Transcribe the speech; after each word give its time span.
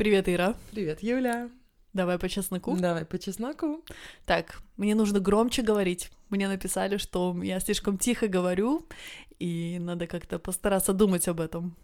Привет, 0.00 0.30
Ира. 0.30 0.54
Привет, 0.70 1.02
Юля. 1.02 1.50
Давай 1.92 2.18
по 2.18 2.26
чесноку. 2.26 2.74
Давай 2.74 3.04
по 3.04 3.18
чесноку. 3.18 3.84
Так, 4.24 4.62
мне 4.78 4.94
нужно 4.94 5.20
громче 5.20 5.60
говорить. 5.60 6.10
Мне 6.30 6.48
написали, 6.48 6.96
что 6.96 7.36
я 7.42 7.60
слишком 7.60 7.98
тихо 7.98 8.26
говорю, 8.26 8.86
и 9.38 9.76
надо 9.78 10.06
как-то 10.06 10.38
постараться 10.38 10.94
думать 10.94 11.28
об 11.28 11.38
этом. 11.38 11.76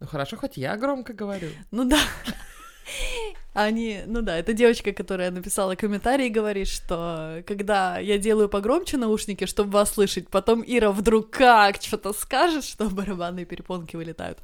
Ну 0.00 0.06
хорошо, 0.06 0.36
хоть 0.36 0.58
я 0.58 0.76
громко 0.76 1.14
говорю. 1.14 1.48
Ну 1.70 1.86
да. 1.86 1.98
Они, 3.54 4.02
ну 4.04 4.20
да, 4.20 4.36
это 4.36 4.52
девочка, 4.52 4.92
которая 4.92 5.30
написала 5.30 5.76
комментарий 5.76 6.26
и 6.26 6.30
говорит, 6.30 6.68
что 6.68 7.42
когда 7.46 7.98
я 7.98 8.18
делаю 8.18 8.50
погромче 8.50 8.98
наушники, 8.98 9.46
чтобы 9.46 9.70
вас 9.70 9.94
слышать, 9.94 10.28
потом 10.28 10.62
Ира 10.66 10.90
вдруг 10.92 11.30
как 11.30 11.76
что-то 11.80 12.12
скажет, 12.12 12.64
что 12.64 12.90
барабанные 12.90 13.46
перепонки 13.46 13.96
вылетают. 13.96 14.38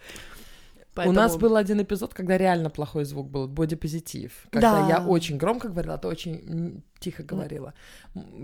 Поэтому... 0.96 1.10
У 1.10 1.22
нас 1.22 1.36
был 1.36 1.56
один 1.56 1.82
эпизод, 1.82 2.14
когда 2.14 2.38
реально 2.38 2.70
плохой 2.70 3.04
звук 3.04 3.28
был, 3.28 3.46
бодипозитив. 3.46 4.32
Когда 4.50 4.80
да. 4.80 4.88
я 4.88 5.06
очень 5.06 5.37
громко 5.37 5.68
говорила, 5.68 5.95
а 5.95 5.98
ты 5.98 6.09
очень 6.09 6.82
тихо 6.98 7.23
говорила. 7.23 7.74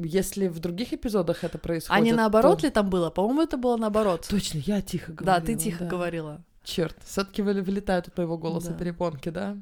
Если 0.05 0.48
в 0.48 0.59
других 0.59 0.93
эпизодах 0.93 1.45
это 1.45 1.57
происходит... 1.57 1.98
А 1.98 2.05
не 2.05 2.12
наоборот 2.12 2.60
то... 2.60 2.66
ли 2.66 2.70
там 2.70 2.91
было? 2.91 3.09
По-моему, 3.09 3.41
это 3.41 3.57
было 3.57 3.79
наоборот. 3.79 4.27
Точно, 4.29 4.59
я 4.59 4.83
тихо 4.83 5.12
говорила. 5.12 5.41
Да, 5.41 5.46
ты 5.46 5.55
тихо 5.57 5.84
да. 5.84 5.91
говорила. 5.91 6.45
Черт, 6.62 6.95
все-таки 7.05 7.41
вылетают 7.41 8.09
от 8.09 8.19
моего 8.19 8.37
голоса 8.37 8.73
да. 8.73 8.79
перепонки, 8.79 9.30
да? 9.30 9.57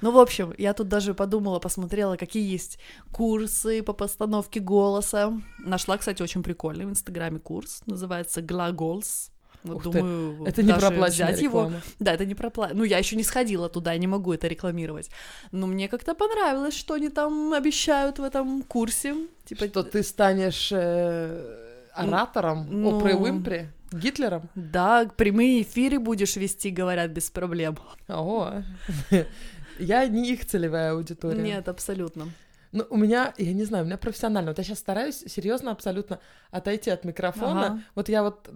Ну, 0.00 0.12
в 0.12 0.18
общем, 0.18 0.54
я 0.56 0.72
тут 0.72 0.86
даже 0.86 1.14
подумала, 1.14 1.58
посмотрела, 1.58 2.16
какие 2.16 2.48
есть 2.48 2.78
курсы 3.12 3.82
по 3.82 3.92
постановке 3.92 4.60
голоса. 4.60 5.32
Нашла, 5.58 5.98
кстати, 5.98 6.22
очень 6.22 6.44
прикольный 6.44 6.86
в 6.86 6.90
Инстаграме 6.90 7.40
курс, 7.40 7.82
называется 7.86 8.40
Глаголс. 8.40 9.32
Вот 9.66 9.76
Ух 9.76 9.82
думаю, 9.82 10.44
ты. 10.44 10.50
это 10.50 10.62
не 10.62 10.72
проплаченная 10.72 11.32
взять 11.32 11.42
реклама. 11.42 11.68
его. 11.68 11.80
Да, 11.98 12.12
это 12.14 12.24
не 12.24 12.34
пропла... 12.34 12.70
Ну, 12.72 12.84
я 12.84 12.98
еще 12.98 13.16
не 13.16 13.24
сходила 13.24 13.68
туда, 13.68 13.92
я 13.92 13.98
не 13.98 14.06
могу 14.06 14.32
это 14.32 14.48
рекламировать. 14.48 15.10
Но 15.52 15.66
мне 15.66 15.88
как-то 15.88 16.14
понравилось, 16.14 16.74
что 16.74 16.94
они 16.94 17.08
там 17.08 17.52
обещают 17.52 18.18
в 18.18 18.22
этом 18.22 18.62
курсе. 18.62 19.14
Типа... 19.44 19.66
Что 19.66 19.82
ты 19.82 20.02
станешь 20.02 20.70
э, 20.72 21.90
оратором 21.92 22.66
ну... 22.70 22.96
Опры 22.96 23.14
Уимпри? 23.14 23.68
Гитлером? 23.92 24.48
Да, 24.54 25.08
прямые 25.16 25.62
эфиры 25.62 25.98
будешь 25.98 26.36
вести, 26.36 26.70
говорят, 26.70 27.10
без 27.10 27.30
проблем. 27.30 27.78
О, 28.08 28.62
я 29.78 30.06
не 30.06 30.32
их 30.32 30.46
целевая 30.46 30.92
аудитория. 30.92 31.40
Нет, 31.40 31.68
абсолютно. 31.68 32.28
Ну, 32.76 32.86
у 32.90 32.98
меня, 32.98 33.32
я 33.38 33.54
не 33.54 33.64
знаю, 33.64 33.84
у 33.84 33.86
меня 33.86 33.96
профессионально. 33.96 34.50
Вот 34.50 34.58
я 34.58 34.64
сейчас 34.64 34.80
стараюсь 34.80 35.24
серьезно 35.26 35.70
абсолютно 35.70 36.20
отойти 36.50 36.90
от 36.90 37.06
микрофона. 37.06 37.66
Ага. 37.66 37.82
Вот 37.94 38.10
я 38.10 38.22
вот 38.22 38.50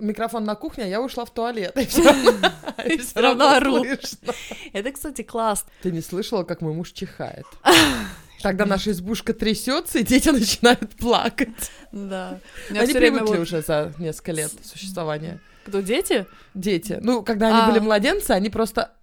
микрофон 0.00 0.42
на 0.42 0.56
кухне, 0.56 0.84
а 0.84 0.86
я 0.88 1.00
ушла 1.00 1.24
в 1.24 1.32
туалет. 1.32 1.76
И 2.84 2.98
все 2.98 3.20
равно 3.20 3.48
ору. 3.50 3.84
Это, 4.72 4.90
кстати, 4.90 5.22
класс. 5.22 5.64
Ты 5.82 5.92
не 5.92 6.00
слышала, 6.00 6.42
как 6.42 6.62
мой 6.62 6.72
муж 6.72 6.90
чихает? 6.90 7.46
Тогда 8.42 8.66
наша 8.66 8.90
избушка 8.90 9.34
трясется, 9.34 10.00
и 10.00 10.02
дети 10.02 10.30
начинают 10.30 10.90
плакать. 10.96 11.70
Да. 11.92 12.40
Они 12.70 12.92
привыкли 12.92 13.38
уже 13.38 13.62
за 13.62 13.92
несколько 13.98 14.32
лет 14.32 14.50
существования. 14.64 15.38
Кто, 15.64 15.80
дети? 15.80 16.26
Дети. 16.54 16.98
Ну, 17.00 17.22
когда 17.22 17.48
они 17.48 17.58
а. 17.60 17.68
были 17.68 17.78
младенцы, 17.78 18.32
они 18.32 18.50
просто 18.50 18.94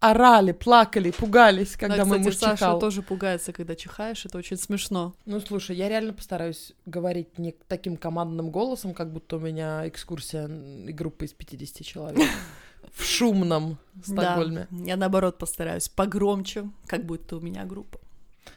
орали, 0.00 0.52
плакали, 0.52 1.10
пугались, 1.10 1.76
когда 1.76 1.98
да, 1.98 2.04
мой 2.04 2.18
кстати, 2.18 2.26
муж 2.26 2.34
чихал. 2.36 2.56
Саша 2.56 2.80
тоже 2.80 3.02
пугается, 3.02 3.52
когда 3.52 3.74
чихаешь, 3.74 4.26
это 4.26 4.38
очень 4.38 4.56
смешно. 4.56 5.14
Ну, 5.24 5.40
слушай, 5.40 5.76
я 5.76 5.88
реально 5.88 6.12
постараюсь 6.12 6.72
говорить 6.86 7.38
не 7.38 7.52
таким 7.68 7.96
командным 7.96 8.50
голосом, 8.50 8.94
как 8.94 9.12
будто 9.12 9.36
у 9.36 9.40
меня 9.40 9.88
экскурсия 9.88 10.46
и 10.46 10.92
группа 10.92 11.24
из 11.24 11.32
50 11.32 11.86
человек 11.86 12.28
в 12.92 13.04
шумном 13.04 13.78
Стокгольме. 14.02 14.68
Да, 14.70 14.84
я 14.84 14.96
наоборот 14.96 15.38
постараюсь 15.38 15.88
погромче, 15.88 16.70
как 16.86 17.04
будто 17.04 17.36
у 17.36 17.40
меня 17.40 17.64
группа. 17.64 17.98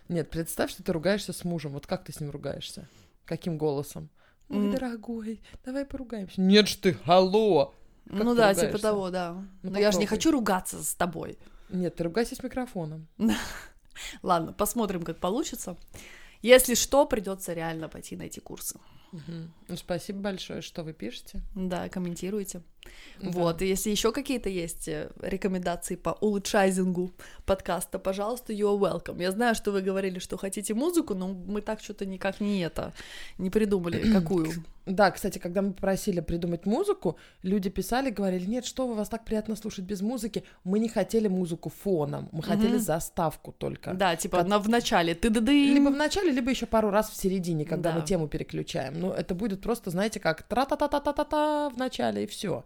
Нет, 0.09 0.29
представь, 0.29 0.71
что 0.71 0.83
ты 0.83 0.91
ругаешься 0.91 1.33
с 1.33 1.43
мужем. 1.43 1.73
Вот 1.73 1.87
как 1.87 2.03
ты 2.03 2.11
с 2.11 2.19
ним 2.19 2.31
ругаешься? 2.31 2.87
Каким 3.25 3.57
голосом? 3.57 4.09
Ой, 4.49 4.71
дорогой, 4.71 5.41
давай 5.65 5.85
поругаемся. 5.85 6.39
Нет 6.39 6.69
ж 6.69 6.75
ты, 6.75 6.97
алло! 7.05 7.73
Как 8.09 8.23
ну 8.23 8.35
да, 8.35 8.53
типа 8.53 8.61
ругаешься? 8.61 8.67
типа 8.67 8.79
того, 8.79 9.09
да. 9.09 9.33
Ну, 9.33 9.41
Но 9.41 9.47
попробуй. 9.61 9.81
я 9.81 9.91
же 9.91 9.97
не 9.99 10.05
хочу 10.05 10.31
ругаться 10.31 10.83
с 10.83 10.95
тобой. 10.95 11.37
Нет, 11.69 11.95
ты 11.95 12.03
ругайся 12.03 12.35
с 12.35 12.43
микрофоном. 12.43 13.07
Ладно, 14.23 14.53
посмотрим, 14.53 15.03
как 15.03 15.19
получится. 15.19 15.77
Если 16.41 16.75
что, 16.75 17.05
придется 17.05 17.53
реально 17.53 17.89
пойти 17.89 18.15
на 18.15 18.23
эти 18.23 18.39
курсы. 18.39 18.79
Угу. 19.11 19.33
Ну, 19.69 19.77
спасибо 19.77 20.19
большое, 20.19 20.61
что 20.61 20.83
вы 20.83 20.93
пишете. 20.93 21.41
Да, 21.55 21.89
комментируйте. 21.89 22.61
Да. 23.21 23.29
Вот, 23.31 23.61
и 23.61 23.67
если 23.67 23.89
еще 23.89 24.11
какие-то 24.11 24.49
есть 24.49 24.87
э, 24.87 25.09
рекомендации 25.21 25.95
по 25.95 26.11
улучшайзингу 26.11 27.11
подкаста, 27.45 27.99
пожалуйста, 27.99 28.53
you're 28.53 28.77
welcome. 28.77 29.21
Я 29.21 29.31
знаю, 29.31 29.55
что 29.55 29.71
вы 29.71 29.81
говорили, 29.81 30.19
что 30.19 30.37
хотите 30.37 30.73
музыку, 30.73 31.13
но 31.15 31.27
мы 31.29 31.61
так 31.61 31.81
что-то 31.81 32.05
никак 32.05 32.39
не 32.39 32.59
это, 32.61 32.93
не 33.37 33.49
придумали, 33.49 34.11
какую. 34.11 34.51
Да, 34.87 35.11
кстати, 35.11 35.37
когда 35.37 35.61
мы 35.61 35.73
попросили 35.73 36.21
придумать 36.21 36.65
музыку, 36.65 37.17
люди 37.43 37.69
писали, 37.69 38.09
говорили, 38.09 38.45
нет, 38.45 38.65
что 38.65 38.87
вы, 38.87 38.95
вас 38.95 39.09
так 39.09 39.25
приятно 39.25 39.55
слушать 39.57 39.83
без 39.83 40.01
музыки. 40.01 40.43
Мы 40.63 40.79
не 40.79 40.87
хотели 40.87 41.27
музыку 41.27 41.69
фоном, 41.69 42.29
мы 42.31 42.41
хотели 42.41 42.77
заставку 42.77 43.51
только. 43.51 43.93
Да, 43.93 44.15
типа 44.15 44.43
на, 44.43 44.59
в 44.59 44.69
начале 44.69 45.13
ты 45.13 45.29
ды 45.29 45.41
Либо 45.41 45.89
в 45.89 45.95
начале, 45.95 46.31
либо 46.31 46.49
еще 46.49 46.65
пару 46.65 46.89
раз 46.89 47.09
в 47.09 47.15
середине, 47.15 47.65
когда 47.65 47.91
да. 47.91 47.99
мы 47.99 48.05
тему 48.05 48.27
переключаем. 48.27 48.99
Ну, 48.99 49.11
это 49.11 49.35
будет 49.35 49.61
просто, 49.61 49.89
знаете, 49.89 50.19
как 50.19 50.43
тра-та-та-та-та-та 50.43 51.69
в 51.69 51.77
начале, 51.77 52.23
и 52.23 52.27
все. 52.27 52.63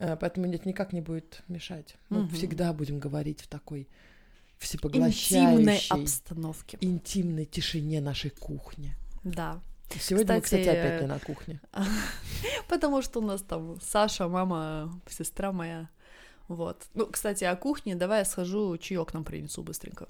Э, 0.00 0.16
поэтому 0.16 0.46
нет, 0.46 0.66
никак 0.66 0.92
не 0.92 1.00
будет 1.02 1.42
мешать. 1.48 1.96
Мы 2.08 2.22
угу. 2.22 2.34
всегда 2.34 2.72
будем 2.72 2.98
говорить 2.98 3.42
в 3.42 3.46
такой 3.46 3.86
всепоглощающей... 4.58 5.38
Интимной 5.38 5.82
обстановке. 5.88 6.78
Интимной 6.80 7.44
тишине 7.44 8.00
нашей 8.00 8.30
кухни. 8.30 8.96
Да. 9.24 9.60
Сегодня 9.98 10.40
кстати, 10.40 10.60
мы, 10.60 10.62
кстати, 10.62 10.68
опять 10.68 11.00
не 11.02 11.06
на 11.06 11.18
кухне. 11.18 11.60
Потому 12.68 13.02
что 13.02 13.20
у 13.20 13.22
нас 13.22 13.42
там 13.42 13.78
Саша, 13.82 14.28
мама, 14.28 14.90
сестра 15.08 15.52
моя. 15.52 15.88
Вот. 16.48 16.86
Ну, 16.94 17.06
кстати, 17.06 17.44
о 17.44 17.54
кухне. 17.56 17.94
Давай 17.94 18.20
я 18.20 18.24
схожу, 18.24 18.76
чаек 18.78 19.12
нам 19.14 19.24
принесу 19.24 19.62
быстренько. 19.62 20.08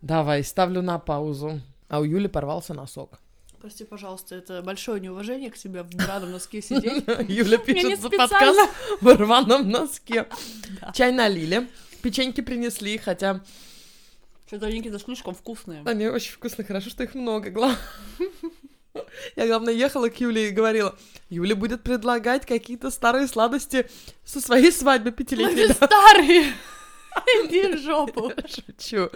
Давай, 0.00 0.42
ставлю 0.42 0.82
на 0.82 0.98
паузу. 0.98 1.60
А 1.88 2.00
у 2.00 2.04
Юли 2.04 2.28
порвался 2.28 2.74
носок. 2.74 3.20
Прости, 3.60 3.84
пожалуйста, 3.84 4.36
это 4.36 4.62
большое 4.62 5.00
неуважение 5.00 5.50
к 5.50 5.56
себе 5.56 5.82
в 5.82 5.90
драном 5.90 6.30
носке 6.30 6.62
сидеть. 6.62 7.04
Юля 7.28 7.58
пишет 7.58 8.00
за 8.00 8.08
подкаст 8.08 8.70
в 9.00 9.16
рваном 9.16 9.68
носке. 9.68 10.28
Чай 10.94 11.10
налили, 11.10 11.68
печеньки 12.02 12.40
принесли, 12.40 12.98
хотя... 12.98 13.40
Что-то 14.46 14.98
слишком 14.98 15.34
вкусные. 15.34 15.82
Они 15.84 16.06
очень 16.06 16.32
вкусные, 16.32 16.64
хорошо, 16.64 16.88
что 16.88 17.02
их 17.02 17.14
много, 17.14 17.50
главное. 17.50 17.78
Я, 19.36 19.46
главное, 19.46 19.74
ехала 19.74 20.08
к 20.08 20.18
Юле 20.20 20.48
и 20.48 20.52
говорила, 20.52 20.96
Юля 21.28 21.54
будет 21.54 21.82
предлагать 21.82 22.46
какие-то 22.46 22.90
старые 22.90 23.26
сладости 23.26 23.90
со 24.24 24.40
своей 24.40 24.72
свадьбы 24.72 25.10
пятилетней. 25.10 25.72
Старые! 25.74 26.52
Иди 27.44 27.76
в 27.76 27.78
жопу. 27.80 28.32
Шучу. 28.46 29.10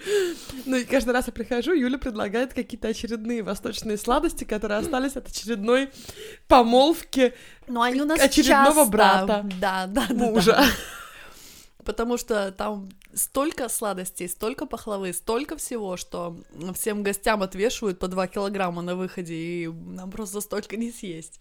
Ну 0.66 0.76
и 0.76 0.84
каждый 0.84 1.10
раз 1.10 1.26
я 1.26 1.32
прихожу, 1.32 1.72
Юля 1.72 1.98
предлагает 1.98 2.54
какие-то 2.54 2.88
очередные 2.88 3.42
восточные 3.42 3.96
сладости, 3.96 4.44
которые 4.44 4.78
остались 4.78 5.16
от 5.16 5.28
очередной 5.28 5.90
помолвки 6.48 7.34
Но 7.66 7.74
ну, 7.74 7.82
они 7.82 8.02
у 8.02 8.04
нас 8.04 8.20
очередного 8.20 8.74
часто... 8.74 8.90
брата. 8.90 9.46
Да, 9.60 9.86
да, 9.86 10.06
мужа. 10.10 10.52
Да. 10.52 10.66
Потому 11.84 12.16
что 12.16 12.52
там 12.52 12.88
столько 13.14 13.68
сладостей, 13.68 14.28
столько 14.28 14.66
пахлавы, 14.66 15.12
столько 15.12 15.56
всего, 15.56 15.96
что 15.96 16.36
всем 16.74 17.02
гостям 17.02 17.42
отвешивают 17.42 17.98
по 17.98 18.08
2 18.08 18.26
килограмма 18.28 18.82
на 18.82 18.96
выходе, 18.96 19.34
и 19.34 19.68
нам 19.68 20.10
просто 20.10 20.40
столько 20.40 20.76
не 20.76 20.90
съесть. 20.90 21.40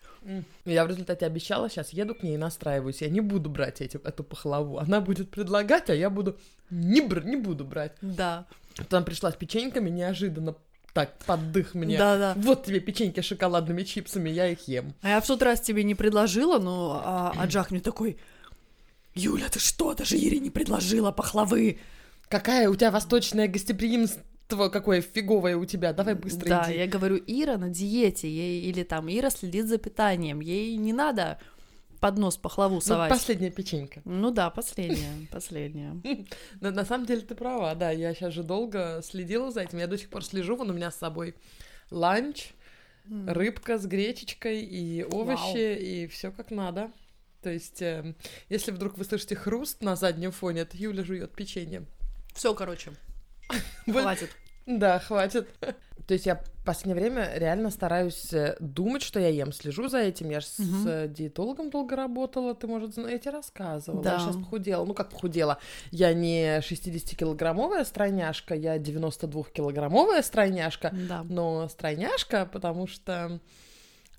Я 0.66 0.86
в 0.86 0.90
результате 0.90 1.26
обещала, 1.26 1.70
сейчас 1.70 1.94
еду 1.94 2.16
к 2.16 2.24
ней 2.24 2.36
и 2.36 2.38
настраиваюсь. 2.38 3.02
Я 3.02 3.10
не 3.10 3.22
буду 3.22 3.50
брать 3.50 3.82
эти, 3.82 3.98
эту 3.98 4.24
пахлаву. 4.24 4.78
Она 4.78 5.02
будет 5.02 5.32
предлагать, 5.32 5.90
а 5.90 5.96
я 5.96 6.10
буду 6.10 6.38
не, 6.70 7.02
бр- 7.02 7.26
не 7.26 7.36
буду 7.36 7.66
брать. 7.66 7.94
Да. 8.02 8.46
Потом 8.78 9.04
пришла 9.04 9.32
с 9.32 9.36
печеньками 9.36 9.90
неожиданно 9.90 10.56
так, 10.94 11.18
поддых 11.26 11.74
мне. 11.74 11.98
Да-да. 11.98 12.34
Вот 12.36 12.66
тебе 12.66 12.80
печеньки 12.80 13.22
с 13.22 13.26
шоколадными 13.26 13.84
чипсами, 13.84 14.30
я 14.30 14.48
их 14.48 14.68
ем. 14.68 14.94
А 15.02 15.10
я 15.10 15.22
в 15.22 15.28
тот 15.28 15.42
раз 15.42 15.62
тебе 15.62 15.84
не 15.84 15.96
предложила, 15.96 16.60
но 16.60 17.02
а, 17.04 17.34
а 17.38 17.66
мне 17.70 17.80
такой, 17.80 18.18
Юля, 19.14 19.50
ты 19.50 19.60
что, 19.60 19.94
даже 19.94 20.18
Ире 20.18 20.40
не 20.40 20.50
предложила 20.50 21.12
пахлавы? 21.12 21.80
Какая 22.30 22.70
у 22.70 22.76
тебя 22.76 22.92
восточное 22.92 23.48
гостеприимство? 23.48 24.24
какое 24.70 25.02
фиговое 25.02 25.56
у 25.56 25.64
тебя, 25.64 25.94
давай 25.94 26.14
быстро 26.14 26.50
да, 26.50 26.66
иди. 26.68 26.80
я 26.80 26.86
говорю, 26.86 27.16
Ира 27.26 27.58
на 27.58 27.70
диете, 27.70 28.30
ей, 28.30 28.62
или 28.64 28.84
там 28.84 29.08
Ира 29.08 29.30
следит 29.30 29.68
за 29.68 29.78
питанием, 29.78 30.42
ей 30.42 30.76
не 30.76 30.92
надо 30.92 31.40
под 32.02 32.18
нос 32.18 32.36
пахлаву 32.36 32.76
ну, 32.76 32.82
совать. 32.82 33.10
Ну, 33.10 33.16
последняя 33.16 33.52
печенька. 33.52 34.02
Ну 34.04 34.32
да, 34.32 34.50
последняя, 34.50 35.28
последняя. 35.32 35.96
Но 36.60 36.72
на 36.72 36.84
самом 36.84 37.06
деле 37.06 37.22
ты 37.22 37.36
права, 37.36 37.76
да, 37.76 37.92
я 37.92 38.14
сейчас 38.14 38.34
же 38.34 38.44
долго 38.44 39.02
следила 39.04 39.52
за 39.52 39.62
этим, 39.62 39.78
я 39.78 39.88
до 39.88 39.98
сих 39.98 40.10
пор 40.10 40.26
слежу, 40.26 40.58
вон 40.58 40.72
у 40.72 40.74
меня 40.74 40.92
с 40.92 40.98
собой 40.98 41.36
ланч, 41.92 42.50
рыбка 43.06 43.78
с 43.78 43.86
гречечкой 43.86 44.62
и 44.64 45.04
овощи, 45.04 45.78
и 45.78 46.08
все 46.08 46.32
как 46.32 46.52
надо. 46.52 46.92
То 47.42 47.50
есть, 47.50 47.82
э, 47.82 48.16
если 48.50 48.72
вдруг 48.72 48.98
вы 48.98 49.06
слышите 49.06 49.36
хруст 49.36 49.82
на 49.82 49.96
заднем 49.96 50.32
фоне, 50.32 50.62
это 50.62 50.78
Юля 50.78 51.04
жует 51.04 51.34
печенье. 51.34 51.86
Все, 52.34 52.54
короче. 52.54 52.92
Хватит. 53.86 54.30
Да, 54.66 55.00
хватит. 55.00 55.50
То 56.08 56.14
есть 56.14 56.26
я 56.26 56.36
в 56.36 56.66
последнее 56.66 56.96
время 56.96 57.32
реально 57.36 57.72
стараюсь 57.72 58.34
э, 58.34 58.56
думать, 58.60 59.02
что 59.02 59.20
я 59.20 59.30
ем, 59.30 59.52
слежу 59.52 59.88
за 59.88 60.00
этим. 60.00 60.30
Я 60.30 60.40
же 60.40 60.48
угу. 60.60 60.66
с 60.66 61.08
диетологом 61.08 61.70
долго 61.70 61.96
работала, 61.96 62.54
ты, 62.54 62.68
может, 62.68 62.98
я 62.98 63.18
тебе 63.18 63.32
рассказывала. 63.32 64.04
Да. 64.04 64.14
Я 64.14 64.20
сейчас 64.20 64.36
похудела. 64.36 64.86
Ну, 64.86 64.94
как 64.94 65.10
похудела? 65.10 65.58
Я 65.92 66.14
не 66.14 66.60
60-килограммовая 66.60 67.86
стройняшка, 67.86 68.56
я 68.56 68.78
92-килограммовая 68.78 70.22
стройняшка, 70.22 70.94
да. 71.08 71.24
но 71.24 71.68
стройняшка, 71.70 72.46
потому 72.46 72.88
что 72.88 73.14
э, 73.14 73.40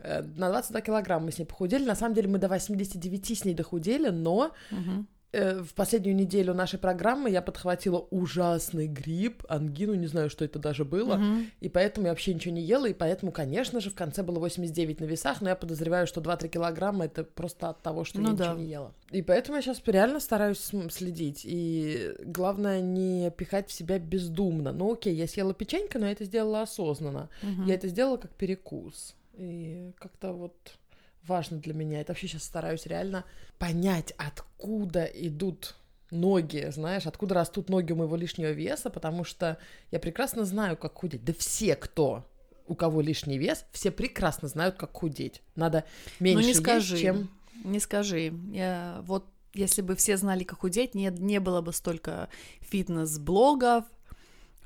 на 0.03 0.51
22 0.51 0.81
килограмма 0.81 1.27
мы 1.27 1.33
с 1.33 1.39
ней 1.39 1.45
похудели. 1.45 1.85
На 1.85 1.95
самом 1.95 2.15
деле 2.15 2.29
мы 2.29 2.39
до 2.39 2.49
89 2.49 3.39
с 3.39 3.45
ней 3.45 3.55
дохудели, 3.55 4.09
но 4.09 4.53
угу. 4.71 5.07
Э, 5.33 5.63
в 5.63 5.73
последнюю 5.73 6.15
неделю 6.15 6.53
нашей 6.53 6.79
программы 6.79 7.31
я 7.31 7.41
подхватила 7.41 8.07
ужасный 8.11 8.87
грипп, 8.87 9.45
ангину, 9.49 9.95
не 9.95 10.07
знаю, 10.07 10.29
что 10.29 10.45
это 10.45 10.59
даже 10.59 10.85
было, 10.85 11.15
угу. 11.15 11.47
и 11.61 11.71
поэтому 11.71 12.07
я 12.07 12.13
вообще 12.13 12.35
ничего 12.35 12.55
не 12.55 12.61
ела, 12.61 12.87
и 12.87 12.93
поэтому, 12.93 13.33
конечно 13.33 13.81
же, 13.81 13.89
в 13.89 13.95
конце 13.95 14.23
было 14.23 14.39
89 14.39 15.01
на 15.01 15.05
весах, 15.05 15.41
но 15.41 15.49
я 15.49 15.57
подозреваю, 15.57 16.07
что 16.07 16.21
2-3 16.21 16.49
килограмма 16.49 17.07
это 17.07 17.25
просто 17.25 17.71
от 17.71 17.81
того, 17.81 18.05
что 18.05 18.21
ну, 18.21 18.33
я 18.33 18.37
да. 18.37 18.45
ничего 18.45 18.59
не 18.59 18.71
ела. 18.71 18.95
И 19.11 19.23
поэтому 19.23 19.57
я 19.57 19.63
сейчас 19.63 19.81
реально 19.87 20.21
стараюсь 20.21 20.71
следить, 20.91 21.43
и 21.45 22.15
главное 22.25 22.83
не 22.83 23.31
пихать 23.31 23.71
в 23.71 23.73
себя 23.73 23.99
бездумно. 23.99 24.73
Ну 24.73 24.93
окей, 24.93 25.15
я 25.15 25.27
съела 25.27 25.55
печенька, 25.55 25.99
но 25.99 26.07
я 26.07 26.13
это 26.13 26.25
сделала 26.25 26.63
осознанно. 26.63 27.31
Угу. 27.43 27.63
Я 27.67 27.75
это 27.75 27.89
сделала 27.89 28.19
как 28.19 28.33
перекус. 28.33 29.17
И 29.35 29.93
как-то 29.99 30.33
вот 30.33 30.79
важно 31.25 31.59
для 31.59 31.75
меня. 31.75 32.01
Это 32.01 32.13
вообще 32.13 32.29
сейчас 32.29 32.45
стараюсь 32.45 32.87
реально 32.87 33.25
понять, 33.59 34.13
откуда 34.17 35.05
идут 35.05 35.75
ноги, 36.11 36.69
знаешь, 36.71 37.07
откуда 37.07 37.35
растут 37.35 37.69
ноги 37.69 37.93
у 37.93 37.97
моего 37.97 38.17
лишнего 38.17 38.51
веса, 38.51 38.91
потому 38.91 39.25
что 39.25 39.59
я 39.91 39.99
прекрасно 39.99 40.45
знаю, 40.45 40.77
как 40.77 40.95
худеть. 40.95 41.25
Да 41.25 41.33
все, 41.33 41.75
кто 41.75 42.27
у 42.67 42.75
кого 42.75 43.01
лишний 43.01 43.39
вес, 43.39 43.65
все 43.73 43.91
прекрасно 43.91 44.49
знают, 44.49 44.77
как 44.77 44.93
худеть. 44.93 45.43
Надо 45.57 45.85
меньше 46.21 46.43
ну, 46.43 46.49
не 46.49 46.55
скажи, 46.55 46.95
есть, 46.95 47.03
чем... 47.03 47.31
Не 47.65 47.81
скажи. 47.81 48.33
Я 48.53 49.03
вот 49.07 49.27
если 49.55 49.83
бы 49.83 49.97
все 49.97 50.17
знали, 50.17 50.45
как 50.45 50.61
худеть, 50.61 50.95
не, 50.95 51.11
не 51.11 51.41
было 51.41 51.61
бы 51.61 51.73
столько 51.73 52.29
фитнес-блогов, 52.61 53.85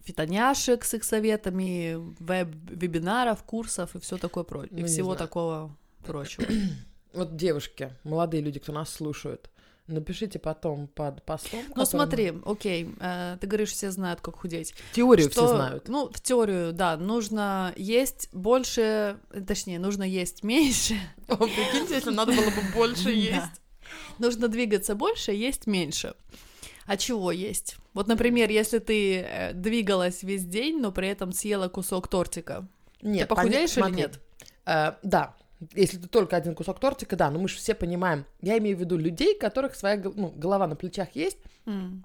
фитоняшек 0.07 0.85
с 0.85 0.95
их 0.95 1.05
советами, 1.05 1.97
веб-вебинаров, 2.21 3.43
курсов 3.43 3.97
и 3.97 3.99
все 4.01 4.17
такое 4.17 4.45
прочее, 4.45 4.71
ну, 4.73 4.79
и 4.79 4.85
всего 4.85 5.15
такого 5.15 5.77
прочего. 6.05 6.47
Вот 7.13 7.35
девушки, 7.35 7.93
молодые 8.05 8.43
люди, 8.43 8.59
кто 8.59 8.73
нас 8.73 8.91
слушают, 8.91 9.49
Напишите 9.87 10.41
потом 10.41 10.89
под 10.89 11.23
постом. 11.23 11.61
Ну 11.61 11.69
которым... 11.69 11.87
смотри, 11.87 12.33
окей, 12.45 12.91
э, 12.99 13.37
ты 13.41 13.47
говоришь, 13.47 13.71
все 13.71 13.93
знают, 13.93 14.21
как 14.21 14.37
худеть. 14.37 14.75
Теорию 14.93 15.31
что, 15.31 15.47
все 15.47 15.55
знают. 15.55 15.89
Ну, 15.89 16.11
в 16.13 16.21
теорию, 16.21 16.73
да, 16.73 16.97
нужно 16.97 17.73
есть 17.77 18.29
больше, 18.33 19.21
точнее, 19.47 19.79
нужно 19.79 20.03
есть 20.03 20.43
меньше. 20.43 20.97
О, 21.29 21.37
прикиньте, 21.37 21.95
если 21.95 22.11
надо 22.11 22.33
было 22.33 22.51
бы 22.51 22.63
больше 22.75 23.11
есть. 23.13 23.61
Нужно 24.19 24.49
двигаться 24.49 24.97
больше, 24.97 25.31
есть 25.31 25.69
меньше. 25.69 26.15
А 26.87 26.97
чего 26.97 27.31
есть? 27.31 27.77
Вот, 27.97 28.09
например, 28.09 28.51
если 28.51 28.79
ты 28.79 29.21
э, 29.21 29.53
двигалась 29.55 30.23
весь 30.23 30.45
день, 30.45 30.81
но 30.83 30.93
при 30.93 31.09
этом 31.09 31.33
съела 31.33 31.69
кусок 31.69 32.09
тортика, 32.09 32.69
нет, 33.01 33.27
ты 33.27 33.35
похудеешь 33.35 33.75
или 33.79 33.91
нет? 33.91 34.21
Э, 34.67 34.97
да, 35.03 35.35
если 35.73 35.97
ты 35.97 36.07
только 36.07 36.37
один 36.37 36.55
кусок 36.55 36.79
тортика, 36.79 37.17
да, 37.17 37.31
но 37.31 37.39
мы 37.39 37.49
же 37.49 37.57
все 37.57 37.75
понимаем. 37.75 38.27
Я 38.43 38.59
имею 38.59 38.77
в 38.77 38.81
виду 38.81 38.99
людей, 38.99 39.35
у 39.35 39.41
которых 39.41 39.75
своя 39.75 39.97
ну, 39.97 40.29
голова 40.29 40.67
на 40.67 40.77
плечах 40.77 41.17
есть. 41.17 41.39
Mm. 41.65 42.03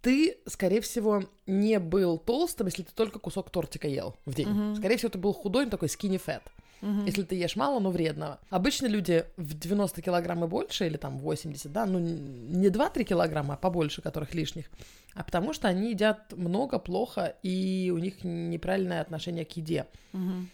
Ты, 0.00 0.38
скорее 0.46 0.80
всего, 0.80 1.24
не 1.44 1.80
был 1.80 2.18
толстым, 2.18 2.68
если 2.68 2.84
ты 2.84 2.92
только 2.94 3.18
кусок 3.18 3.50
тортика 3.50 3.88
ел 3.88 4.14
в 4.26 4.32
день. 4.32 4.46
Mm-hmm. 4.46 4.76
Скорее 4.76 4.96
всего, 4.96 5.08
ты 5.08 5.18
был 5.18 5.32
худой, 5.32 5.68
такой 5.68 5.88
skinny 5.88 6.22
fat. 6.24 6.42
Mm-hmm. 6.82 7.06
Если 7.06 7.22
ты 7.22 7.34
ешь 7.34 7.56
мало, 7.56 7.80
но 7.80 7.90
вредного. 7.90 8.38
Обычно 8.50 8.86
люди 8.86 9.24
в 9.36 9.58
90 9.58 10.02
килограмм 10.02 10.44
и 10.44 10.48
больше, 10.48 10.86
или 10.86 10.96
там 10.96 11.18
80, 11.18 11.72
да, 11.72 11.86
ну 11.86 11.98
не 11.98 12.68
2-3 12.68 13.04
килограмма, 13.04 13.54
а 13.54 13.56
побольше, 13.56 14.02
которых 14.02 14.34
лишних, 14.34 14.66
а 15.14 15.24
потому 15.24 15.52
что 15.52 15.68
они 15.68 15.90
едят 15.90 16.32
много, 16.36 16.78
плохо, 16.78 17.34
и 17.42 17.90
у 17.94 17.98
них 17.98 18.24
неправильное 18.24 19.00
отношение 19.00 19.44
к 19.44 19.52
еде. 19.52 19.86
Mm-hmm. 20.12 20.46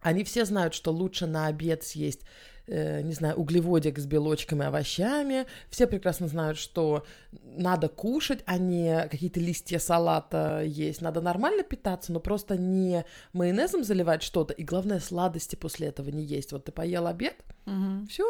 Они 0.00 0.24
все 0.24 0.44
знают, 0.44 0.74
что 0.74 0.92
лучше 0.92 1.26
на 1.26 1.46
обед 1.46 1.82
съесть 1.84 2.22
э, 2.66 3.02
не 3.02 3.12
знаю, 3.12 3.36
углеводик 3.36 3.98
с 3.98 4.06
белочками, 4.06 4.66
овощами. 4.66 5.46
Все 5.70 5.86
прекрасно 5.86 6.28
знают, 6.28 6.58
что 6.58 7.04
надо 7.32 7.88
кушать, 7.88 8.40
а 8.46 8.58
не 8.58 9.08
какие-то 9.08 9.40
листья 9.40 9.78
салата 9.78 10.62
есть. 10.62 11.00
Надо 11.02 11.20
нормально 11.20 11.62
питаться, 11.62 12.12
но 12.12 12.20
просто 12.20 12.56
не 12.56 13.04
майонезом 13.32 13.84
заливать 13.84 14.22
что-то. 14.22 14.52
И 14.54 14.64
главное, 14.64 15.00
сладости 15.00 15.56
после 15.56 15.88
этого 15.88 16.10
не 16.10 16.24
есть. 16.24 16.52
Вот 16.52 16.64
ты 16.64 16.72
поел 16.72 17.06
обед, 17.06 17.36
угу. 17.66 18.06
все, 18.08 18.24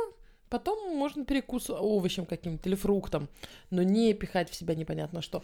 Потом 0.48 0.96
можно 0.96 1.24
перекус 1.24 1.70
овощем 1.70 2.24
каким-то 2.24 2.68
или 2.68 2.76
фруктом, 2.76 3.28
но 3.70 3.82
не 3.82 4.14
пихать 4.14 4.48
в 4.48 4.54
себя 4.54 4.74
непонятно 4.76 5.20
что. 5.20 5.42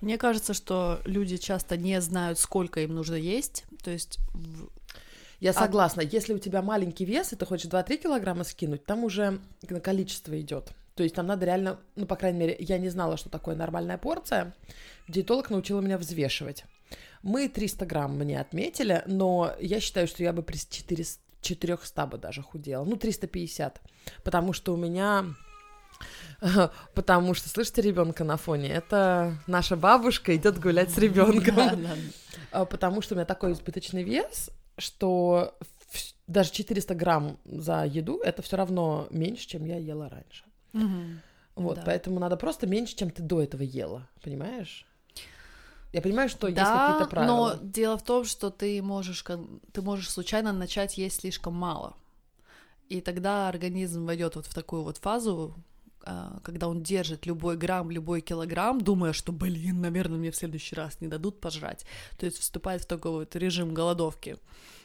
Мне 0.00 0.16
кажется, 0.16 0.54
что 0.54 1.00
люди 1.04 1.38
часто 1.38 1.76
не 1.76 2.00
знают, 2.00 2.38
сколько 2.38 2.80
им 2.80 2.94
нужно 2.94 3.16
есть. 3.16 3.64
То 3.82 3.90
есть 3.90 4.18
я 5.40 5.50
а 5.50 5.54
согласна. 5.54 6.02
А... 6.02 6.04
Если 6.04 6.34
у 6.34 6.38
тебя 6.38 6.62
маленький 6.62 7.04
вес, 7.04 7.32
и 7.32 7.36
ты 7.36 7.46
хочешь 7.46 7.70
2-3 7.70 7.96
килограмма 7.96 8.44
скинуть, 8.44 8.84
там 8.84 9.04
уже 9.04 9.40
количество 9.82 10.38
идет. 10.40 10.72
То 10.94 11.02
есть 11.02 11.14
там 11.14 11.26
надо 11.26 11.44
реально, 11.46 11.80
ну, 11.96 12.06
по 12.06 12.16
крайней 12.16 12.38
мере, 12.38 12.56
я 12.58 12.78
не 12.78 12.88
знала, 12.88 13.16
что 13.16 13.28
такое 13.28 13.56
нормальная 13.56 13.98
порция. 13.98 14.54
Диетолог 15.08 15.50
научила 15.50 15.80
меня 15.80 15.98
взвешивать. 15.98 16.64
Мы 17.22 17.48
300 17.48 17.86
грамм 17.86 18.16
мне 18.16 18.40
отметили, 18.40 19.02
но 19.06 19.54
я 19.60 19.80
считаю, 19.80 20.06
что 20.06 20.22
я 20.22 20.32
бы 20.32 20.42
при 20.42 20.56
400, 20.56 21.20
400 21.40 22.06
бы 22.06 22.18
даже 22.18 22.42
худела. 22.42 22.84
Ну, 22.84 22.96
350. 22.96 23.80
Потому 24.22 24.52
что 24.52 24.72
у 24.72 24.76
меня... 24.76 25.26
Потому 26.94 27.34
что, 27.34 27.48
слышите, 27.48 27.82
ребенка 27.82 28.22
на 28.22 28.36
фоне, 28.36 28.68
это 28.68 29.36
наша 29.46 29.76
бабушка 29.76 30.36
идет 30.36 30.60
гулять 30.60 30.90
с 30.90 30.98
ребенком. 30.98 31.86
А, 32.52 32.64
потому 32.66 33.02
что 33.02 33.14
у 33.14 33.16
меня 33.16 33.24
такой 33.24 33.52
избыточный 33.52 34.04
вес, 34.04 34.50
что 34.78 35.56
даже 36.26 36.50
400 36.52 36.94
грамм 36.94 37.38
за 37.44 37.84
еду 37.84 38.20
это 38.20 38.42
все 38.42 38.56
равно 38.56 39.06
меньше, 39.10 39.46
чем 39.46 39.64
я 39.64 39.76
ела 39.76 40.08
раньше. 40.08 40.44
Угу. 40.72 41.62
Вот, 41.62 41.76
да. 41.76 41.82
поэтому 41.86 42.18
надо 42.18 42.36
просто 42.36 42.66
меньше, 42.66 42.96
чем 42.96 43.10
ты 43.10 43.22
до 43.22 43.42
этого 43.42 43.62
ела, 43.62 44.08
понимаешь? 44.22 44.86
Я 45.92 46.02
понимаю, 46.02 46.28
что 46.28 46.50
да, 46.50 46.60
есть 46.60 46.72
какие-то 46.72 47.10
правила. 47.10 47.54
но 47.54 47.58
дело 47.62 47.96
в 47.96 48.02
том, 48.02 48.24
что 48.24 48.50
ты 48.50 48.82
можешь, 48.82 49.24
ты 49.72 49.82
можешь 49.82 50.10
случайно 50.10 50.52
начать 50.52 50.98
есть 50.98 51.20
слишком 51.20 51.54
мало. 51.54 51.94
И 52.88 53.00
тогда 53.00 53.48
организм 53.48 54.04
войдет 54.04 54.34
вот 54.34 54.46
в 54.46 54.54
такую 54.54 54.82
вот 54.82 54.98
фазу, 54.98 55.54
когда 56.42 56.68
он 56.68 56.82
держит 56.82 57.26
любой 57.26 57.56
грамм, 57.56 57.90
любой 57.90 58.20
килограмм, 58.20 58.80
думая, 58.80 59.12
что, 59.12 59.32
блин, 59.32 59.80
наверное, 59.80 60.18
мне 60.18 60.30
в 60.30 60.36
следующий 60.36 60.76
раз 60.76 61.00
не 61.00 61.08
дадут 61.08 61.40
пожрать. 61.40 61.84
То 62.18 62.26
есть 62.26 62.38
вступает 62.38 62.82
в 62.82 62.86
такой 62.86 63.10
вот 63.12 63.36
режим 63.36 63.74
голодовки. 63.74 64.36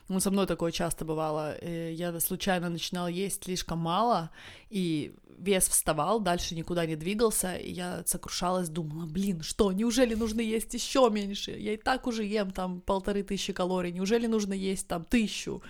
Ну, 0.09 0.19
со 0.19 0.31
мной 0.31 0.47
такое 0.47 0.71
часто 0.71 1.05
бывало. 1.05 1.55
Э, 1.61 1.93
я 1.93 2.19
случайно 2.19 2.69
начинала 2.69 3.07
есть 3.07 3.43
слишком 3.43 3.77
мало, 3.77 4.31
и 4.71 5.13
вес 5.37 5.67
вставал, 5.69 6.19
дальше 6.19 6.55
никуда 6.55 6.85
не 6.87 6.95
двигался, 6.95 7.55
и 7.55 7.71
я 7.71 8.03
сокрушалась, 8.05 8.69
думала, 8.69 9.05
блин, 9.05 9.43
что, 9.43 9.71
неужели 9.71 10.15
нужно 10.15 10.41
есть 10.41 10.73
еще 10.73 11.09
меньше? 11.11 11.51
Я 11.51 11.73
и 11.73 11.77
так 11.77 12.07
уже 12.07 12.25
ем 12.25 12.51
там 12.51 12.81
полторы 12.81 13.21
тысячи 13.21 13.53
калорий, 13.53 13.91
неужели 13.91 14.25
нужно 14.25 14.53
есть 14.53 14.87
там 14.87 15.05
тысячу? 15.05 15.61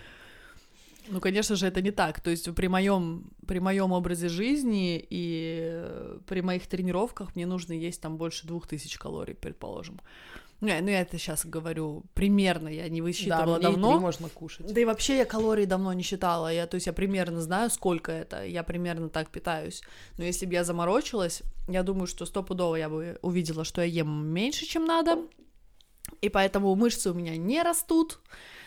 Ну, 1.09 1.19
конечно 1.19 1.55
же, 1.55 1.67
это 1.67 1.81
не 1.81 1.91
так. 1.91 2.21
То 2.21 2.29
есть 2.29 2.53
при 2.55 2.67
моем 2.67 3.31
при 3.47 3.59
моем 3.59 3.91
образе 3.91 4.29
жизни 4.29 5.03
и 5.09 5.59
э, 5.61 6.19
при 6.27 6.41
моих 6.41 6.67
тренировках 6.67 7.35
мне 7.35 7.45
нужно 7.45 7.73
есть 7.73 8.01
там 8.01 8.17
больше 8.17 8.45
двух 8.45 8.67
тысяч 8.67 8.97
калорий, 8.97 9.33
предположим. 9.33 9.99
Ну, 10.61 10.67
я, 10.67 10.81
ну, 10.81 10.89
я 10.89 11.01
это 11.01 11.17
сейчас 11.17 11.45
говорю 11.45 12.03
примерно, 12.13 12.67
я 12.67 12.89
не 12.89 13.01
высчитывала 13.01 13.59
да, 13.59 13.69
давно. 13.69 13.99
можно 13.99 14.27
кушать. 14.27 14.71
Да 14.71 14.81
и 14.81 14.85
вообще 14.85 15.17
я 15.17 15.25
калорий 15.25 15.65
давно 15.65 15.93
не 15.93 16.03
считала. 16.03 16.53
Я, 16.53 16.67
то 16.67 16.75
есть 16.75 16.87
я 16.87 16.93
примерно 16.93 17.41
знаю, 17.41 17.69
сколько 17.69 18.11
это. 18.11 18.45
Я 18.45 18.63
примерно 18.63 19.09
так 19.09 19.29
питаюсь. 19.29 19.81
Но 20.17 20.25
если 20.25 20.45
бы 20.45 20.53
я 20.53 20.63
заморочилась, 20.63 21.43
я 21.69 21.81
думаю, 21.81 22.07
что 22.07 22.25
стопудово 22.25 22.75
я 22.75 22.89
бы 22.89 23.17
увидела, 23.21 23.63
что 23.63 23.81
я 23.81 23.87
ем 23.87 24.27
меньше, 24.27 24.65
чем 24.65 24.85
надо. 24.85 25.19
И 26.21 26.29
поэтому 26.29 26.75
мышцы 26.75 27.09
у 27.09 27.13
меня 27.13 27.37
не 27.37 27.61
растут. 27.63 28.19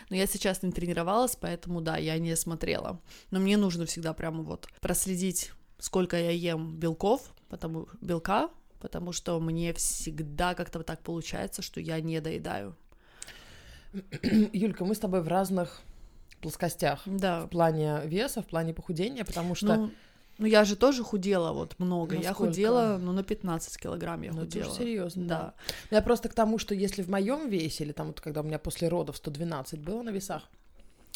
Но 0.09 0.15
я 0.15 0.25
сейчас 0.27 0.63
не 0.63 0.71
тренировалась, 0.71 1.35
поэтому 1.35 1.81
да, 1.81 1.97
я 1.97 2.17
не 2.17 2.35
смотрела. 2.35 2.99
Но 3.31 3.39
мне 3.39 3.57
нужно 3.57 3.85
всегда 3.85 4.13
прямо 4.13 4.43
вот 4.43 4.67
проследить, 4.81 5.51
сколько 5.79 6.17
я 6.17 6.31
ем 6.31 6.75
белков, 6.77 7.33
потому 7.49 7.87
белка, 8.01 8.49
потому 8.79 9.11
что 9.13 9.39
мне 9.39 9.73
всегда 9.73 10.55
как-то 10.55 10.83
так 10.83 11.01
получается, 11.01 11.61
что 11.61 11.79
я 11.79 11.99
не 12.01 12.19
доедаю. 12.19 12.75
Юлька, 14.53 14.85
мы 14.85 14.95
с 14.95 14.99
тобой 14.99 15.21
в 15.21 15.27
разных 15.27 15.81
плоскостях. 16.41 17.01
Да. 17.05 17.45
В 17.45 17.49
плане 17.49 18.01
веса, 18.05 18.41
в 18.41 18.47
плане 18.47 18.73
похудения, 18.73 19.23
потому 19.23 19.55
что... 19.55 19.75
Ну... 19.75 19.91
Ну, 20.37 20.47
я 20.47 20.65
же 20.65 20.75
тоже 20.75 21.03
худела 21.03 21.51
вот 21.51 21.77
много. 21.77 22.15
Насколько? 22.15 22.27
Я 22.27 22.33
худела, 22.33 22.97
ну, 22.99 23.11
на 23.11 23.23
15 23.23 23.77
килограмм 23.77 24.23
я 24.23 24.31
ну, 24.31 24.41
худела. 24.41 24.65
Это 24.65 24.75
серьезно. 24.75 25.27
Да. 25.27 25.53
да. 25.89 25.97
Я 25.97 26.01
просто 26.01 26.29
к 26.29 26.33
тому, 26.33 26.57
что 26.57 26.73
если 26.73 27.03
в 27.03 27.09
моем 27.09 27.49
весе, 27.49 27.83
или 27.83 27.91
там 27.91 28.07
вот 28.07 28.21
когда 28.21 28.41
у 28.41 28.43
меня 28.43 28.59
после 28.59 28.87
родов 28.87 29.17
112 29.17 29.79
было 29.79 30.01
на 30.01 30.09
весах, 30.09 30.49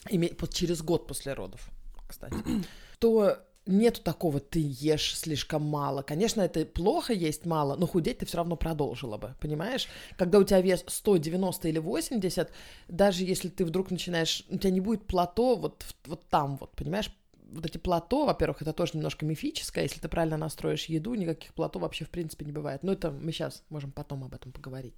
и 0.10 0.34
через 0.52 0.82
год 0.82 1.08
после 1.08 1.34
родов, 1.34 1.70
кстати, 2.08 2.38
то 3.00 3.38
нету 3.68 4.02
такого, 4.02 4.40
ты 4.40 4.60
ешь 4.64 5.18
слишком 5.18 5.64
мало. 5.64 6.02
Конечно, 6.02 6.42
это 6.42 6.66
плохо 6.66 7.14
есть 7.14 7.46
мало, 7.46 7.76
но 7.76 7.88
худеть 7.88 8.20
ты 8.20 8.26
все 8.26 8.38
равно 8.38 8.56
продолжила 8.56 9.18
бы, 9.18 9.36
понимаешь? 9.40 9.88
Когда 10.18 10.40
у 10.40 10.44
тебя 10.44 10.62
вес 10.62 10.84
190 10.88 11.68
или 11.68 11.80
80, 11.80 12.52
даже 12.88 13.24
если 13.24 13.50
ты 13.50 13.66
вдруг 13.66 13.92
начинаешь, 13.92 14.46
у 14.50 14.58
тебя 14.58 14.72
не 14.72 14.80
будет 14.80 15.06
плато 15.06 15.56
вот, 15.56 15.86
вот 16.06 16.24
там 16.30 16.58
вот, 16.58 16.72
понимаешь? 16.76 17.12
Вот 17.52 17.66
эти 17.66 17.78
плато, 17.78 18.26
во-первых, 18.26 18.62
это 18.62 18.74
тоже 18.74 18.92
немножко 18.96 19.26
мифическое. 19.26 19.84
Если 19.84 20.00
ты 20.00 20.08
правильно 20.08 20.38
настроишь 20.38 20.86
еду, 20.86 21.14
никаких 21.16 21.54
плато 21.54 21.80
вообще 21.80 22.06
в 22.06 22.10
принципе 22.10 22.46
не 22.46 22.52
бывает. 22.52 22.84
Но 22.84 22.92
это 22.92 23.12
мы 23.12 23.32
сейчас 23.32 23.64
можем 23.70 23.92
потом 23.92 24.24
об 24.24 24.34
этом 24.34 24.52
поговорить. 24.52 24.96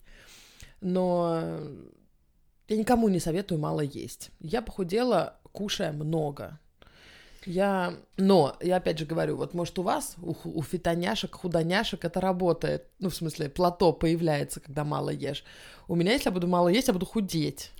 Но 0.81 1.59
я 2.67 2.77
никому 2.77 3.09
не 3.09 3.19
советую 3.19 3.59
мало 3.59 3.81
есть. 3.81 4.31
Я 4.39 4.61
похудела, 4.61 5.39
кушая 5.51 5.91
много. 5.91 6.59
Я, 7.45 7.95
но, 8.17 8.55
я 8.61 8.77
опять 8.77 8.99
же 8.99 9.05
говорю, 9.05 9.37
вот 9.37 9.53
может 9.53 9.79
у 9.79 9.81
вас, 9.81 10.15
у, 10.21 10.35
у 10.43 10.61
фитоняшек, 10.61 11.33
худоняшек 11.33 12.03
это 12.03 12.19
работает, 12.19 12.87
ну, 12.99 13.09
в 13.09 13.15
смысле, 13.15 13.49
плато 13.49 13.93
появляется, 13.93 14.59
когда 14.59 14.83
мало 14.83 15.09
ешь. 15.09 15.43
У 15.87 15.95
меня, 15.95 16.11
если 16.11 16.27
я 16.27 16.33
буду 16.33 16.47
мало 16.47 16.67
есть, 16.67 16.87
я 16.89 16.93
буду 16.93 17.05
худеть. 17.05 17.71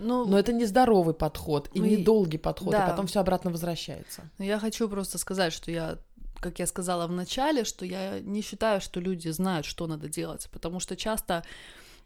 Ну, 0.00 0.26
Но 0.26 0.38
это 0.38 0.52
не 0.52 0.64
здоровый 0.64 1.14
подход 1.14 1.68
и 1.74 1.80
мы... 1.80 1.88
не 1.88 1.96
долгий 1.96 2.38
подход, 2.38 2.70
да. 2.70 2.86
и 2.86 2.90
потом 2.90 3.06
все 3.06 3.20
обратно 3.20 3.50
возвращается. 3.50 4.30
Но 4.38 4.44
я 4.44 4.58
хочу 4.60 4.88
просто 4.88 5.18
сказать, 5.18 5.52
что 5.52 5.70
я 5.70 5.98
как 6.40 6.60
я 6.60 6.68
сказала 6.68 7.08
в 7.08 7.12
начале, 7.12 7.64
что 7.64 7.84
я 7.84 8.20
не 8.20 8.42
считаю, 8.42 8.80
что 8.80 9.00
люди 9.00 9.28
знают, 9.28 9.66
что 9.66 9.88
надо 9.88 10.08
делать, 10.08 10.48
потому 10.52 10.78
что 10.78 10.94
часто, 10.94 11.44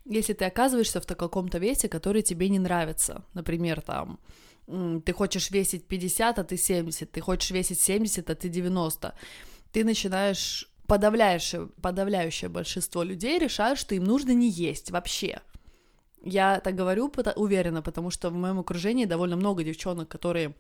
если 0.07 0.33
ты 0.33 0.47
оказываешься 0.47 1.03
в 1.03 1.07
каком-то 1.07 1.59
весе, 1.59 1.89
который 1.89 2.23
тебе 2.23 2.49
не 2.49 2.59
нравится, 2.59 3.25
например, 3.35 3.83
там, 3.83 4.19
ты 4.67 5.13
хочешь 5.13 5.51
весить 5.51 5.87
50, 5.87 6.39
а 6.39 6.45
ты 6.45 6.57
70, 6.57 7.11
ты 7.11 7.21
хочешь 7.21 7.51
весить 7.51 7.81
70, 7.81 8.31
а 8.31 8.35
ты 8.35 8.49
90, 8.49 9.15
ты 9.71 9.85
начинаешь 9.85 10.73
подавляющее, 10.87 11.69
подавляющее 11.81 12.49
большинство 12.49 13.03
людей 13.03 13.39
решают, 13.39 13.79
что 13.79 13.95
им 13.95 14.05
нужно 14.05 14.33
не 14.33 14.49
есть 14.49 14.91
вообще. 14.91 15.41
Я 16.25 16.61
так 16.61 16.75
говорю 16.75 17.13
уверенно, 17.37 17.83
потому 17.83 18.11
что 18.11 18.31
в 18.31 18.35
моем 18.35 18.59
окружении 18.59 19.07
довольно 19.07 19.37
много 19.37 19.65
девчонок, 19.65 20.09
которые 20.09 20.55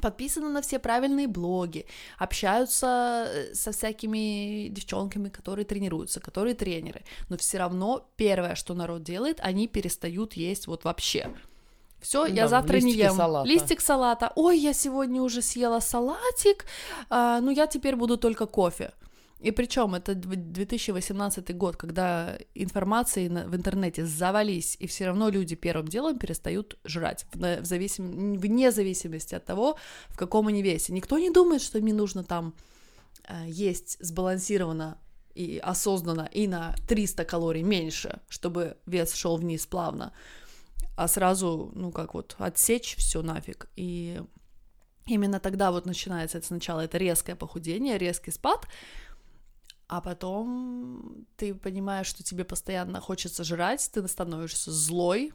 подписаны 0.00 0.48
на 0.48 0.60
все 0.60 0.78
правильные 0.78 1.26
блоги, 1.26 1.86
общаются 2.18 3.26
э, 3.28 3.54
со 3.54 3.72
всякими 3.72 4.68
девчонками, 4.68 5.28
которые 5.28 5.64
тренируются, 5.64 6.20
которые 6.20 6.54
тренеры, 6.54 7.02
но 7.28 7.36
все 7.36 7.58
равно 7.58 8.08
первое, 8.16 8.54
что 8.54 8.74
народ 8.74 9.02
делает, 9.02 9.40
они 9.40 9.68
перестают 9.68 10.34
есть 10.34 10.66
вот 10.66 10.84
вообще. 10.84 11.30
Все, 12.00 12.26
да, 12.26 12.32
я 12.32 12.48
завтра 12.48 12.78
не 12.78 12.92
ем. 12.92 13.14
Салата. 13.14 13.48
Листик 13.48 13.80
салата. 13.80 14.32
Ой, 14.36 14.58
я 14.58 14.72
сегодня 14.72 15.20
уже 15.20 15.42
съела 15.42 15.80
салатик, 15.80 16.64
а, 17.10 17.40
ну 17.40 17.50
я 17.50 17.66
теперь 17.66 17.96
буду 17.96 18.16
только 18.16 18.46
кофе. 18.46 18.92
И 19.40 19.50
причем 19.52 19.94
это 19.94 20.14
2018 20.14 21.56
год, 21.56 21.76
когда 21.76 22.38
информации 22.54 23.28
в 23.28 23.54
интернете 23.56 24.04
завались, 24.04 24.76
и 24.78 24.86
все 24.86 25.06
равно 25.06 25.30
люди 25.30 25.56
первым 25.56 25.88
делом 25.88 26.18
перестают 26.18 26.78
жрать, 26.84 27.26
в 27.32 27.64
зависим... 27.64 28.34
вне 28.34 28.70
зависимости 28.70 29.34
от 29.34 29.44
того, 29.44 29.76
в 30.08 30.16
каком 30.16 30.48
они 30.48 30.62
весе. 30.62 30.92
Никто 30.92 31.18
не 31.18 31.30
думает, 31.30 31.62
что 31.62 31.80
мне 31.80 31.94
нужно 31.94 32.22
там 32.22 32.54
э, 33.28 33.44
есть 33.46 33.96
сбалансированно 34.00 34.98
и 35.34 35.58
осознанно 35.58 36.28
и 36.30 36.46
на 36.46 36.74
300 36.88 37.24
калорий 37.24 37.62
меньше, 37.62 38.20
чтобы 38.28 38.76
вес 38.86 39.14
шел 39.14 39.36
вниз 39.36 39.66
плавно 39.66 40.12
а 41.00 41.08
сразу, 41.08 41.72
ну 41.74 41.90
как 41.92 42.12
вот, 42.12 42.36
отсечь 42.38 42.94
все 42.98 43.22
нафиг. 43.22 43.70
И 43.74 44.20
именно 45.06 45.40
тогда 45.40 45.72
вот 45.72 45.86
начинается 45.86 46.36
это 46.36 46.46
сначала 46.46 46.80
это 46.80 46.98
резкое 46.98 47.36
похудение, 47.36 47.96
резкий 47.96 48.30
спад, 48.30 48.66
а 49.90 50.00
потом 50.00 51.26
ты 51.36 51.52
понимаешь, 51.52 52.06
что 52.06 52.22
тебе 52.22 52.44
постоянно 52.44 53.00
хочется 53.00 53.42
жрать, 53.42 53.90
ты 53.92 54.06
становишься 54.06 54.70
злой, 54.70 55.32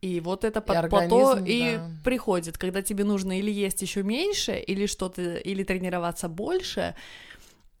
и 0.00 0.18
вот 0.20 0.44
это 0.44 0.60
под 0.60 0.86
и 0.86 0.88
плато 0.88 1.36
да. 1.36 1.44
и 1.46 1.78
приходит, 2.02 2.58
когда 2.58 2.82
тебе 2.82 3.04
нужно 3.04 3.38
или 3.38 3.52
есть 3.52 3.80
еще 3.80 4.02
меньше, 4.02 4.58
или 4.58 4.86
что-то, 4.86 5.36
или 5.36 5.62
тренироваться 5.62 6.28
больше, 6.28 6.96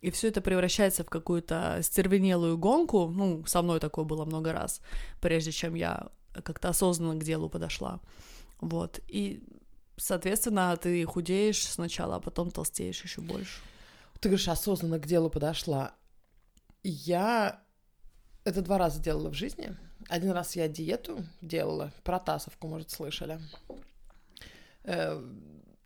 и 0.00 0.12
все 0.12 0.28
это 0.28 0.40
превращается 0.40 1.02
в 1.02 1.10
какую-то 1.10 1.80
стервенелую 1.82 2.56
гонку. 2.56 3.08
Ну, 3.08 3.44
со 3.46 3.60
мной 3.60 3.80
такое 3.80 4.04
было 4.04 4.24
много 4.24 4.52
раз, 4.52 4.80
прежде 5.20 5.50
чем 5.50 5.74
я 5.74 6.06
как-то 6.44 6.68
осознанно 6.68 7.18
к 7.18 7.24
делу 7.24 7.48
подошла. 7.48 7.98
Вот. 8.60 9.00
И, 9.08 9.42
соответственно, 9.96 10.76
ты 10.76 11.04
худеешь 11.04 11.66
сначала, 11.66 12.16
а 12.16 12.20
потом 12.20 12.52
толстеешь 12.52 13.02
еще 13.02 13.22
больше. 13.22 13.60
Ты 14.20 14.28
говоришь, 14.28 14.48
осознанно 14.48 14.98
к 14.98 15.06
делу 15.06 15.30
подошла. 15.30 15.94
Я 16.82 17.62
это 18.44 18.62
два 18.62 18.78
раза 18.78 19.00
делала 19.00 19.30
в 19.30 19.34
жизни. 19.34 19.76
Один 20.08 20.30
раз 20.30 20.56
я 20.56 20.68
диету 20.68 21.24
делала, 21.40 21.92
протасовку, 22.04 22.68
может, 22.68 22.90
слышали. 22.90 23.38
Э, 24.84 25.22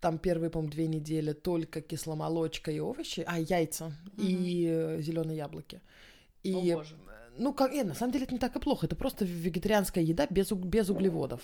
там 0.00 0.18
первые, 0.18 0.50
по-моему, 0.50 0.72
две 0.72 0.86
недели 0.86 1.32
только 1.32 1.80
кисломолочка 1.80 2.70
и 2.70 2.78
овощи, 2.78 3.24
а 3.26 3.38
яйца 3.38 3.86
угу. 3.86 4.22
и 4.22 4.66
э, 4.68 5.00
зеленые 5.00 5.36
яблоки. 5.36 5.80
И 6.42 6.72
О, 6.72 6.76
боже 6.76 6.96
ну, 7.36 7.52
как, 7.52 7.72
нет, 7.72 7.86
на 7.86 7.94
самом 7.94 8.12
деле 8.12 8.24
это 8.24 8.34
не 8.34 8.38
так 8.38 8.54
и 8.56 8.60
плохо. 8.60 8.86
Это 8.86 8.96
просто 8.96 9.24
вегетарианская 9.24 10.04
еда 10.04 10.26
без, 10.30 10.52
без 10.52 10.88
углеводов. 10.88 11.40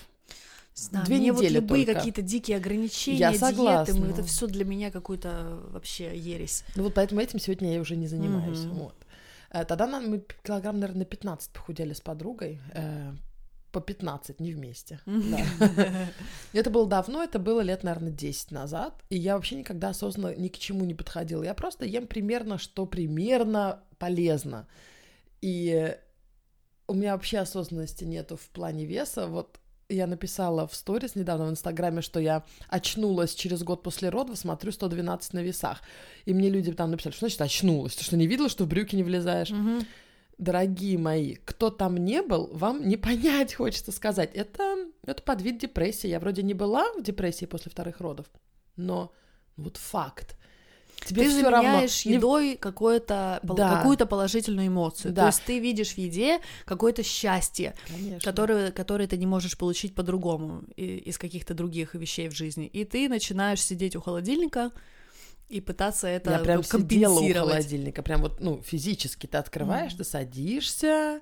Знаю, 0.73 1.05
Две 1.05 1.17
мне 1.17 1.29
недели 1.29 1.55
вот 1.55 1.61
любые 1.61 1.85
только. 1.85 1.99
какие-то 1.99 2.21
дикие 2.21 2.57
ограничения, 2.57 3.19
Я 3.19 3.33
согласна. 3.33 3.93
диеты, 3.93 4.09
это 4.09 4.23
все 4.23 4.47
для 4.47 4.63
меня 4.63 4.89
какой-то 4.89 5.59
вообще 5.69 6.17
ересь. 6.17 6.63
Ну 6.75 6.83
вот 6.83 6.93
поэтому 6.93 7.21
этим 7.21 7.39
сегодня 7.39 7.73
я 7.73 7.81
уже 7.81 7.95
не 7.95 8.07
занимаюсь. 8.07 8.59
Mm-hmm. 8.59 8.73
Вот. 8.73 8.95
Э, 9.51 9.65
тогда 9.65 9.85
нам, 9.85 10.09
мы 10.09 10.23
килограмм, 10.43 10.79
наверное, 10.79 10.99
на 10.99 11.05
15 11.05 11.51
похудели 11.51 11.93
с 11.93 11.99
подругой. 12.01 12.59
Э, 12.73 13.11
по 13.71 13.81
15, 13.81 14.39
не 14.39 14.53
вместе. 14.53 14.99
Это 16.53 16.69
было 16.69 16.87
давно, 16.87 17.23
это 17.23 17.39
было 17.39 17.61
лет, 17.61 17.83
наверное, 17.83 18.11
10 18.11 18.51
назад. 18.51 19.01
И 19.09 19.17
я 19.17 19.35
вообще 19.35 19.55
никогда 19.55 19.89
осознанно 19.89 20.35
ни 20.35 20.47
к 20.47 20.57
чему 20.57 20.85
не 20.85 20.93
подходила. 20.93 21.43
Я 21.43 21.53
просто 21.53 21.85
ем 21.85 22.07
примерно, 22.07 22.57
что 22.57 22.85
примерно 22.85 23.83
полезно. 23.97 24.67
И 25.41 25.95
у 26.87 26.93
меня 26.93 27.13
вообще 27.13 27.39
осознанности 27.39 28.03
нету 28.03 28.35
в 28.35 28.49
плане 28.49 28.85
веса. 28.85 29.27
Вот 29.27 29.60
я 29.91 30.07
написала 30.07 30.67
в 30.67 30.75
сторис 30.75 31.15
недавно 31.15 31.47
в 31.47 31.49
Инстаграме, 31.51 32.01
что 32.01 32.19
я 32.19 32.43
очнулась 32.67 33.33
через 33.35 33.63
год 33.63 33.83
после 33.83 34.09
родов, 34.09 34.37
смотрю 34.37 34.71
112 34.71 35.33
на 35.33 35.39
весах. 35.39 35.81
И 36.25 36.33
мне 36.33 36.49
люди 36.49 36.71
там 36.71 36.91
написали, 36.91 37.13
что 37.13 37.21
значит 37.21 37.41
очнулась? 37.41 37.95
Ты 37.95 38.03
что, 38.03 38.17
не 38.17 38.27
видела, 38.27 38.49
что 38.49 38.65
в 38.65 38.67
брюки 38.67 38.95
не 38.95 39.03
влезаешь? 39.03 39.51
Угу. 39.51 39.85
Дорогие 40.37 40.97
мои, 40.97 41.35
кто 41.35 41.69
там 41.69 41.97
не 41.97 42.21
был, 42.21 42.49
вам 42.53 42.87
не 42.87 42.97
понять, 42.97 43.53
хочется 43.55 43.91
сказать. 43.91 44.31
Это, 44.33 44.77
это 45.05 45.21
под 45.21 45.41
вид 45.41 45.59
депрессии. 45.59 46.07
Я 46.07 46.19
вроде 46.19 46.43
не 46.43 46.53
была 46.53 46.91
в 46.93 47.03
депрессии 47.03 47.45
после 47.45 47.71
вторых 47.71 47.99
родов, 47.99 48.25
но 48.75 49.11
вот 49.57 49.77
факт. 49.77 50.37
Тебе 51.05 51.23
ты 51.23 51.31
заменяешь 51.31 52.05
равно. 52.05 52.17
едой 52.17 52.57
какое-то, 52.57 53.39
да. 53.43 53.77
какую-то 53.77 54.05
положительную 54.05 54.67
эмоцию. 54.67 55.13
Да. 55.13 55.21
То 55.21 55.27
есть 55.27 55.43
ты 55.43 55.59
видишь 55.59 55.93
в 55.93 55.97
еде 55.97 56.39
какое-то 56.65 57.03
счастье, 57.03 57.73
которое, 58.23 58.71
которое 58.71 59.07
ты 59.07 59.17
не 59.17 59.25
можешь 59.25 59.57
получить 59.57 59.95
по-другому 59.95 60.63
из 60.77 61.17
каких-то 61.17 61.53
других 61.53 61.95
вещей 61.95 62.29
в 62.29 62.35
жизни. 62.35 62.67
И 62.67 62.85
ты 62.85 63.09
начинаешь 63.09 63.61
сидеть 63.61 63.95
у 63.95 64.01
холодильника 64.01 64.71
и 65.49 65.59
пытаться 65.59 66.07
это 66.07 66.31
Я 66.31 66.39
прям 66.39 66.63
компенсировать. 66.63 67.19
сидела 67.19 67.43
у 67.43 67.49
холодильника, 67.49 68.01
прям 68.03 68.21
вот, 68.21 68.39
ну, 68.39 68.61
физически 68.61 69.27
ты 69.27 69.37
открываешь, 69.37 69.93
mm. 69.93 69.97
ты 69.97 70.03
садишься, 70.03 71.21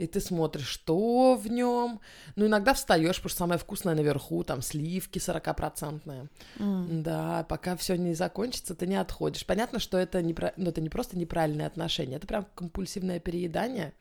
и 0.00 0.06
ты 0.06 0.18
смотришь, 0.20 0.66
что 0.66 1.34
в 1.36 1.46
нем. 1.48 2.00
Ну, 2.34 2.46
иногда 2.46 2.72
встаешь, 2.72 3.16
потому 3.16 3.28
что 3.28 3.38
самое 3.38 3.58
вкусное 3.58 3.94
наверху, 3.94 4.42
там 4.44 4.62
сливки 4.62 5.18
40-процентные. 5.18 6.28
Mm. 6.56 7.02
Да, 7.02 7.44
пока 7.44 7.76
все 7.76 7.96
не 7.96 8.14
закончится, 8.14 8.74
ты 8.74 8.86
не 8.86 8.96
отходишь. 8.96 9.44
Понятно, 9.44 9.78
что 9.78 9.98
это 9.98 10.22
не, 10.22 10.34
ну, 10.56 10.70
это 10.70 10.80
не 10.80 10.88
просто 10.88 11.18
неправильные 11.18 11.66
отношения, 11.66 12.16
это 12.16 12.26
прям 12.26 12.46
компульсивное 12.54 13.20
переедание. 13.20 13.92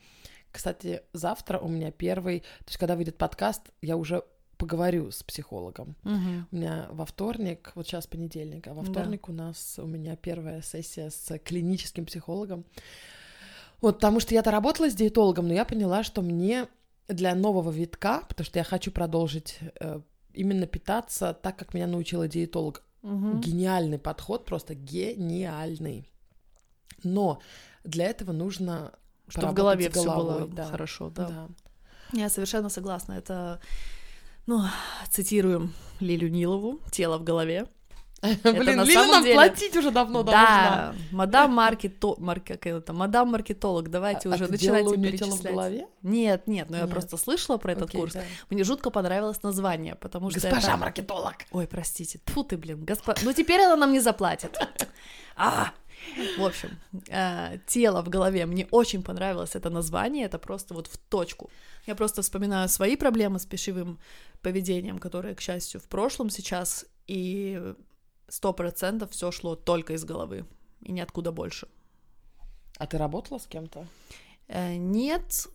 Кстати, 0.54 1.02
завтра 1.12 1.60
у 1.60 1.68
меня 1.68 1.92
первый, 1.92 2.40
то 2.40 2.68
есть 2.68 2.78
когда 2.78 2.96
выйдет 2.96 3.18
подкаст, 3.18 3.64
я 3.82 3.98
уже 3.98 4.24
поговорю 4.58 5.12
с 5.12 5.22
психологом. 5.24 5.96
Угу. 6.06 6.46
У 6.52 6.56
меня 6.56 6.88
во 6.92 7.06
вторник, 7.06 7.74
вот 7.76 7.88
сейчас 7.88 8.08
понедельник, 8.08 8.68
а 8.68 8.74
во 8.74 8.84
вторник 8.84 9.24
да. 9.28 9.34
у 9.34 9.36
нас 9.36 9.76
у 9.78 9.86
меня 9.86 10.16
первая 10.16 10.62
сессия 10.62 11.10
с 11.10 11.38
клиническим 11.40 12.06
психологом. 12.06 12.64
Вот, 13.82 13.96
потому 13.96 14.20
что 14.20 14.34
я-то 14.34 14.52
работала 14.52 14.90
с 14.90 14.96
диетологом, 14.96 15.48
но 15.48 15.54
я 15.54 15.66
поняла, 15.66 16.04
что 16.04 16.22
мне 16.22 16.68
для 17.08 17.34
нового 17.36 17.72
витка, 17.72 18.24
потому 18.28 18.46
что 18.46 18.60
я 18.60 18.64
хочу 18.64 18.92
продолжить 18.92 19.60
э, 19.80 20.02
именно 20.34 20.68
питаться 20.68 21.34
так, 21.34 21.58
как 21.58 21.74
меня 21.74 21.88
научила 21.88 22.28
диетолог, 22.28 22.84
Угу. 23.02 23.38
Гениальный 23.38 23.98
подход, 23.98 24.46
просто 24.46 24.76
гениальный. 24.76 26.06
Но 27.04 27.40
для 27.84 28.08
этого 28.08 28.34
нужно 28.34 28.92
чтобы 29.30 29.48
в 29.50 29.54
голове 29.54 29.90
все 29.90 30.16
было 30.16 30.48
да. 30.48 30.66
хорошо, 30.66 31.10
да. 31.10 31.28
да. 31.28 31.48
Я 32.14 32.30
совершенно 32.30 32.70
согласна. 32.70 33.14
Это, 33.14 33.62
ну, 34.48 34.64
цитируем 35.10 35.74
Лилю 36.00 36.30
Нилову 36.30 36.80
«Тело 36.92 37.18
в 37.20 37.24
голове». 37.24 37.68
Блин, 38.22 38.84
Лиля 38.84 39.08
нам 39.08 39.24
деле... 39.24 39.36
платить 39.36 39.76
уже 39.78 39.92
давно 39.92 40.24
да, 40.24 40.32
должна. 40.32 40.96
мадам 41.12 41.52
маркето... 41.52 42.16
Марк... 42.18 42.52
это, 42.52 42.94
мадам 42.94 43.30
маркетолог, 43.30 43.90
давайте 43.90 44.30
а, 44.30 44.34
уже 44.34 44.46
а 44.46 44.48
начинайте 44.50 44.98
перечислять. 44.98 45.40
В 45.40 45.44
голове? 45.44 45.88
Нет, 46.02 46.48
нет, 46.48 46.70
но 46.70 46.78
нет. 46.78 46.88
я 46.88 46.92
просто 46.92 47.16
слышала 47.16 47.58
про 47.58 47.72
этот 47.72 47.90
Окей, 47.90 48.02
курс. 48.02 48.14
Да. 48.14 48.24
Мне 48.50 48.64
жутко 48.64 48.90
понравилось 48.90 49.42
название, 49.42 49.96
потому 49.96 50.32
что 50.32 50.42
Госпожа 50.42 50.70
это... 50.70 50.78
маркетолог! 50.78 51.36
Ой, 51.52 51.66
простите, 51.68 52.20
тьфу 52.26 52.44
ты, 52.44 52.58
блин, 52.58 52.84
госпо... 52.84 53.16
Ну 53.22 53.32
теперь 53.34 53.62
она 53.62 53.78
нам 53.78 53.94
не 53.94 54.02
заплатит. 54.02 54.58
А, 55.42 55.72
в 56.38 56.44
общем, 56.44 56.78
э, 57.08 57.60
тело 57.66 58.02
в 58.02 58.10
голове. 58.10 58.46
Мне 58.46 58.68
очень 58.72 59.02
понравилось 59.04 59.56
это 59.56 59.70
название, 59.70 60.26
это 60.26 60.38
просто 60.38 60.74
вот 60.74 60.88
в 60.88 60.98
точку. 60.98 61.50
Я 61.88 61.96
просто 61.96 62.22
вспоминаю 62.22 62.68
свои 62.68 62.98
проблемы 62.98 63.40
с 63.40 63.46
пищевым 63.46 63.98
поведением, 64.42 65.00
которые, 65.00 65.36
к 65.36 65.42
счастью, 65.42 65.80
в 65.80 65.88
прошлом 65.88 66.30
сейчас, 66.30 66.86
и 67.08 67.74
сто 68.30 68.54
процентов 68.54 69.12
все 69.12 69.32
шло 69.32 69.56
только 69.56 69.94
из 69.94 70.06
головы 70.06 70.46
и 70.82 70.92
ниоткуда 70.92 71.32
больше. 71.32 71.68
А 72.78 72.88
ты 72.88 72.98
работала 72.98 73.40
с 73.40 73.48
кем-то? 73.48 73.86
Э, 74.48 74.76
нет, 74.76 75.48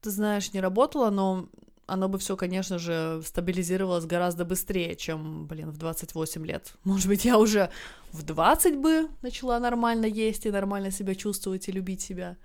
ты 0.00 0.10
знаешь, 0.10 0.52
не 0.52 0.60
работала, 0.60 1.10
но 1.10 1.48
оно 1.86 2.08
бы 2.08 2.18
все, 2.18 2.36
конечно 2.36 2.78
же, 2.78 3.20
стабилизировалось 3.24 4.06
гораздо 4.06 4.44
быстрее, 4.44 4.94
чем, 4.94 5.46
блин, 5.46 5.70
в 5.70 5.76
28 5.76 6.46
лет. 6.46 6.72
Может 6.84 7.08
быть, 7.08 7.24
я 7.24 7.38
уже 7.38 7.70
в 8.12 8.22
20 8.22 8.78
бы 8.78 9.08
начала 9.22 9.58
нормально 9.58 10.06
есть 10.06 10.46
и 10.46 10.50
нормально 10.50 10.90
себя 10.90 11.14
чувствовать 11.14 11.68
и 11.68 11.72
любить 11.72 12.00
себя. 12.00 12.36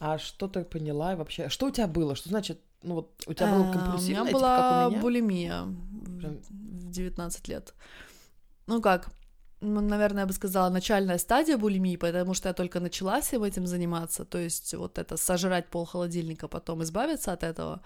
А 0.00 0.18
что 0.18 0.46
ты 0.46 0.64
поняла 0.64 1.16
вообще? 1.16 1.48
Что 1.48 1.66
у 1.66 1.70
тебя 1.70 1.88
было? 1.88 2.14
Что 2.14 2.28
значит, 2.28 2.60
ну 2.82 2.94
вот 2.94 3.24
у 3.26 3.34
тебя 3.34 3.52
было 3.52 3.72
компульсивное? 3.72 4.22
У 4.22 4.24
меня 4.26 4.32
была 4.32 4.86
у 4.86 4.90
меня? 4.90 5.00
булимия 5.00 5.62
в 5.64 6.90
19 6.90 7.48
лет. 7.48 7.74
Ну 8.68 8.82
как, 8.82 9.08
наверное, 9.62 10.22
я 10.22 10.26
бы 10.26 10.34
сказала, 10.34 10.68
начальная 10.68 11.16
стадия 11.16 11.56
булимии, 11.56 11.96
потому 11.96 12.34
что 12.34 12.48
я 12.48 12.52
только 12.52 12.80
начала 12.80 13.22
всем 13.22 13.42
этим 13.42 13.66
заниматься, 13.66 14.26
то 14.26 14.36
есть 14.36 14.74
вот 14.74 14.98
это 14.98 15.16
сожрать 15.16 15.70
пол 15.70 15.86
холодильника, 15.86 16.48
потом 16.48 16.82
избавиться 16.82 17.32
от 17.32 17.42
этого, 17.42 17.80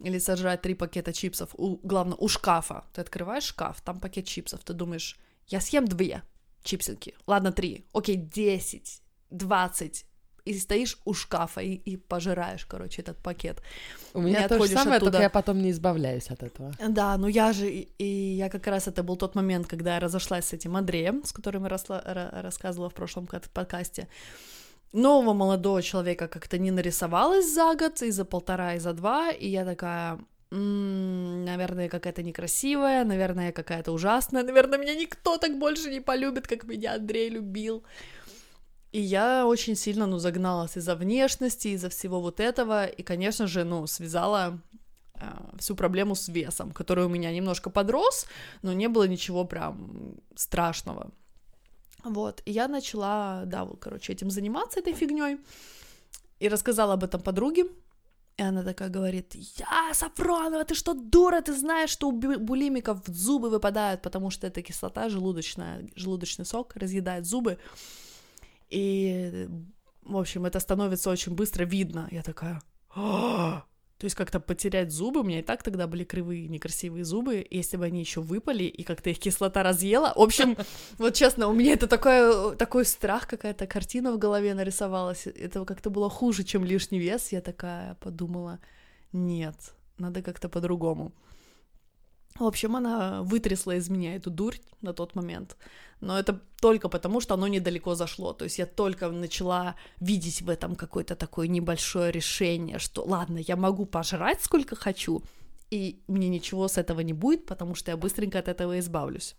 или 0.00 0.18
сожрать 0.18 0.60
три 0.60 0.74
пакета 0.74 1.12
чипсов, 1.12 1.54
у, 1.54 1.76
главное, 1.84 2.16
у 2.18 2.26
шкафа. 2.26 2.84
Ты 2.92 3.00
открываешь 3.00 3.44
шкаф, 3.44 3.80
там 3.80 4.00
пакет 4.00 4.26
чипсов, 4.26 4.64
ты 4.64 4.72
думаешь, 4.72 5.16
я 5.46 5.60
съем 5.60 5.84
две 5.86 6.22
чипсинки, 6.64 7.14
ладно, 7.28 7.52
три, 7.52 7.86
окей, 7.92 8.16
десять, 8.16 9.02
двадцать, 9.30 10.04
и 10.48 10.58
стоишь 10.58 10.98
у 11.04 11.14
шкафа 11.14 11.60
и, 11.60 11.74
и 11.74 11.96
пожираешь, 11.96 12.64
короче, 12.66 13.02
этот 13.02 13.18
пакет. 13.18 13.62
У 14.14 14.20
меня 14.20 14.48
то 14.48 14.58
же 14.58 14.68
самое, 14.68 14.96
оттуда... 14.96 15.12
только 15.12 15.22
я 15.22 15.30
потом 15.30 15.62
не 15.62 15.70
избавляюсь 15.70 16.30
от 16.30 16.42
этого. 16.42 16.72
Да, 16.88 17.16
ну 17.18 17.28
я 17.28 17.52
же, 17.52 17.68
и 17.68 18.36
я 18.36 18.48
как 18.48 18.66
раз, 18.66 18.88
это 18.88 19.02
был 19.02 19.16
тот 19.16 19.34
момент, 19.34 19.66
когда 19.66 19.94
я 19.94 20.00
разошлась 20.00 20.46
с 20.46 20.52
этим 20.52 20.76
Андреем, 20.76 21.22
с 21.24 21.32
которым 21.32 21.64
я 21.64 21.68
росла, 21.68 22.02
рассказывала 22.42 22.88
в 22.88 22.94
прошлом 22.94 23.26
подкасте, 23.26 24.08
нового 24.92 25.34
молодого 25.34 25.82
человека 25.82 26.28
как-то 26.28 26.58
не 26.58 26.70
нарисовалось 26.70 27.52
за 27.52 27.74
год, 27.74 28.02
и 28.02 28.10
за 28.10 28.24
полтора, 28.24 28.74
и 28.74 28.78
за 28.78 28.92
два, 28.92 29.30
и 29.30 29.48
я 29.48 29.64
такая, 29.64 30.18
м-м, 30.50 31.44
наверное, 31.44 31.88
какая-то 31.88 32.22
некрасивая, 32.22 33.04
наверное, 33.04 33.52
какая-то 33.52 33.92
ужасная, 33.92 34.44
наверное, 34.44 34.78
меня 34.78 34.94
никто 34.94 35.36
так 35.36 35.58
больше 35.58 35.90
не 35.90 36.00
полюбит, 36.00 36.46
как 36.46 36.64
меня 36.64 36.94
Андрей 36.94 37.28
любил. 37.28 37.82
И 38.92 39.00
я 39.00 39.46
очень 39.46 39.76
сильно, 39.76 40.06
ну, 40.06 40.18
загналась 40.18 40.76
из-за 40.76 40.94
внешности, 40.94 41.68
из-за 41.68 41.88
всего 41.88 42.20
вот 42.20 42.40
этого, 42.40 42.86
и, 42.86 43.02
конечно 43.02 43.46
же, 43.46 43.64
ну, 43.64 43.86
связала 43.86 44.60
э, 45.14 45.20
всю 45.58 45.76
проблему 45.76 46.14
с 46.14 46.28
весом, 46.28 46.72
который 46.72 47.04
у 47.04 47.08
меня 47.08 47.30
немножко 47.32 47.70
подрос, 47.70 48.26
но 48.62 48.72
не 48.72 48.88
было 48.88 49.06
ничего 49.06 49.44
прям 49.44 50.16
страшного. 50.34 51.10
Вот, 52.04 52.42
и 52.46 52.52
я 52.52 52.68
начала, 52.68 53.42
да, 53.44 53.64
вот, 53.64 53.78
короче, 53.78 54.12
этим 54.12 54.30
заниматься, 54.30 54.80
этой 54.80 54.94
фигней, 54.94 55.38
и 56.40 56.48
рассказала 56.48 56.94
об 56.94 57.04
этом 57.04 57.20
подруге, 57.20 57.66
и 58.38 58.42
она 58.42 58.62
такая 58.62 58.88
говорит, 58.88 59.34
я, 59.34 59.92
Сафронова, 59.92 60.64
ты 60.64 60.74
что, 60.74 60.94
дура, 60.94 61.40
ты 61.40 61.52
знаешь, 61.52 61.90
что 61.90 62.08
у 62.08 62.12
булимиков 62.12 63.00
зубы 63.06 63.50
выпадают, 63.50 64.00
потому 64.00 64.30
что 64.30 64.46
это 64.46 64.62
кислота 64.62 65.08
желудочная, 65.08 65.88
желудочный 65.96 66.46
сок 66.46 66.76
разъедает 66.76 67.26
зубы, 67.26 67.58
и, 68.70 69.48
в 70.02 70.16
общем, 70.16 70.46
это 70.46 70.60
становится 70.60 71.10
очень 71.10 71.34
быстро 71.34 71.64
видно. 71.64 72.08
Я 72.10 72.22
такая, 72.22 72.60
«А, 72.94 73.64
то 73.98 74.04
есть 74.04 74.14
как-то 74.14 74.38
потерять 74.38 74.92
зубы, 74.92 75.20
у 75.20 75.24
меня 75.24 75.40
и 75.40 75.42
так 75.42 75.64
тогда 75.64 75.88
были 75.88 76.04
кривые, 76.04 76.46
некрасивые 76.46 77.04
зубы, 77.04 77.44
если 77.50 77.76
бы 77.76 77.84
они 77.84 77.98
еще 77.98 78.20
выпали, 78.20 78.62
и 78.62 78.84
как-то 78.84 79.10
их 79.10 79.18
кислота 79.18 79.64
разъела. 79.64 80.12
В 80.14 80.20
общем, 80.20 80.56
вот 80.98 81.14
честно, 81.14 81.48
у 81.48 81.52
меня 81.52 81.72
это 81.72 81.88
такой, 81.88 82.56
такой 82.56 82.84
страх, 82.84 83.26
какая-то 83.26 83.66
картина 83.66 84.12
в 84.12 84.18
голове 84.18 84.54
нарисовалась. 84.54 85.26
Это 85.26 85.64
как-то 85.64 85.90
было 85.90 86.08
хуже, 86.08 86.44
чем 86.44 86.64
лишний 86.64 87.00
вес. 87.00 87.32
Я 87.32 87.40
такая 87.40 87.96
подумала, 87.96 88.60
нет, 89.12 89.56
надо 89.98 90.22
как-то 90.22 90.48
по-другому. 90.48 91.12
В 92.38 92.44
общем, 92.44 92.76
она 92.76 93.22
вытрясла 93.22 93.74
из 93.76 93.88
меня 93.88 94.14
эту 94.14 94.30
дурь 94.30 94.56
на 94.80 94.92
тот 94.92 95.14
момент. 95.14 95.56
Но 96.00 96.18
это 96.18 96.40
только 96.60 96.88
потому, 96.88 97.20
что 97.20 97.34
оно 97.34 97.48
недалеко 97.48 97.94
зашло. 97.94 98.32
То 98.32 98.44
есть 98.44 98.58
я 98.58 98.66
только 98.66 99.08
начала 99.10 99.74
видеть 99.98 100.42
в 100.42 100.48
этом 100.48 100.76
какое-то 100.76 101.16
такое 101.16 101.48
небольшое 101.48 102.12
решение, 102.12 102.78
что 102.78 103.04
ладно, 103.04 103.38
я 103.38 103.56
могу 103.56 103.86
пожрать 103.86 104.42
сколько 104.42 104.76
хочу, 104.76 105.22
и 105.70 106.00
мне 106.06 106.28
ничего 106.28 106.68
с 106.68 106.78
этого 106.78 107.00
не 107.00 107.12
будет, 107.12 107.46
потому 107.46 107.74
что 107.74 107.90
я 107.90 107.96
быстренько 107.96 108.38
от 108.38 108.48
этого 108.48 108.78
избавлюсь. 108.78 109.34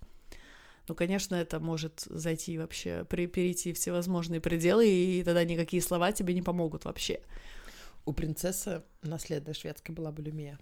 Ну, 0.87 0.95
конечно, 0.95 1.35
это 1.35 1.59
может 1.59 2.01
зайти 2.01 2.57
вообще, 2.57 3.05
перейти 3.05 3.73
всевозможные 3.73 4.41
пределы, 4.41 4.87
и 4.89 5.23
тогда 5.23 5.43
никакие 5.45 5.81
слова 5.81 6.11
тебе 6.11 6.33
не 6.33 6.41
помогут 6.41 6.85
вообще. 6.85 7.21
У 8.05 8.13
принцессы 8.13 8.81
наследной 9.03 9.53
шведской 9.53 9.93
была 9.93 10.11
булимия. 10.11 10.59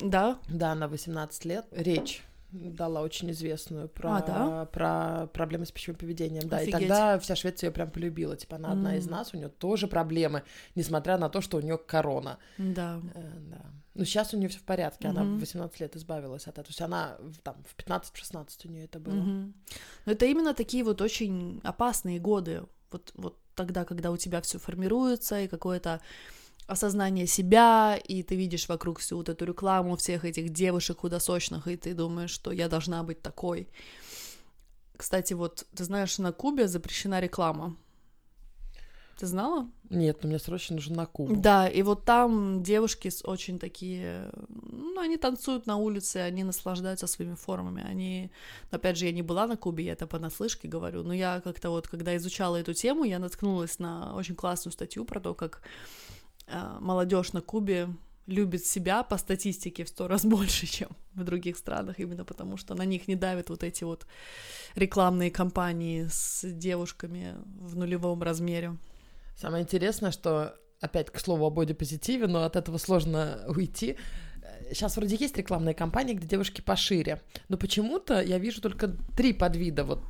Да? 0.00 0.38
Да, 0.48 0.74
на 0.74 0.88
18 0.88 1.44
лет. 1.44 1.66
Речь 1.70 2.22
дала 2.52 3.02
очень 3.02 3.30
известную 3.30 3.88
про, 3.88 4.16
а, 4.16 4.22
да? 4.22 4.64
про 4.66 5.26
проблемы 5.28 5.66
с 5.66 5.70
пищевым 5.70 5.98
поведением. 5.98 6.48
Да, 6.48 6.58
Офигеть. 6.58 6.74
и 6.74 6.78
тогда 6.78 7.18
вся 7.18 7.36
Швеция 7.36 7.68
ее 7.68 7.72
прям 7.72 7.90
полюбила. 7.90 8.36
Типа, 8.36 8.56
она 8.56 8.70
mm. 8.70 8.72
одна 8.72 8.96
из 8.96 9.06
нас, 9.06 9.32
у 9.32 9.36
нее 9.36 9.48
тоже 9.48 9.86
проблемы, 9.86 10.42
несмотря 10.74 11.16
на 11.18 11.28
то, 11.28 11.40
что 11.40 11.58
у 11.58 11.60
нее 11.60 11.78
корона. 11.78 12.38
Да. 12.58 13.00
Э, 13.14 13.22
да. 13.50 13.64
Но 13.94 14.04
сейчас 14.04 14.34
у 14.34 14.36
нее 14.36 14.48
все 14.48 14.58
в 14.58 14.62
порядке, 14.62 15.08
mm-hmm. 15.08 15.10
она 15.10 15.24
в 15.24 15.40
18 15.40 15.80
лет 15.80 15.96
избавилась 15.96 16.44
от 16.44 16.58
этого. 16.58 16.64
То 16.64 16.70
есть 16.70 16.80
она 16.80 17.16
там 17.42 17.56
в 17.64 17.76
15-16 17.76 18.48
у 18.64 18.68
нее 18.68 18.84
это 18.84 18.98
было. 18.98 19.14
Mm-hmm. 19.14 19.52
Но 20.06 20.12
это 20.12 20.26
именно 20.26 20.54
такие 20.54 20.84
вот 20.84 21.00
очень 21.00 21.60
опасные 21.62 22.18
годы. 22.18 22.64
Вот, 22.90 23.12
вот 23.14 23.36
тогда, 23.54 23.84
когда 23.84 24.10
у 24.10 24.16
тебя 24.16 24.40
все 24.40 24.58
формируется, 24.58 25.40
и 25.40 25.48
какое-то 25.48 26.00
осознание 26.70 27.26
себя, 27.26 27.96
и 27.96 28.22
ты 28.22 28.36
видишь 28.36 28.68
вокруг 28.68 29.00
всю 29.00 29.16
вот 29.16 29.28
эту 29.28 29.44
рекламу 29.44 29.96
всех 29.96 30.24
этих 30.24 30.50
девушек 30.50 31.00
худосочных, 31.00 31.66
и 31.66 31.76
ты 31.76 31.94
думаешь, 31.94 32.30
что 32.30 32.52
я 32.52 32.68
должна 32.68 33.02
быть 33.02 33.22
такой. 33.22 33.68
Кстати, 34.96 35.34
вот, 35.34 35.66
ты 35.74 35.84
знаешь, 35.84 36.18
на 36.18 36.32
Кубе 36.32 36.68
запрещена 36.68 37.20
реклама. 37.20 37.76
Ты 39.18 39.26
знала? 39.26 39.68
Нет, 39.90 40.22
но 40.22 40.28
мне 40.28 40.38
срочно 40.38 40.76
нужен 40.76 40.94
на 40.94 41.06
Кубу. 41.06 41.36
Да, 41.36 41.68
и 41.68 41.82
вот 41.82 42.04
там 42.04 42.62
девушки 42.62 43.10
очень 43.24 43.58
такие, 43.58 44.30
ну, 44.48 45.00
они 45.00 45.16
танцуют 45.16 45.66
на 45.66 45.76
улице, 45.76 46.18
они 46.18 46.44
наслаждаются 46.44 47.06
своими 47.06 47.34
формами, 47.34 47.82
они, 47.82 48.30
опять 48.70 48.96
же, 48.96 49.06
я 49.06 49.12
не 49.12 49.22
была 49.22 49.46
на 49.46 49.56
Кубе, 49.56 49.84
я 49.84 49.92
это 49.92 50.06
понаслышке 50.06 50.68
говорю, 50.68 51.02
но 51.02 51.12
я 51.12 51.40
как-то 51.40 51.70
вот, 51.70 51.88
когда 51.88 52.16
изучала 52.16 52.56
эту 52.56 52.72
тему, 52.72 53.04
я 53.04 53.18
наткнулась 53.18 53.78
на 53.78 54.14
очень 54.14 54.36
классную 54.36 54.72
статью 54.72 55.04
про 55.04 55.20
то, 55.20 55.34
как 55.34 55.62
молодежь 56.80 57.32
на 57.32 57.40
Кубе 57.40 57.88
любит 58.30 58.64
себя 58.64 59.02
по 59.02 59.18
статистике 59.18 59.84
в 59.84 59.88
сто 59.88 60.08
раз 60.08 60.24
больше, 60.24 60.66
чем 60.66 60.88
в 61.14 61.24
других 61.24 61.56
странах, 61.56 61.98
именно 61.98 62.24
потому 62.24 62.56
что 62.56 62.74
на 62.74 62.84
них 62.84 63.08
не 63.08 63.16
давят 63.16 63.50
вот 63.50 63.62
эти 63.62 63.84
вот 63.84 64.06
рекламные 64.74 65.30
кампании 65.30 66.06
с 66.10 66.44
девушками 66.44 67.34
в 67.44 67.76
нулевом 67.76 68.22
размере. 68.22 68.76
Самое 69.36 69.64
интересное, 69.64 70.10
что 70.10 70.54
опять 70.80 71.10
к 71.10 71.18
слову 71.18 71.46
о 71.46 71.50
бодипозитиве, 71.50 72.26
но 72.26 72.44
от 72.44 72.56
этого 72.56 72.78
сложно 72.78 73.44
уйти. 73.48 73.96
Сейчас 74.68 74.96
вроде 74.96 75.16
есть 75.16 75.36
рекламные 75.36 75.74
кампании, 75.74 76.14
где 76.14 76.26
девушки 76.26 76.60
пошире, 76.60 77.20
но 77.48 77.56
почему-то 77.56 78.20
я 78.20 78.38
вижу 78.38 78.60
только 78.60 78.88
три 79.16 79.32
подвида 79.32 79.84
вот 79.84 80.02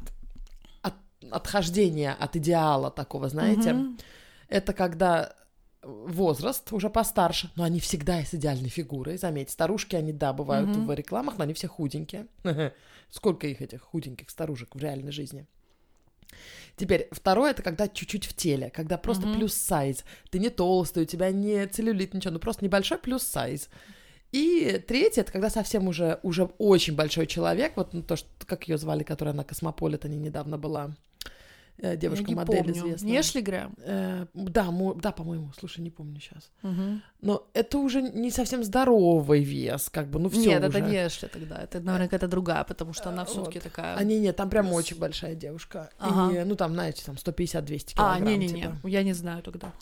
от, 0.83 0.95
отхождения 1.31 2.13
от 2.13 2.37
идеала 2.37 2.91
такого, 2.91 3.29
знаете. 3.29 3.71
Mm-hmm. 3.71 4.01
Это 4.49 4.73
когда 4.73 5.35
возраст, 5.83 6.73
уже 6.73 6.91
постарше, 6.91 7.51
но 7.57 7.65
они 7.65 7.81
всегда 7.81 8.23
с 8.23 8.35
идеальной 8.35 8.69
фигурой, 8.69 9.17
заметь, 9.17 9.51
старушки, 9.51 9.97
они, 9.97 10.13
да, 10.13 10.33
бывают 10.33 10.71
mm-hmm. 10.71 10.87
в 10.87 10.95
рекламах, 10.95 11.39
но 11.39 11.45
они 11.45 11.55
все 11.55 11.69
худенькие. 11.69 12.27
Сколько 13.11 13.47
их, 13.47 13.61
этих 13.61 13.81
худеньких 13.81 14.31
старушек 14.31 14.75
в 14.75 14.79
реальной 14.79 15.13
жизни? 15.13 15.47
Теперь 16.77 17.09
второе 17.11 17.51
это 17.51 17.63
когда 17.63 17.89
чуть-чуть 17.89 18.25
в 18.25 18.35
теле, 18.35 18.71
когда 18.71 18.97
просто 18.97 19.27
mm-hmm. 19.27 19.35
плюс 19.35 19.55
сайз. 19.55 20.05
Ты 20.31 20.39
не 20.39 20.49
толстый, 20.49 21.03
у 21.03 21.07
тебя 21.07 21.31
не 21.31 21.67
целлюлит, 21.67 22.15
ничего, 22.15 22.35
ну 22.35 22.39
просто 22.39 22.65
небольшой 22.65 22.99
плюс 22.99 23.23
сайз. 23.23 23.69
И 24.33 24.83
третье, 24.87 25.23
это 25.23 25.33
когда 25.33 25.51
совсем 25.51 25.89
уже, 25.89 26.21
уже 26.23 26.45
очень 26.59 26.95
большой 26.95 27.27
человек, 27.27 27.73
вот 27.75 27.93
ну, 27.93 28.03
то, 28.03 28.15
что, 28.15 28.29
как 28.47 28.69
ее 28.69 28.79
звали, 28.79 29.03
которая 29.03 29.35
на 29.35 29.43
Космополитене 29.43 30.19
недавно 30.19 30.57
была, 30.57 30.95
девушка-модель 31.81 32.71
известная. 32.73 33.11
Не 33.11 33.21
Эшли 33.21 33.43
Грэм? 33.43 33.75
Э, 33.79 34.27
да, 34.35 34.71
мо, 34.71 34.95
да, 34.95 35.13
по-моему, 35.13 35.53
слушай, 35.59 35.81
не 35.81 35.91
помню 35.91 36.21
сейчас. 36.21 36.51
Угу. 36.63 37.01
Но 37.23 37.47
это 37.55 37.79
уже 37.79 38.03
не 38.03 38.31
совсем 38.31 38.65
здоровый 38.65 39.43
вес, 39.43 39.89
как 39.91 40.09
бы, 40.09 40.19
ну 40.19 40.29
все 40.29 40.41
Нет, 40.41 40.69
уже. 40.69 40.79
это 40.79 40.81
не 40.81 41.07
Эшли 41.07 41.29
тогда, 41.29 41.59
это, 41.63 41.81
наверное, 41.81 42.07
какая-то 42.09 42.29
другая, 42.29 42.65
потому 42.65 42.93
что 42.93 43.09
она 43.09 43.25
все 43.25 43.45
таки 43.45 43.59
вот. 43.59 43.65
такая... 43.65 43.97
А, 43.97 44.05
не-не, 44.05 44.33
там 44.33 44.51
прям 44.51 44.73
очень 44.73 44.99
большая 44.99 45.35
девушка. 45.35 45.91
Ага. 45.99 46.41
И, 46.41 46.45
ну, 46.45 46.57
там, 46.57 46.73
знаете, 46.73 47.03
там 47.05 47.17
150-200 47.17 47.95
килограмм. 47.95 48.17
А, 48.17 48.21
не-не-не, 48.21 48.63
типа. 48.63 48.87
я 48.87 49.03
не 49.03 49.13
знаю 49.13 49.43
тогда. 49.43 49.73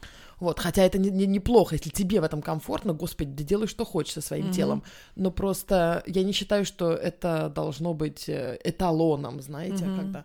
Вот, 0.40 0.61
хотя 0.61 0.84
это 0.84 0.98
не, 0.98 1.11
не, 1.11 1.26
неплохо, 1.26 1.74
если 1.74 1.90
тебе 1.90 2.20
в 2.20 2.24
этом 2.24 2.42
комфортно, 2.42 2.92
господи, 2.92 3.30
да 3.30 3.42
делай, 3.42 3.66
что 3.66 3.84
хочешь 3.84 4.14
со 4.14 4.20
своим 4.20 4.46
mm-hmm. 4.46 4.52
телом. 4.52 4.82
Но 5.16 5.30
просто 5.30 6.02
я 6.06 6.22
не 6.22 6.32
считаю, 6.32 6.64
что 6.64 6.92
это 6.92 7.52
должно 7.54 7.92
быть 7.92 8.28
э, 8.28 8.58
эталоном, 8.62 9.40
знаете, 9.40 9.84
mm-hmm. 9.84 9.96
когда... 9.96 10.24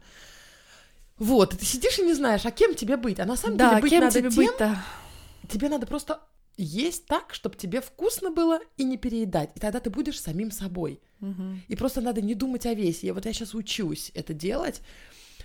Вот, 1.17 1.53
и 1.53 1.57
ты 1.57 1.65
сидишь 1.65 1.99
и 1.99 2.03
не 2.03 2.13
знаешь, 2.13 2.45
а 2.45 2.51
кем 2.51 2.75
тебе 2.75 2.97
быть? 2.97 3.19
А 3.19 3.25
на 3.25 3.35
самом 3.35 3.57
да, 3.57 3.69
деле 3.69 3.81
быть 3.81 3.91
кем 3.91 4.01
надо 4.01 4.19
тебе 4.19 4.29
тем... 4.29 4.37
быть-то? 4.37 4.83
Тебе 5.49 5.69
надо 5.69 5.85
просто 5.85 6.19
есть 6.57 7.05
так, 7.05 7.33
чтобы 7.33 7.55
тебе 7.55 7.81
вкусно 7.81 8.31
было 8.31 8.59
и 8.77 8.83
не 8.83 8.97
переедать. 8.97 9.51
И 9.55 9.59
тогда 9.59 9.79
ты 9.79 9.89
будешь 9.89 10.19
самим 10.19 10.51
собой. 10.51 11.01
Угу. 11.21 11.43
И 11.67 11.75
просто 11.75 12.01
надо 12.01 12.21
не 12.21 12.35
думать 12.35 12.65
о 12.65 12.73
весе. 12.73 13.07
Я 13.07 13.13
вот 13.13 13.25
я 13.25 13.33
сейчас 13.33 13.53
учусь 13.53 14.11
это 14.13 14.33
делать. 14.33 14.81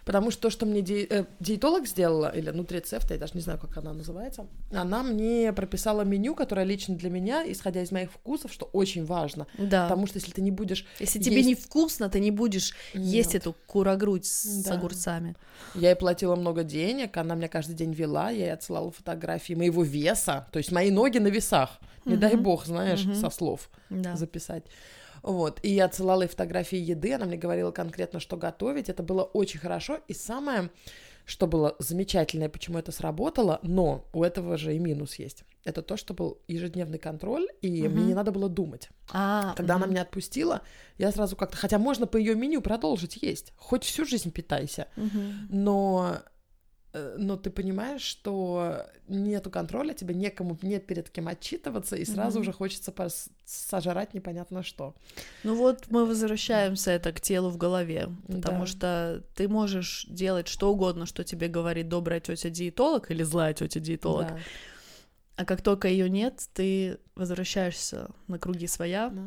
Потому 0.08 0.30
что 0.30 0.40
то, 0.40 0.50
что 0.50 0.64
мне 0.64 0.80
ди- 0.80 1.06
э, 1.10 1.26
диетолог 1.38 1.86
сделала, 1.86 2.32
или 2.34 2.48
нутрицепта, 2.48 3.12
я 3.12 3.20
даже 3.20 3.34
не 3.34 3.42
знаю, 3.42 3.58
как 3.58 3.76
она 3.76 3.92
называется, 3.92 4.46
она 4.72 5.02
мне 5.02 5.52
прописала 5.52 6.00
меню, 6.00 6.34
которое 6.34 6.64
лично 6.64 6.96
для 6.96 7.10
меня, 7.10 7.44
исходя 7.46 7.82
из 7.82 7.92
моих 7.92 8.10
вкусов, 8.10 8.50
что 8.50 8.64
очень 8.72 9.04
важно. 9.04 9.46
Да. 9.58 9.82
Потому 9.82 10.06
что 10.06 10.16
если 10.16 10.32
ты 10.32 10.40
не 10.40 10.50
будешь... 10.50 10.86
Если 10.98 11.18
есть... 11.18 11.30
тебе 11.30 11.44
не 11.44 11.54
вкусно, 11.54 12.08
ты 12.08 12.20
не 12.20 12.30
будешь 12.30 12.74
Нет. 12.94 13.04
есть 13.04 13.34
эту 13.34 13.54
курогрудь 13.66 14.24
с 14.24 14.64
да. 14.64 14.76
огурцами. 14.76 15.36
Я 15.74 15.90
ей 15.90 15.96
платила 15.96 16.36
много 16.36 16.64
денег, 16.64 17.14
она 17.18 17.34
меня 17.34 17.48
каждый 17.48 17.74
день 17.74 17.92
вела, 17.92 18.30
я 18.30 18.46
ей 18.46 18.52
отсылала 18.54 18.90
фотографии 18.90 19.52
моего 19.52 19.82
веса, 19.82 20.46
то 20.52 20.56
есть 20.56 20.72
мои 20.72 20.90
ноги 20.90 21.18
на 21.18 21.28
весах. 21.28 21.80
Не 22.06 22.14
угу. 22.14 22.20
дай 22.22 22.34
бог, 22.36 22.64
знаешь, 22.64 23.04
угу. 23.04 23.12
со 23.12 23.28
слов 23.28 23.68
да. 23.90 24.16
записать. 24.16 24.64
Вот. 25.22 25.60
И 25.62 25.70
я 25.70 25.86
отсылала 25.86 26.22
ей 26.22 26.28
фотографии 26.28 26.78
еды, 26.78 27.14
она 27.14 27.26
мне 27.26 27.36
говорила 27.36 27.70
конкретно, 27.70 28.20
что 28.20 28.36
готовить. 28.36 28.88
Это 28.88 29.02
было 29.02 29.22
очень 29.22 29.60
хорошо. 29.60 30.00
И 30.08 30.14
самое, 30.14 30.70
что 31.24 31.46
было 31.46 31.76
замечательное, 31.78 32.48
почему 32.48 32.78
это 32.78 32.92
сработало, 32.92 33.60
но 33.62 34.08
у 34.12 34.24
этого 34.24 34.56
же 34.56 34.74
и 34.74 34.78
минус 34.78 35.16
есть. 35.16 35.44
Это 35.64 35.82
то, 35.82 35.96
что 35.96 36.14
был 36.14 36.38
ежедневный 36.48 36.98
контроль, 36.98 37.46
и 37.60 37.86
угу. 37.86 37.94
мне 37.94 38.06
не 38.06 38.14
надо 38.14 38.32
было 38.32 38.48
думать. 38.48 38.88
А, 39.12 39.54
Когда 39.54 39.74
угу. 39.74 39.84
она 39.84 39.92
меня 39.92 40.02
отпустила, 40.02 40.62
я 40.96 41.12
сразу 41.12 41.36
как-то... 41.36 41.56
Хотя 41.56 41.78
можно 41.78 42.06
по 42.06 42.16
ее 42.16 42.34
меню 42.34 42.62
продолжить 42.62 43.18
есть. 43.22 43.52
Хоть 43.56 43.84
всю 43.84 44.06
жизнь 44.06 44.30
питайся. 44.30 44.88
Угу. 44.96 45.20
Но 45.50 46.20
но 46.92 47.36
ты 47.36 47.50
понимаешь, 47.50 48.02
что 48.02 48.86
нету 49.08 49.50
контроля, 49.50 49.92
тебе 49.92 50.14
некому, 50.14 50.58
нет 50.62 50.86
перед 50.86 51.10
кем 51.10 51.28
отчитываться, 51.28 51.96
и 51.96 52.04
сразу 52.04 52.38
mm-hmm. 52.38 52.42
уже 52.42 52.52
хочется 52.52 52.94
сожрать 53.44 54.14
непонятно 54.14 54.62
что. 54.62 54.94
Ну 55.44 55.54
вот 55.54 55.86
мы 55.90 56.06
возвращаемся 56.06 56.90
это 56.92 57.12
к 57.12 57.20
телу 57.20 57.50
в 57.50 57.58
голове, 57.58 58.08
потому 58.26 58.60
да. 58.60 58.66
что 58.66 59.24
ты 59.34 59.48
можешь 59.48 60.06
делать 60.08 60.48
что 60.48 60.72
угодно, 60.72 61.04
что 61.04 61.24
тебе 61.24 61.48
говорит 61.48 61.88
добрая 61.88 62.20
тетя 62.20 62.48
диетолог 62.48 63.10
или 63.10 63.22
злая 63.22 63.52
тетя 63.52 63.80
диетолог. 63.80 64.28
Да. 64.28 64.38
А 65.36 65.44
как 65.44 65.62
только 65.62 65.88
ее 65.88 66.08
нет, 66.08 66.48
ты 66.54 66.98
возвращаешься 67.14 68.10
на 68.26 68.38
круги 68.38 68.66
своя. 68.66 69.10
Да. 69.10 69.22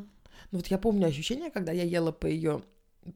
Ну 0.52 0.58
вот 0.58 0.68
я 0.68 0.78
помню 0.78 1.08
ощущение, 1.08 1.52
когда 1.52 1.72
я 1.72 1.84
ела 1.84 2.12
по 2.12 2.26
ее 2.26 2.64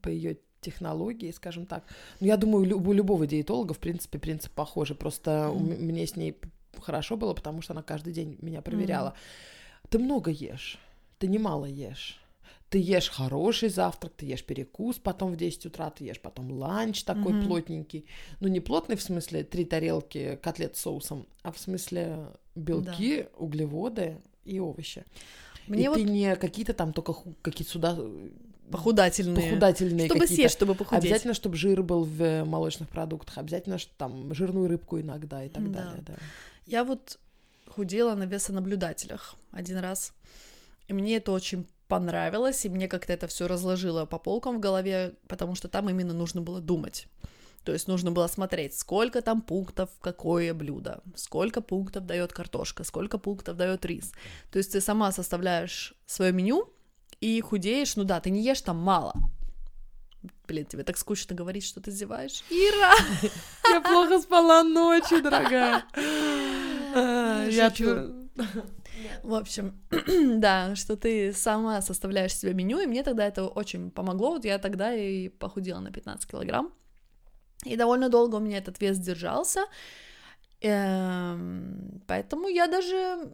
по 0.02 0.10
ее 0.10 0.38
технологии, 0.66 1.32
скажем 1.32 1.66
так. 1.66 1.84
Но 2.20 2.28
я 2.28 2.38
думаю, 2.38 2.78
у 2.78 2.94
любого 2.94 3.28
диетолога, 3.28 3.74
в 3.74 3.80
принципе, 3.80 4.20
принцип 4.20 4.52
похожий. 4.52 4.96
Просто 4.96 5.52
mm. 5.54 5.82
мне 5.82 6.06
с 6.06 6.16
ней 6.16 6.38
хорошо 6.82 7.18
было, 7.18 7.34
потому 7.34 7.62
что 7.62 7.74
она 7.74 7.84
каждый 7.84 8.14
день 8.14 8.38
меня 8.42 8.62
проверяла. 8.62 9.10
Mm. 9.10 9.88
Ты 9.90 10.00
много 10.00 10.32
ешь, 10.32 10.80
ты 11.20 11.28
немало 11.28 11.66
ешь. 11.66 12.20
Ты 12.70 12.80
ешь 12.80 13.10
хороший 13.10 13.70
завтрак, 13.70 14.14
ты 14.18 14.26
ешь 14.26 14.44
перекус, 14.44 14.98
потом 14.98 15.32
в 15.32 15.38
10 15.38 15.68
утра 15.68 15.92
ты 15.92 16.04
ешь 16.04 16.20
потом 16.20 16.52
ланч 16.52 17.04
такой 17.04 17.34
mm-hmm. 17.34 17.46
плотненький. 17.46 18.06
Ну, 18.40 18.48
не 18.48 18.60
плотный 18.60 18.96
в 18.96 19.02
смысле 19.02 19.44
три 19.44 19.66
тарелки 19.66 20.40
котлет 20.42 20.76
с 20.76 20.82
соусом, 20.82 21.28
а 21.44 21.52
в 21.52 21.60
смысле 21.60 22.26
белки, 22.56 23.22
да. 23.22 23.30
углеводы 23.38 24.18
и 24.46 24.60
овощи. 24.60 25.06
Мне 25.68 25.86
и 25.86 25.88
вот... 25.88 25.96
ты 25.96 26.04
не 26.04 26.36
какие-то 26.36 26.74
там 26.74 26.92
только 26.92 27.14
какие-то 27.42 27.72
сюда 27.72 27.98
похудательные. 28.72 29.50
Похудательные 29.50 30.08
Чтобы 30.08 30.28
съесть, 30.28 30.54
чтобы 30.54 30.76
похудеть. 30.76 31.04
Обязательно, 31.04 31.34
чтобы 31.34 31.56
жир 31.56 31.84
был 31.84 32.04
в 32.04 32.22
э, 32.22 32.44
молочных 32.44 32.90
продуктах. 32.90 33.38
Обязательно, 33.38 33.78
что 33.78 33.92
там 33.98 34.34
жирную 34.34 34.68
рыбку 34.68 35.00
иногда 35.00 35.44
и 35.44 35.50
так 35.50 35.72
да. 35.72 35.84
далее. 35.84 36.04
Да. 36.08 36.14
Я 36.66 36.84
вот 36.84 37.20
худела 37.68 38.16
на 38.16 38.24
весонаблюдателях 38.24 39.36
один 39.52 39.78
раз. 39.78 40.14
И 40.88 40.94
мне 40.94 41.18
это 41.18 41.32
очень 41.32 41.68
понравилось, 41.88 42.66
и 42.66 42.70
мне 42.70 42.88
как-то 42.88 43.14
это 43.14 43.28
все 43.28 43.48
разложило 43.48 44.06
по 44.06 44.18
полкам 44.18 44.58
в 44.58 44.60
голове, 44.60 45.14
потому 45.28 45.56
что 45.56 45.68
там 45.68 45.90
именно 45.90 46.14
нужно 46.14 46.42
было 46.42 46.62
думать. 46.62 47.08
То 47.64 47.74
есть 47.74 47.88
нужно 47.88 48.12
было 48.12 48.28
смотреть, 48.28 48.78
сколько 48.78 49.22
там 49.22 49.42
пунктов, 49.42 49.90
какое 50.00 50.54
блюдо, 50.54 51.02
сколько 51.16 51.62
пунктов 51.62 52.06
дает 52.06 52.32
картошка, 52.32 52.84
сколько 52.84 53.18
пунктов 53.18 53.58
дает 53.58 53.84
рис. 53.86 54.12
То 54.52 54.60
есть 54.60 54.74
ты 54.74 54.82
сама 54.82 55.12
составляешь 55.12 55.96
свое 56.06 56.32
меню, 56.32 56.72
и 57.22 57.42
худеешь, 57.42 57.96
ну 57.96 58.04
да, 58.04 58.20
ты 58.20 58.30
не 58.30 58.42
ешь 58.42 58.62
там 58.62 58.78
мало. 58.78 59.14
Блин, 60.48 60.66
тебе 60.66 60.84
так 60.84 60.98
скучно 60.98 61.36
говорить, 61.36 61.66
что 61.66 61.82
ты 61.82 61.92
зеваешь. 61.92 62.44
Ира! 62.50 62.94
Я 63.70 63.82
плохо 63.82 64.20
спала 64.20 64.64
ночью, 64.64 65.22
дорогая. 65.22 65.84
Я 67.52 67.72
В 69.24 69.34
общем, 69.34 69.80
да, 70.40 70.76
что 70.76 70.96
ты 70.96 71.34
сама 71.34 71.82
составляешь 71.82 72.36
себе 72.36 72.54
меню, 72.54 72.80
и 72.80 72.88
мне 72.88 73.04
тогда 73.04 73.26
это 73.26 73.48
очень 73.48 73.92
помогло. 73.92 74.32
Вот 74.32 74.46
я 74.46 74.60
тогда 74.60 74.94
и 74.94 75.30
похудела 75.30 75.80
на 75.80 75.92
15 75.92 76.30
килограмм. 76.30 76.74
И 77.64 77.76
довольно 77.76 78.10
долго 78.10 78.36
у 78.36 78.40
меня 78.40 78.60
этот 78.60 78.80
вес 78.80 78.98
держался. 79.00 79.62
Эм, 80.62 82.02
поэтому 82.08 82.48
я 82.48 82.68
даже... 82.68 83.32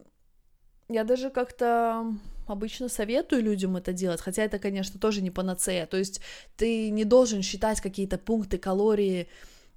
Я 0.87 1.03
даже 1.03 1.29
как-то 1.29 2.13
обычно 2.47 2.89
советую 2.89 3.43
людям 3.43 3.77
это 3.77 3.93
делать, 3.93 4.21
хотя 4.21 4.43
это, 4.43 4.59
конечно, 4.59 4.99
тоже 4.99 5.21
не 5.21 5.31
панацея, 5.31 5.85
то 5.85 5.97
есть 5.97 6.21
ты 6.57 6.89
не 6.89 7.05
должен 7.05 7.41
считать 7.41 7.81
какие-то 7.81 8.17
пункты, 8.17 8.57
калории, 8.57 9.27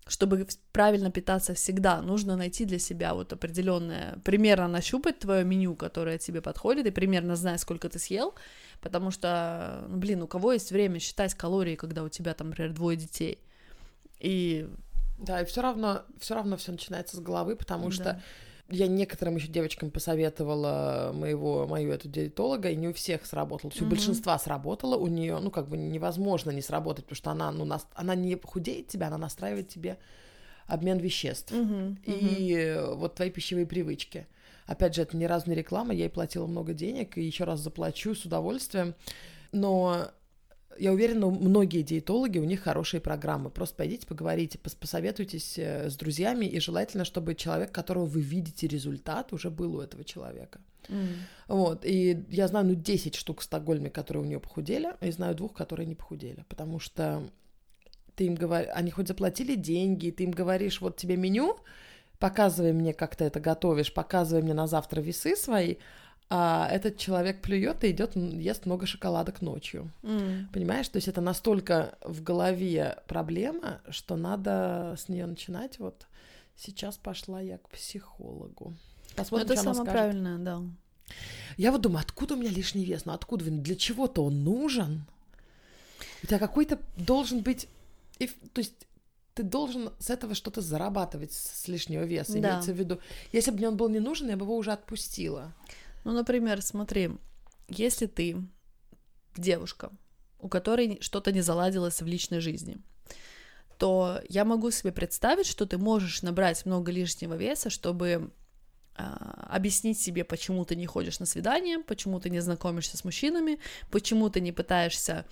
чтобы 0.06 0.46
правильно 0.72 1.10
питаться 1.10 1.54
всегда, 1.54 2.02
нужно 2.02 2.36
найти 2.36 2.64
для 2.64 2.78
себя 2.78 3.14
вот 3.14 3.32
определенное, 3.32 4.18
примерно 4.24 4.68
нащупать 4.68 5.18
твое 5.18 5.44
меню, 5.44 5.74
которое 5.76 6.18
тебе 6.18 6.42
подходит, 6.42 6.86
и 6.86 6.90
примерно 6.90 7.36
знать, 7.36 7.60
сколько 7.60 7.88
ты 7.88 7.98
съел, 7.98 8.34
потому 8.80 9.10
что, 9.10 9.84
ну, 9.88 9.96
блин, 9.96 10.22
у 10.22 10.26
кого 10.26 10.52
есть 10.52 10.70
время 10.72 10.98
считать 10.98 11.34
калории, 11.34 11.76
когда 11.76 12.02
у 12.02 12.08
тебя 12.08 12.34
там, 12.34 12.50
например, 12.50 12.72
двое 12.72 12.96
детей, 12.96 13.38
и 14.20 14.68
да, 15.18 15.40
и 15.40 15.44
все 15.44 15.62
равно, 15.62 16.02
все 16.18 16.34
равно 16.34 16.56
все 16.56 16.72
начинается 16.72 17.16
с 17.16 17.20
головы, 17.20 17.56
потому 17.56 17.86
да. 17.86 17.90
что 17.90 18.22
я 18.70 18.86
некоторым 18.86 19.36
еще 19.36 19.48
девочкам 19.48 19.90
посоветовала 19.90 21.12
моего, 21.14 21.66
мою 21.66 21.92
эту 21.92 22.08
диетолога, 22.08 22.70
и 22.70 22.76
не 22.76 22.88
у 22.88 22.92
всех 22.92 23.26
сработало. 23.26 23.70
То 23.70 23.76
есть 23.76 23.82
mm-hmm. 23.82 23.86
у 23.86 23.90
большинства 23.90 24.38
сработало, 24.38 24.96
у 24.96 25.06
нее, 25.06 25.38
ну, 25.38 25.50
как 25.50 25.68
бы 25.68 25.76
невозможно 25.76 26.50
не 26.50 26.62
сработать, 26.62 27.04
потому 27.04 27.16
что 27.16 27.30
она, 27.30 27.52
ну, 27.52 27.64
нас, 27.64 27.86
она 27.94 28.14
не 28.14 28.36
худеет 28.36 28.88
тебя, 28.88 29.08
она 29.08 29.18
настраивает 29.18 29.68
тебе 29.68 29.98
обмен 30.66 30.98
веществ. 30.98 31.52
Mm-hmm. 31.52 32.04
И 32.04 32.52
mm-hmm. 32.52 32.94
вот 32.94 33.14
твои 33.16 33.30
пищевые 33.30 33.66
привычки. 33.66 34.26
Опять 34.66 34.94
же, 34.94 35.02
это 35.02 35.16
ни 35.16 35.24
разу 35.24 35.50
не 35.50 35.56
реклама, 35.56 35.92
я 35.92 36.04
ей 36.04 36.10
платила 36.10 36.46
много 36.46 36.72
денег, 36.72 37.18
и 37.18 37.22
еще 37.22 37.44
раз 37.44 37.60
заплачу 37.60 38.14
с 38.14 38.24
удовольствием. 38.24 38.94
Но 39.52 40.08
я 40.78 40.92
уверена, 40.92 41.28
многие 41.28 41.82
диетологи, 41.82 42.38
у 42.38 42.44
них 42.44 42.62
хорошие 42.62 43.00
программы. 43.00 43.50
Просто 43.50 43.76
пойдите, 43.76 44.06
поговорите, 44.06 44.58
посоветуйтесь 44.58 45.58
э, 45.58 45.90
с 45.90 45.96
друзьями, 45.96 46.46
и 46.46 46.60
желательно, 46.60 47.04
чтобы 47.04 47.34
человек, 47.34 47.72
которого 47.72 48.06
вы 48.06 48.20
видите 48.20 48.66
результат, 48.66 49.32
уже 49.32 49.50
был 49.50 49.76
у 49.76 49.80
этого 49.80 50.04
человека. 50.04 50.60
Mm. 50.88 51.14
Вот, 51.48 51.84
и 51.84 52.24
я 52.28 52.48
знаю, 52.48 52.66
ну, 52.66 52.74
10 52.74 53.14
штук 53.14 53.40
в 53.40 53.44
Стокгольме, 53.44 53.90
которые 53.90 54.22
у 54.22 54.26
нее 54.26 54.40
похудели, 54.40 54.94
и 55.00 55.10
знаю 55.10 55.34
двух, 55.34 55.54
которые 55.54 55.86
не 55.86 55.94
похудели, 55.94 56.44
потому 56.48 56.78
что 56.78 57.22
ты 58.14 58.26
им 58.26 58.34
говоришь, 58.34 58.70
они 58.74 58.90
хоть 58.90 59.08
заплатили 59.08 59.54
деньги, 59.54 60.10
ты 60.10 60.24
им 60.24 60.30
говоришь, 60.30 60.80
вот 60.80 60.96
тебе 60.96 61.16
меню, 61.16 61.56
показывай 62.18 62.72
мне, 62.72 62.94
как 62.94 63.16
ты 63.16 63.24
это 63.24 63.40
готовишь, 63.40 63.92
показывай 63.92 64.42
мне 64.42 64.54
на 64.54 64.66
завтра 64.66 65.00
весы 65.00 65.36
свои, 65.36 65.76
а 66.30 66.68
этот 66.70 66.96
человек 66.96 67.42
плюет 67.42 67.84
и 67.84 67.90
идет, 67.90 68.16
ест 68.16 68.66
много 68.66 68.86
шоколадок 68.86 69.42
ночью. 69.42 69.90
Mm. 70.02 70.46
Понимаешь? 70.52 70.88
То 70.88 70.96
есть 70.96 71.08
это 71.08 71.20
настолько 71.20 71.98
в 72.02 72.22
голове 72.22 72.98
проблема, 73.06 73.80
что 73.90 74.16
надо 74.16 74.96
с 74.98 75.08
нее 75.08 75.26
начинать. 75.26 75.78
Вот 75.78 76.06
сейчас 76.56 76.96
пошла 76.96 77.40
я 77.40 77.58
к 77.58 77.68
психологу. 77.68 78.74
Посмотрим, 79.16 79.50
это 79.50 79.62
самое 79.62 79.90
правильное, 79.90 80.38
да. 80.38 80.62
Я 81.56 81.70
вот 81.70 81.82
думаю, 81.82 82.00
откуда 82.00 82.34
у 82.34 82.36
меня 82.38 82.50
лишний 82.50 82.84
вес? 82.84 83.04
Ну 83.04 83.12
откуда? 83.12 83.44
Для 83.44 83.76
чего-то 83.76 84.24
он 84.24 84.42
нужен? 84.42 85.04
У 86.22 86.26
тебя 86.26 86.38
какой-то 86.38 86.78
должен 86.96 87.42
быть... 87.42 87.68
То 88.18 88.60
есть 88.60 88.86
ты 89.34 89.42
должен 89.42 89.92
с 89.98 90.10
этого 90.10 90.34
что-то 90.34 90.60
зарабатывать 90.60 91.32
с 91.32 91.68
лишнего 91.68 92.04
веса, 92.04 92.34
да. 92.34 92.38
имеется 92.38 92.72
в 92.72 92.78
виду. 92.78 92.98
Если 93.32 93.50
бы 93.50 93.58
мне 93.58 93.68
он 93.68 93.76
был 93.76 93.88
не 93.88 94.00
нужен, 94.00 94.28
я 94.28 94.36
бы 94.36 94.44
его 94.44 94.56
уже 94.56 94.72
отпустила. 94.72 95.52
Ну, 96.04 96.12
например, 96.12 96.62
смотри, 96.62 97.10
если 97.68 98.06
ты 98.06 98.36
девушка, 99.36 99.90
у 100.38 100.48
которой 100.48 100.98
что-то 101.00 101.32
не 101.32 101.40
заладилось 101.40 102.02
в 102.02 102.06
личной 102.06 102.40
жизни, 102.40 102.76
то 103.78 104.20
я 104.28 104.44
могу 104.44 104.70
себе 104.70 104.92
представить, 104.92 105.46
что 105.46 105.66
ты 105.66 105.78
можешь 105.78 106.22
набрать 106.22 106.64
много 106.66 106.92
лишнего 106.92 107.34
веса, 107.34 107.70
чтобы 107.70 108.30
а, 108.96 109.48
объяснить 109.50 109.98
себе, 109.98 110.24
почему 110.24 110.64
ты 110.64 110.76
не 110.76 110.86
ходишь 110.86 111.18
на 111.18 111.26
свидание, 111.26 111.80
почему 111.80 112.20
ты 112.20 112.30
не 112.30 112.40
знакомишься 112.40 112.96
с 112.96 113.04
мужчинами, 113.04 113.58
почему 113.90 114.30
ты 114.30 114.40
не 114.40 114.52
пытаешься 114.52 115.24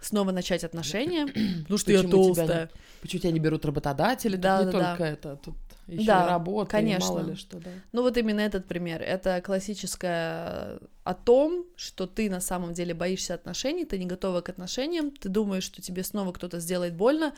снова 0.00 0.32
начать 0.32 0.64
отношения, 0.64 1.26
потому 1.62 1.78
что 1.78 1.92
я 1.92 2.02
толстая. 2.02 2.46
Тебя, 2.46 2.70
почему 3.00 3.20
тебя 3.20 3.32
не 3.32 3.40
берут 3.40 3.64
работодатели, 3.64 4.36
да, 4.36 4.58
да, 4.58 4.64
не 4.66 4.72
да. 4.72 4.90
только 4.90 5.04
это, 5.04 5.36
тут 5.36 5.54
еще 5.86 6.06
да, 6.06 6.26
работа, 6.26 6.70
конечно. 6.70 7.14
мало 7.14 7.30
ли 7.30 7.36
что, 7.36 7.58
да. 7.58 7.70
Ну 7.92 8.02
вот 8.02 8.16
именно 8.16 8.40
этот 8.40 8.66
пример, 8.66 9.02
это 9.02 9.40
классическое 9.40 10.80
о 11.04 11.14
том, 11.14 11.64
что 11.76 12.06
ты 12.06 12.28
на 12.28 12.40
самом 12.40 12.74
деле 12.74 12.92
боишься 12.92 13.34
отношений, 13.34 13.84
ты 13.84 13.98
не 13.98 14.06
готова 14.06 14.40
к 14.40 14.48
отношениям, 14.48 15.10
ты 15.10 15.28
думаешь, 15.28 15.64
что 15.64 15.80
тебе 15.80 16.02
снова 16.02 16.32
кто-то 16.32 16.58
сделает 16.58 16.94
больно, 16.94 17.34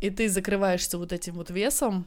и 0.00 0.10
ты 0.10 0.28
закрываешься 0.28 0.98
вот 0.98 1.12
этим 1.12 1.34
вот 1.34 1.50
весом, 1.50 2.06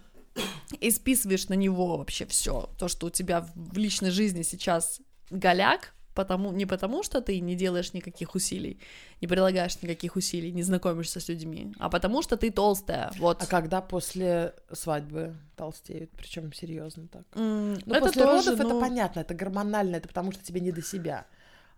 и 0.79 0.91
списываешь 0.91 1.47
на 1.47 1.53
него 1.53 1.97
вообще 1.97 2.25
все, 2.25 2.69
то, 2.77 2.87
что 2.87 3.07
у 3.07 3.09
тебя 3.09 3.47
в 3.55 3.77
личной 3.77 4.11
жизни 4.11 4.43
сейчас 4.43 4.99
голяк, 5.29 5.94
потому, 6.15 6.51
не 6.51 6.65
потому, 6.65 7.03
что 7.03 7.21
ты 7.21 7.39
не 7.41 7.55
делаешь 7.55 7.93
никаких 7.93 8.35
усилий, 8.35 8.79
не 9.21 9.27
прилагаешь 9.27 9.81
никаких 9.81 10.15
усилий, 10.15 10.51
не 10.51 10.63
знакомишься 10.63 11.19
с 11.19 11.29
людьми, 11.29 11.73
а 11.77 11.89
потому 11.89 12.23
что 12.23 12.37
ты 12.37 12.51
толстая. 12.51 13.11
Вот. 13.19 13.43
А 13.43 13.45
когда 13.45 13.81
после 13.81 14.53
свадьбы 14.71 15.35
толстеют, 15.55 16.09
причем 16.17 16.53
серьезно 16.53 17.07
так? 17.07 17.23
Mm, 17.33 17.83
ну, 17.85 17.95
это 17.95 18.05
после 18.05 18.23
тоже, 18.23 18.49
родов 18.49 18.63
ну... 18.63 18.69
это 18.69 18.79
понятно, 18.79 19.19
это 19.19 19.33
гормонально, 19.35 19.97
это 19.97 20.07
потому 20.07 20.31
что 20.31 20.43
тебе 20.43 20.61
не 20.61 20.71
до 20.71 20.81
себя. 20.81 21.25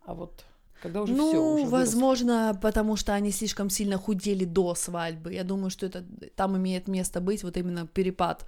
А 0.06 0.14
вот 0.14 0.46
когда 0.82 1.02
уже 1.02 1.14
ну, 1.14 1.30
все 1.30 1.40
уже 1.40 1.66
возможно, 1.66 2.48
вырос. 2.48 2.58
потому 2.62 2.96
что 2.96 3.14
они 3.14 3.32
слишком 3.32 3.70
сильно 3.70 3.98
худели 3.98 4.46
до 4.46 4.76
свадьбы. 4.76 5.34
Я 5.34 5.44
думаю, 5.44 5.70
что 5.70 5.88
это 5.88 6.06
там 6.36 6.56
имеет 6.58 6.88
место 6.88 7.20
быть 7.20 7.44
вот 7.44 7.58
именно 7.58 7.88
перепад 7.88 8.46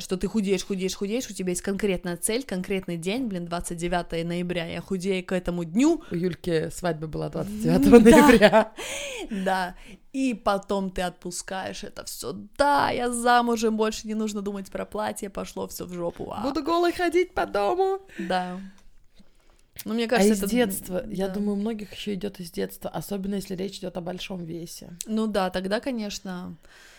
что 0.00 0.16
ты 0.16 0.28
худеешь, 0.28 0.64
худеешь, 0.64 0.94
худеешь, 0.94 1.28
у 1.28 1.34
тебя 1.34 1.50
есть 1.50 1.62
конкретная 1.62 2.16
цель, 2.16 2.44
конкретный 2.44 2.96
день, 2.96 3.26
блин, 3.26 3.46
29 3.46 4.24
ноября, 4.24 4.66
я 4.66 4.80
худею 4.80 5.24
к 5.24 5.32
этому 5.32 5.64
дню. 5.64 6.02
У 6.10 6.14
Юльки 6.14 6.70
свадьба 6.70 7.06
была 7.06 7.28
29 7.28 8.04
ноября. 8.04 8.72
Да, 9.28 9.74
и 10.12 10.34
потом 10.34 10.90
ты 10.90 11.02
отпускаешь 11.02 11.82
это 11.82 12.04
все. 12.04 12.32
Да, 12.56 12.90
я 12.90 13.10
замужем, 13.10 13.76
больше 13.76 14.06
не 14.06 14.14
нужно 14.14 14.40
думать 14.40 14.70
про 14.70 14.84
платье, 14.84 15.30
пошло 15.30 15.66
все 15.66 15.84
в 15.84 15.92
жопу. 15.92 16.32
А. 16.32 16.42
Буду 16.42 16.62
голой 16.62 16.92
ходить 16.92 17.34
по 17.34 17.44
дому. 17.44 18.00
Да. 18.18 18.60
Ну, 19.84 19.94
мне 19.94 20.06
кажется, 20.06 20.32
а 20.32 20.36
из 20.36 20.42
это... 20.42 20.50
детства, 20.50 21.02
да. 21.02 21.10
я 21.10 21.28
думаю, 21.28 21.52
у 21.52 21.60
многих 21.60 21.92
еще 21.92 22.14
идет 22.14 22.40
из 22.40 22.50
детства, 22.50 22.88
особенно 22.88 23.34
если 23.34 23.54
речь 23.54 23.78
идет 23.78 23.96
о 23.96 24.00
большом 24.00 24.44
весе. 24.44 24.96
Ну 25.06 25.26
да, 25.26 25.50
тогда, 25.50 25.80
конечно. 25.80 26.56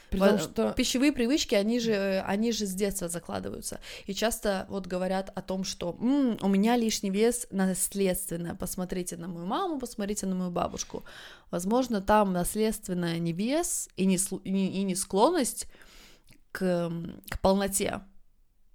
Потому 0.10 0.40
что 0.40 0.74
пищевые 0.74 1.12
привычки, 1.12 1.56
они 1.56 1.80
же, 1.80 2.24
они 2.26 2.52
же 2.52 2.66
с 2.66 2.74
детства 2.74 3.10
закладываются. 3.10 3.80
И 4.06 4.14
часто 4.14 4.66
вот 4.70 4.88
говорят 4.88 5.32
о 5.36 5.42
том, 5.42 5.64
что 5.64 5.98
М, 6.00 6.38
у 6.42 6.48
меня 6.48 6.78
лишний 6.78 7.10
вес 7.10 7.48
наследственно. 7.52 8.56
Посмотрите 8.56 9.18
на 9.18 9.28
мою 9.28 9.46
маму, 9.46 9.80
посмотрите 9.80 10.26
на 10.26 10.36
мою 10.36 10.52
бабушку. 10.52 11.04
Возможно, 11.52 12.02
там 12.02 12.34
наследственная 12.34 13.20
не 13.20 13.34
вес 13.34 13.90
и 13.98 14.06
не, 14.06 14.16
и 14.16 14.84
не 14.84 14.96
склонность 14.96 15.68
к, 16.52 16.92
к 17.30 17.40
полноте, 17.42 18.02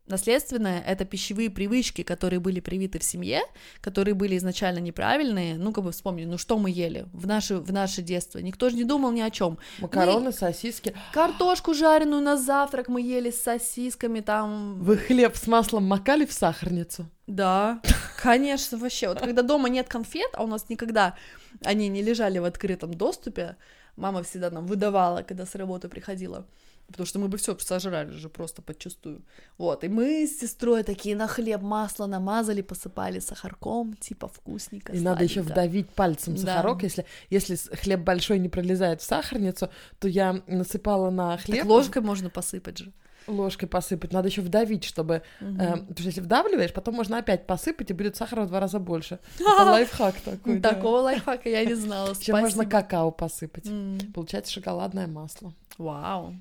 Наследственное— 0.06 0.82
это 0.86 1.04
пищевые 1.04 1.48
привычки, 1.48 2.02
которые 2.02 2.40
были 2.40 2.58
привиты 2.58 2.98
в 2.98 3.04
семье, 3.04 3.40
которые 3.80 4.14
были 4.14 4.36
изначально 4.36 4.80
неправильные. 4.80 5.56
Ну, 5.56 5.72
как 5.72 5.84
бы 5.84 5.92
вспомни, 5.92 6.24
ну 6.24 6.38
что 6.38 6.58
мы 6.58 6.70
ели 6.70 7.06
в 7.12 7.26
наше, 7.26 7.56
в 7.56 7.72
наше 7.72 8.02
детство? 8.02 8.38
Никто 8.38 8.68
же 8.68 8.76
не 8.76 8.84
думал 8.84 9.12
ни 9.12 9.20
о 9.20 9.30
чем. 9.30 9.58
Макароны, 9.78 10.26
мы... 10.26 10.32
сосиски. 10.32 10.94
Картошку 11.12 11.72
жареную 11.72 12.20
на 12.20 12.36
завтрак 12.36 12.88
мы 12.88 13.00
ели 13.00 13.30
с 13.30 13.40
сосисками 13.40 14.20
там. 14.20 14.82
Вы 14.82 14.96
хлеб 14.96 15.36
с 15.36 15.46
маслом 15.46 15.84
макали 15.84 16.26
в 16.26 16.32
сахарницу? 16.32 17.06
Да, 17.28 17.80
конечно, 18.20 18.78
вообще. 18.78 19.08
Вот 19.08 19.20
когда 19.20 19.42
дома 19.42 19.68
нет 19.68 19.88
конфет, 19.88 20.30
а 20.34 20.42
у 20.42 20.48
нас 20.48 20.68
никогда 20.68 21.16
они 21.64 21.88
не 21.88 22.02
лежали 22.02 22.38
в 22.38 22.44
открытом 22.44 22.92
доступе, 22.92 23.56
мама 23.96 24.24
всегда 24.24 24.50
нам 24.50 24.66
выдавала, 24.66 25.22
когда 25.22 25.46
с 25.46 25.54
работы 25.54 25.88
приходила 25.88 26.44
потому 26.86 27.06
что 27.06 27.18
мы 27.18 27.28
бы 27.28 27.38
все 27.38 27.56
сожрали 27.58 28.10
же 28.10 28.28
просто 28.28 28.62
подчастую. 28.62 29.22
Вот, 29.58 29.84
и 29.84 29.88
мы 29.88 30.26
с 30.26 30.40
сестрой 30.40 30.82
такие 30.82 31.16
на 31.16 31.26
хлеб 31.26 31.62
масло 31.62 32.06
намазали, 32.06 32.62
посыпали 32.62 33.18
сахарком, 33.18 33.94
типа 33.94 34.28
вкусненько. 34.28 34.92
И 34.92 34.96
сладенько. 34.96 35.10
надо 35.10 35.24
еще 35.24 35.42
вдавить 35.42 35.90
пальцем 35.90 36.36
сахарок, 36.36 36.78
да. 36.78 36.84
если, 36.84 37.06
если 37.30 37.56
хлеб 37.76 38.00
большой 38.00 38.38
не 38.38 38.48
пролезает 38.48 39.00
в 39.00 39.04
сахарницу, 39.04 39.70
то 39.98 40.08
я 40.08 40.42
насыпала 40.46 41.10
на 41.10 41.36
хлеб. 41.38 41.58
Так 41.58 41.66
ложкой 41.66 42.02
можно 42.02 42.30
посыпать 42.30 42.78
же 42.78 42.92
ложкой 43.26 43.66
посыпать, 43.66 44.12
надо 44.12 44.28
еще 44.28 44.40
вдавить, 44.40 44.84
чтобы, 44.84 45.22
угу. 45.40 45.54
э, 45.54 45.70
потому 45.72 45.94
что 45.96 46.04
если 46.04 46.20
вдавливаешь, 46.20 46.72
потом 46.72 46.94
можно 46.94 47.18
опять 47.18 47.46
посыпать 47.46 47.90
и 47.90 47.94
будет 47.94 48.16
сахара 48.16 48.42
в 48.42 48.48
два 48.48 48.60
раза 48.60 48.78
больше. 48.78 49.18
Это 49.38 49.64
лайфхак 49.64 50.20
такой. 50.20 50.60
Такого 50.60 50.98
лайфхака 50.98 51.48
я 51.48 51.64
не 51.64 51.74
знала. 51.74 52.14
Еще 52.18 52.34
можно 52.34 52.66
какао 52.66 53.10
посыпать, 53.10 53.68
получается 54.14 54.52
шоколадное 54.52 55.06
масло. 55.06 55.52
Вау. 55.78 56.34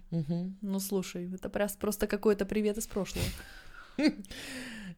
Ну 0.62 0.80
слушай, 0.80 1.30
это 1.34 1.50
просто 1.50 2.08
какой-то 2.08 2.46
привет 2.46 2.78
из 2.78 2.88
прошлого. 2.88 3.26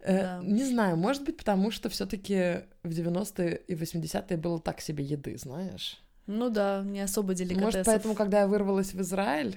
Э, 0.05 0.41
не 0.43 0.65
знаю, 0.65 0.97
может 0.97 1.23
быть, 1.23 1.37
потому 1.37 1.71
что 1.71 1.87
все-таки 1.87 2.65
в 2.83 2.89
90-е 2.89 3.61
и 3.67 3.73
80-е 3.73 4.35
было 4.35 4.59
так 4.59 4.81
себе 4.81 5.01
еды, 5.01 5.37
знаешь. 5.37 5.97
Ну 6.27 6.49
да, 6.49 6.83
не 6.83 6.99
особо 6.99 7.33
деликатесов. 7.33 7.73
Может, 7.73 7.85
поэтому, 7.85 8.13
когда 8.13 8.41
я 8.41 8.47
вырвалась 8.47 8.93
в 8.93 8.99
Израиль, 8.99 9.55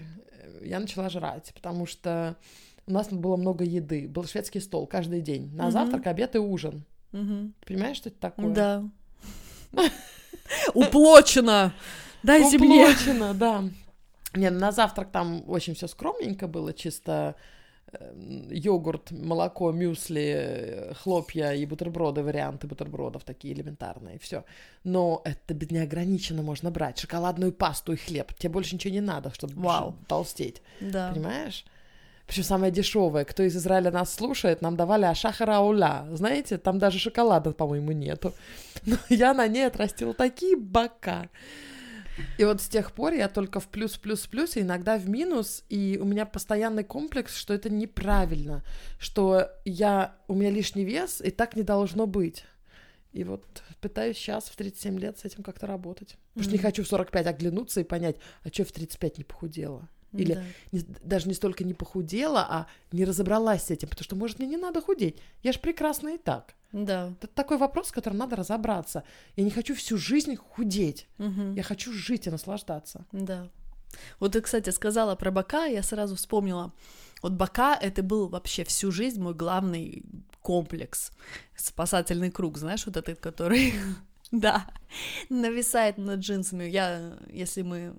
я 0.62 0.78
начала 0.78 1.08
жрать, 1.08 1.52
потому 1.52 1.86
что 1.86 2.36
у 2.86 2.92
нас 2.92 3.08
было 3.08 3.36
много 3.36 3.64
еды. 3.64 4.06
Был 4.08 4.24
шведский 4.24 4.60
стол 4.60 4.86
каждый 4.86 5.20
день. 5.20 5.52
На 5.54 5.70
завтрак, 5.70 6.06
обед 6.06 6.36
и 6.36 6.38
ужин. 6.38 6.84
Понимаешь, 7.10 7.96
что 7.96 8.10
это 8.10 8.18
такое? 8.20 8.54
Да. 8.54 8.84
Уплочено! 10.74 11.72
Дайте 12.22 12.58
мне! 12.58 12.84
Уплочено, 12.84 13.34
да. 13.34 13.64
Не, 14.36 14.50
на 14.50 14.72
завтрак 14.72 15.10
там 15.10 15.42
очень 15.48 15.74
все 15.74 15.88
скромненько 15.88 16.46
было, 16.46 16.72
чисто 16.72 17.34
э, 17.92 18.12
йогурт, 18.50 19.10
молоко, 19.10 19.72
мюсли, 19.72 20.92
хлопья 21.02 21.52
и 21.52 21.66
бутерброды, 21.66 22.22
варианты 22.22 22.66
бутербродов 22.66 23.24
такие 23.24 23.54
элементарные, 23.54 24.18
все. 24.18 24.44
Но 24.84 25.22
это 25.24 25.54
неограниченно 25.54 26.42
можно 26.42 26.70
брать. 26.70 26.98
Шоколадную 26.98 27.52
пасту 27.52 27.92
и 27.92 27.96
хлеб. 27.96 28.34
Тебе 28.34 28.52
больше 28.52 28.74
ничего 28.74 28.94
не 28.94 29.00
надо, 29.00 29.32
чтобы 29.34 29.54
Вау. 29.56 29.94
толстеть. 30.06 30.62
Да. 30.80 31.12
Понимаешь? 31.12 31.64
Причем 32.26 32.42
самое 32.42 32.72
дешевое. 32.72 33.24
Кто 33.24 33.42
из 33.44 33.56
Израиля 33.56 33.90
нас 33.90 34.12
слушает, 34.12 34.60
нам 34.60 34.76
давали 34.76 35.04
ашахара 35.04 35.56
ауля. 35.56 36.06
Знаете, 36.10 36.58
там 36.58 36.78
даже 36.78 36.98
шоколада, 36.98 37.52
по-моему, 37.52 37.92
нету. 37.92 38.34
Но 38.86 38.96
я 39.08 39.32
на 39.32 39.46
ней 39.46 39.66
отрастила 39.66 40.12
такие 40.12 40.56
бока. 40.56 41.28
И 42.38 42.44
вот 42.44 42.60
с 42.60 42.68
тех 42.68 42.92
пор 42.92 43.12
я 43.12 43.28
только 43.28 43.60
в 43.60 43.68
плюс, 43.68 43.96
плюс, 43.96 44.26
плюс, 44.26 44.56
и 44.56 44.60
иногда 44.60 44.98
в 44.98 45.08
минус, 45.08 45.64
и 45.68 45.98
у 46.00 46.04
меня 46.04 46.26
постоянный 46.26 46.84
комплекс, 46.84 47.36
что 47.36 47.54
это 47.54 47.70
неправильно, 47.70 48.64
что 48.98 49.50
я, 49.64 50.16
у 50.28 50.34
меня 50.34 50.50
лишний 50.50 50.84
вес, 50.84 51.20
и 51.20 51.30
так 51.30 51.56
не 51.56 51.62
должно 51.62 52.06
быть. 52.06 52.44
И 53.12 53.24
вот 53.24 53.44
пытаюсь 53.80 54.18
сейчас 54.18 54.44
в 54.44 54.56
37 54.56 54.98
лет 54.98 55.18
с 55.18 55.24
этим 55.24 55.42
как-то 55.42 55.66
работать. 55.66 56.16
Потому 56.34 56.42
mm-hmm. 56.42 56.42
что 56.42 56.52
не 56.52 56.58
хочу 56.58 56.84
в 56.84 56.88
45 56.88 57.26
оглянуться 57.26 57.80
и 57.80 57.84
понять, 57.84 58.16
а 58.42 58.48
что 58.50 58.64
в 58.64 58.72
35 58.72 59.18
не 59.18 59.24
похудела. 59.24 59.88
Или 60.12 60.34
да. 60.34 60.44
не, 60.72 60.80
даже 61.02 61.28
не 61.28 61.34
столько 61.34 61.64
не 61.64 61.74
похудела, 61.74 62.46
а 62.48 62.66
не 62.92 63.04
разобралась 63.04 63.64
с 63.64 63.70
этим, 63.70 63.88
потому 63.88 64.04
что, 64.04 64.16
может, 64.16 64.38
мне 64.38 64.48
не 64.48 64.56
надо 64.56 64.80
худеть. 64.80 65.16
Я 65.42 65.52
же 65.52 65.58
прекрасна 65.58 66.14
и 66.14 66.18
так. 66.18 66.54
Да. 66.72 67.12
Это 67.20 67.26
такой 67.28 67.58
вопрос, 67.58 67.88
с 67.88 67.92
которым 67.92 68.18
надо 68.18 68.36
разобраться. 68.36 69.04
Я 69.36 69.44
не 69.44 69.50
хочу 69.50 69.74
всю 69.74 69.96
жизнь 69.98 70.36
худеть. 70.36 71.06
Угу. 71.18 71.52
Я 71.54 71.62
хочу 71.62 71.92
жить 71.92 72.26
и 72.26 72.30
наслаждаться. 72.30 73.04
Да. 73.12 73.48
Вот 74.20 74.32
ты, 74.32 74.40
кстати, 74.40 74.70
сказала 74.70 75.14
про 75.16 75.30
бока, 75.30 75.66
я 75.66 75.82
сразу 75.82 76.16
вспомнила. 76.16 76.72
Вот 77.22 77.32
бока— 77.32 77.78
это 77.80 78.02
был 78.02 78.28
вообще 78.28 78.64
всю 78.64 78.92
жизнь 78.92 79.20
мой 79.20 79.34
главный 79.34 80.04
комплекс. 80.42 81.12
Спасательный 81.56 82.30
круг, 82.30 82.58
знаешь, 82.58 82.86
вот 82.86 82.96
этот, 82.96 83.20
который, 83.20 83.74
да, 84.30 84.66
нависает 85.28 85.98
над 85.98 86.20
джинсами. 86.20 86.64
Я, 86.64 87.18
если 87.28 87.62
мы 87.62 87.94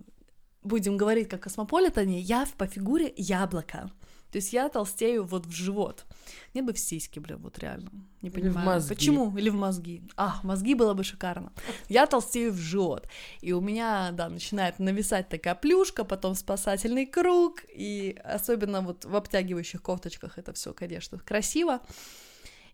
будем 0.67 0.97
говорить 0.97 1.30
как 1.30 1.43
космополитане, 1.43 2.19
я 2.19 2.45
по 2.58 2.67
фигуре 2.67 3.13
яблоко. 3.15 3.89
То 4.32 4.39
есть 4.39 4.51
я 4.51 4.67
толстею 4.67 5.23
вот 5.23 5.45
в 5.45 5.51
живот. 5.51 6.06
Нет 6.53 6.65
бы 6.65 6.73
в 6.73 6.80
сиськи, 6.80 7.19
бля, 7.19 7.38
вот 7.38 7.60
реально. 7.60 7.89
Не 8.21 8.30
понимаю. 8.30 8.53
Или 8.53 8.62
в 8.62 8.65
мозги. 8.65 8.95
Почему? 8.95 9.38
Или 9.38 9.49
в 9.49 9.56
мозги. 9.56 10.03
А, 10.17 10.39
мозги 10.43 10.75
было 10.75 10.93
бы 10.93 11.03
шикарно. 11.03 11.53
Я 11.88 12.06
толстею 12.08 12.51
в 12.51 12.58
живот. 12.58 13.08
И 13.41 13.53
у 13.53 13.62
меня, 13.62 14.12
да, 14.12 14.27
начинает 14.27 14.80
нависать 14.80 15.30
такая 15.30 15.56
плюшка, 15.56 16.03
потом 16.03 16.36
спасательный 16.36 17.06
круг. 17.06 17.63
И 17.73 18.19
особенно 18.23 18.82
вот 18.82 19.06
в 19.06 19.15
обтягивающих 19.15 19.82
кофточках 19.82 20.38
это 20.38 20.51
все, 20.51 20.73
конечно, 20.73 21.19
красиво. 21.19 21.80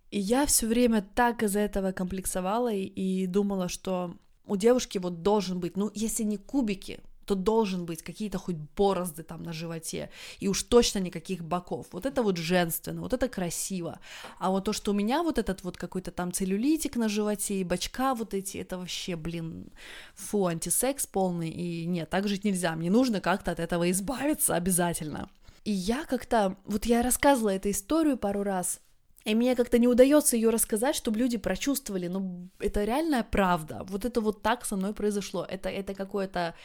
И 0.10 0.20
я 0.20 0.46
все 0.48 0.66
время 0.66 1.06
так 1.16 1.44
из-за 1.44 1.60
этого 1.60 1.92
комплексовала 1.92 2.74
и, 2.74 2.86
и 2.86 3.28
думала, 3.28 3.70
что 3.70 4.16
у 4.46 4.58
девушки 4.58 4.98
вот 4.98 5.22
должен 5.22 5.60
быть, 5.60 5.78
ну, 5.78 5.92
если 5.94 6.24
не 6.24 6.38
кубики, 6.38 7.00
то 7.26 7.36
должен 7.36 7.86
быть 7.86 8.04
какие-то 8.04 8.38
хоть 8.38 8.58
борозды 8.78 9.24
там 9.24 9.44
на 9.44 9.54
животе, 9.54 10.10
и 10.40 10.48
уж 10.48 10.64
точно 10.64 11.00
никаких 11.00 11.44
боков. 11.44 11.88
Вот 11.92 12.06
это 12.06 12.24
вот 12.24 12.38
женственно, 12.38 13.02
вот 13.02 13.14
это 13.14 13.28
красиво. 13.28 14.00
А 14.40 14.50
вот 14.50 14.66
то, 14.66 14.74
что 14.74 14.92
у 14.92 14.94
меня 14.94 15.24
вот 15.24 15.38
этот 15.38 15.64
вот 15.64 15.78
какой-то 15.78 16.12
там 16.12 16.32
целлюлитик 16.32 16.96
на 16.96 17.10
животе 17.10 17.56
и 17.56 17.64
бочка 17.64 18.16
вот 18.16 18.34
эти, 18.34 18.58
это 18.58 18.78
вообще, 18.78 19.16
блин, 19.16 19.72
фу, 20.16 20.48
антисекс 20.48 21.08
полный, 21.08 21.50
и 21.50 21.86
нет, 21.86 22.10
так 22.10 22.28
жить 22.28 22.44
нельзя, 22.44 22.76
мне 22.76 22.90
нужно 22.90 23.22
как-то 23.22 23.52
от 23.52 23.60
этого 23.60 23.90
избавиться 23.92 24.56
обязательно. 24.56 25.30
И 25.66 25.72
я 25.72 26.04
как-то, 26.06 26.58
вот 26.66 26.86
я 26.86 27.02
рассказывала 27.02 27.52
эту 27.52 27.70
историю 27.70 28.18
пару 28.18 28.44
раз, 28.44 28.82
и 29.26 29.36
мне 29.36 29.56
как-то 29.56 29.80
не 29.80 29.88
удается 29.88 30.36
ее 30.36 30.50
рассказать, 30.50 30.96
чтобы 30.96 31.20
люди 31.20 31.38
прочувствовали, 31.38 32.08
но 32.08 32.50
это 32.60 32.84
реальная 32.84 33.24
правда. 33.24 33.86
Вот 33.88 34.04
это 34.04 34.20
вот 34.20 34.42
так 34.42 34.66
со 34.66 34.76
мной 34.76 34.94
произошло. 34.94 35.46
Это, 35.50 35.70
это 35.70 35.94
какое-то, 35.94 36.56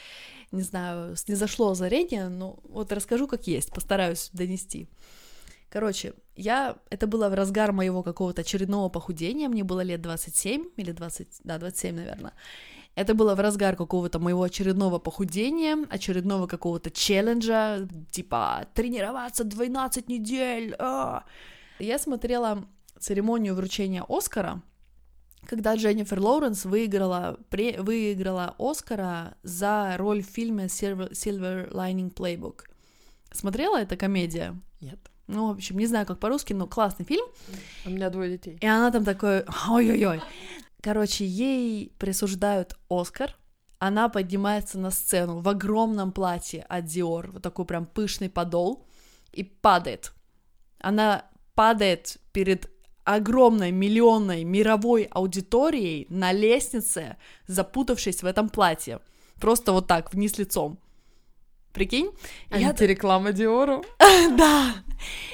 не 0.52 0.62
знаю, 0.62 1.16
не 1.26 1.34
зашло 1.34 1.70
озарение, 1.70 2.28
но 2.28 2.58
вот 2.64 2.92
расскажу 2.92 3.26
как 3.26 3.46
есть, 3.46 3.70
постараюсь 3.70 4.30
донести. 4.32 4.88
Короче, 5.70 6.14
я, 6.34 6.76
это 6.88 7.06
было 7.06 7.28
в 7.28 7.34
разгар 7.34 7.72
моего 7.72 8.02
какого-то 8.02 8.40
очередного 8.40 8.88
похудения, 8.88 9.48
мне 9.48 9.64
было 9.64 9.80
лет 9.80 10.00
27 10.00 10.64
или 10.76 10.92
20, 10.92 11.28
да, 11.44 11.58
27, 11.58 11.94
наверное. 11.94 12.32
Это 12.94 13.14
было 13.14 13.34
в 13.34 13.40
разгар 13.40 13.76
какого-то 13.76 14.18
моего 14.18 14.42
очередного 14.42 14.98
похудения, 14.98 15.86
очередного 15.90 16.46
какого-то 16.46 16.90
челленджа, 16.90 17.86
типа 18.10 18.66
тренироваться 18.74 19.44
12 19.44 20.08
недель, 20.08 20.74
а! 20.78 21.24
Я 21.78 21.98
смотрела 21.98 22.64
церемонию 22.98 23.54
вручения 23.54 24.04
Оскара, 24.08 24.62
когда 25.48 25.76
Дженнифер 25.76 26.20
Лоуренс 26.20 26.66
выиграла, 26.66 27.38
пре, 27.48 27.80
выиграла 27.80 28.54
Оскара 28.58 29.34
за 29.42 29.94
роль 29.96 30.22
в 30.22 30.26
фильме 30.26 30.66
Silver, 30.66 31.10
Silver 31.12 31.72
Lining 31.72 32.12
Playbook. 32.12 32.64
Смотрела 33.32 33.80
эта 33.80 33.96
комедия? 33.96 34.60
Нет. 34.82 34.98
Ну, 35.26 35.48
в 35.48 35.52
общем, 35.52 35.78
не 35.78 35.86
знаю, 35.86 36.04
как 36.04 36.20
по-русски, 36.20 36.52
но 36.52 36.66
классный 36.66 37.06
фильм. 37.06 37.24
У 37.86 37.90
меня 37.90 38.10
двое 38.10 38.32
детей. 38.32 38.58
И 38.60 38.66
она 38.66 38.90
там 38.90 39.04
такой, 39.06 39.44
ой-ой-ой. 39.70 40.20
Короче, 40.82 41.24
ей 41.24 41.94
присуждают 41.98 42.76
Оскар, 42.90 43.34
она 43.78 44.10
поднимается 44.10 44.78
на 44.78 44.90
сцену 44.90 45.40
в 45.40 45.48
огромном 45.48 46.12
платье 46.12 46.62
от 46.68 46.84
Dior, 46.84 47.30
вот 47.30 47.42
такой 47.42 47.64
прям 47.64 47.86
пышный 47.86 48.28
подол, 48.28 48.86
и 49.32 49.44
падает. 49.44 50.12
Она 50.78 51.24
падает 51.54 52.18
перед 52.32 52.70
огромной 53.08 53.72
миллионной 53.72 54.44
мировой 54.44 55.04
аудиторией 55.04 56.06
на 56.10 56.32
лестнице, 56.32 57.16
запутавшись 57.46 58.22
в 58.22 58.26
этом 58.26 58.50
платье. 58.50 59.00
Просто 59.40 59.72
вот 59.72 59.86
так, 59.86 60.12
вниз 60.12 60.36
лицом. 60.36 60.78
Прикинь? 61.72 62.10
Антиреклама 62.50 63.32
Диору. 63.32 63.82
да. 64.36 64.74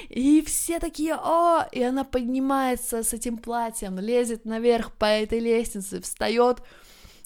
И 0.07 0.41
все 0.45 0.79
такие, 0.79 1.15
о, 1.15 1.67
и 1.73 1.81
она 1.81 2.05
поднимается 2.05 3.03
с 3.03 3.11
этим 3.11 3.37
платьем, 3.37 3.99
лезет 3.99 4.45
наверх 4.45 4.93
по 4.93 5.05
этой 5.05 5.39
лестнице, 5.39 6.01
встает 6.01 6.61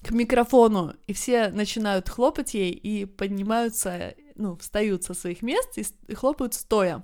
к 0.01 0.09
микрофону, 0.09 0.95
и 1.05 1.13
все 1.13 1.49
начинают 1.49 2.09
хлопать 2.09 2.55
ей 2.55 2.71
и 2.71 3.05
поднимаются, 3.05 4.15
ну, 4.33 4.55
встают 4.55 5.03
со 5.03 5.13
своих 5.13 5.43
мест 5.43 5.77
и 5.77 6.13
хлопают 6.15 6.55
стоя. 6.55 7.03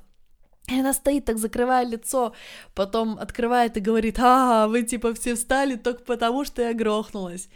И 0.67 0.79
она 0.79 0.93
стоит 0.93 1.25
так, 1.25 1.37
закрывая 1.37 1.85
лицо, 1.85 2.33
потом 2.73 3.19
открывает 3.19 3.77
и 3.77 3.81
говорит, 3.81 4.17
а, 4.19 4.67
вы 4.67 4.83
типа 4.83 5.13
все 5.13 5.35
встали 5.35 5.75
только 5.75 6.03
потому, 6.03 6.43
что 6.43 6.61
я 6.61 6.73
грохнулась. 6.73 7.49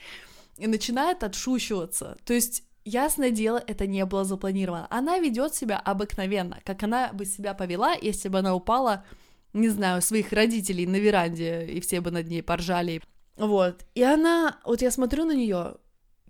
И 0.57 0.67
начинает 0.67 1.23
отшучиваться. 1.23 2.17
То 2.25 2.33
есть 2.33 2.63
Ясное 2.85 3.29
дело, 3.29 3.61
это 3.67 3.85
не 3.85 4.03
было 4.05 4.23
запланировано. 4.23 4.87
Она 4.89 5.19
ведет 5.19 5.53
себя 5.53 5.77
обыкновенно, 5.77 6.59
как 6.63 6.81
она 6.81 7.11
бы 7.13 7.25
себя 7.25 7.53
повела, 7.53 7.93
если 7.93 8.29
бы 8.29 8.39
она 8.39 8.55
упала, 8.55 9.05
не 9.53 9.69
знаю, 9.69 10.01
своих 10.01 10.31
родителей 10.31 10.87
на 10.87 10.95
веранде, 10.95 11.67
и 11.67 11.81
все 11.81 12.01
бы 12.01 12.09
над 12.09 12.27
ней 12.27 12.41
поржали. 12.41 13.01
Вот. 13.37 13.85
И 13.93 14.01
она, 14.01 14.57
вот 14.65 14.81
я 14.81 14.89
смотрю 14.89 15.25
на 15.25 15.33
нее, 15.33 15.75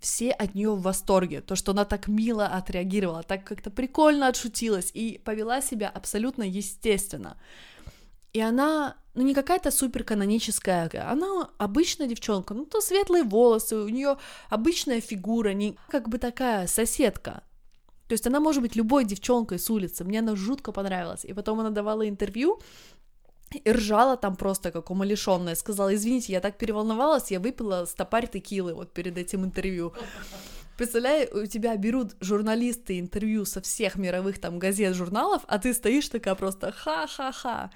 все 0.01 0.31
от 0.31 0.55
нее 0.55 0.71
в 0.71 0.81
восторге, 0.81 1.41
то, 1.41 1.55
что 1.55 1.71
она 1.71 1.85
так 1.85 2.07
мило 2.07 2.47
отреагировала, 2.47 3.23
так 3.23 3.43
как-то 3.43 3.69
прикольно 3.69 4.27
отшутилась 4.27 4.91
и 4.93 5.19
повела 5.23 5.61
себя 5.61 5.89
абсолютно 5.89 6.43
естественно. 6.43 7.37
И 8.33 8.41
она, 8.41 8.95
ну 9.15 9.23
не 9.23 9.33
какая-то 9.33 9.71
супер 9.71 10.03
каноническая, 10.03 10.89
она 11.09 11.49
обычная 11.57 12.07
девчонка, 12.07 12.53
ну 12.53 12.65
то 12.65 12.79
светлые 12.79 13.23
волосы, 13.23 13.75
у 13.77 13.89
нее 13.89 14.17
обычная 14.49 15.01
фигура, 15.01 15.53
не 15.53 15.75
как 15.89 16.09
бы 16.09 16.17
такая 16.19 16.67
соседка. 16.67 17.43
То 18.07 18.13
есть 18.13 18.25
она 18.25 18.39
может 18.39 18.63
быть 18.63 18.75
любой 18.75 19.05
девчонкой 19.05 19.59
с 19.59 19.69
улицы, 19.69 20.03
мне 20.03 20.19
она 20.19 20.35
жутко 20.35 20.71
понравилась. 20.71 21.25
И 21.25 21.33
потом 21.33 21.59
она 21.59 21.69
давала 21.69 22.09
интервью, 22.09 22.59
и 23.51 23.71
ржала 23.71 24.17
там 24.17 24.35
просто 24.35 24.71
как 24.71 24.91
умалишенная. 24.91 25.55
Сказала, 25.55 25.93
извините, 25.93 26.33
я 26.33 26.41
так 26.41 26.57
переволновалась, 26.57 27.31
я 27.31 27.39
выпила 27.39 27.85
стопарь 27.85 28.27
текилы 28.27 28.73
вот 28.73 28.93
перед 28.93 29.17
этим 29.17 29.45
интервью. 29.45 29.93
Представляю, 30.77 31.43
у 31.43 31.45
тебя 31.45 31.75
берут 31.75 32.15
журналисты 32.21 32.99
интервью 32.99 33.43
со 33.45 33.61
всех 33.61 33.95
мировых 33.95 34.39
там 34.39 34.59
газет, 34.59 34.95
журналов, 34.95 35.41
а 35.47 35.59
ты 35.59 35.73
стоишь 35.73 36.07
такая 36.07 36.35
просто 36.35 36.71
ха-ха-ха. 36.71 37.71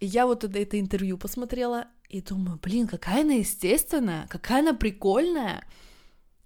И 0.00 0.06
я 0.06 0.26
вот 0.26 0.42
это, 0.42 0.58
это 0.58 0.80
интервью 0.80 1.18
посмотрела 1.18 1.88
и 2.08 2.20
думаю, 2.20 2.58
блин, 2.62 2.86
какая 2.86 3.22
она 3.22 3.34
естественная, 3.34 4.26
какая 4.28 4.60
она 4.60 4.72
прикольная. 4.72 5.64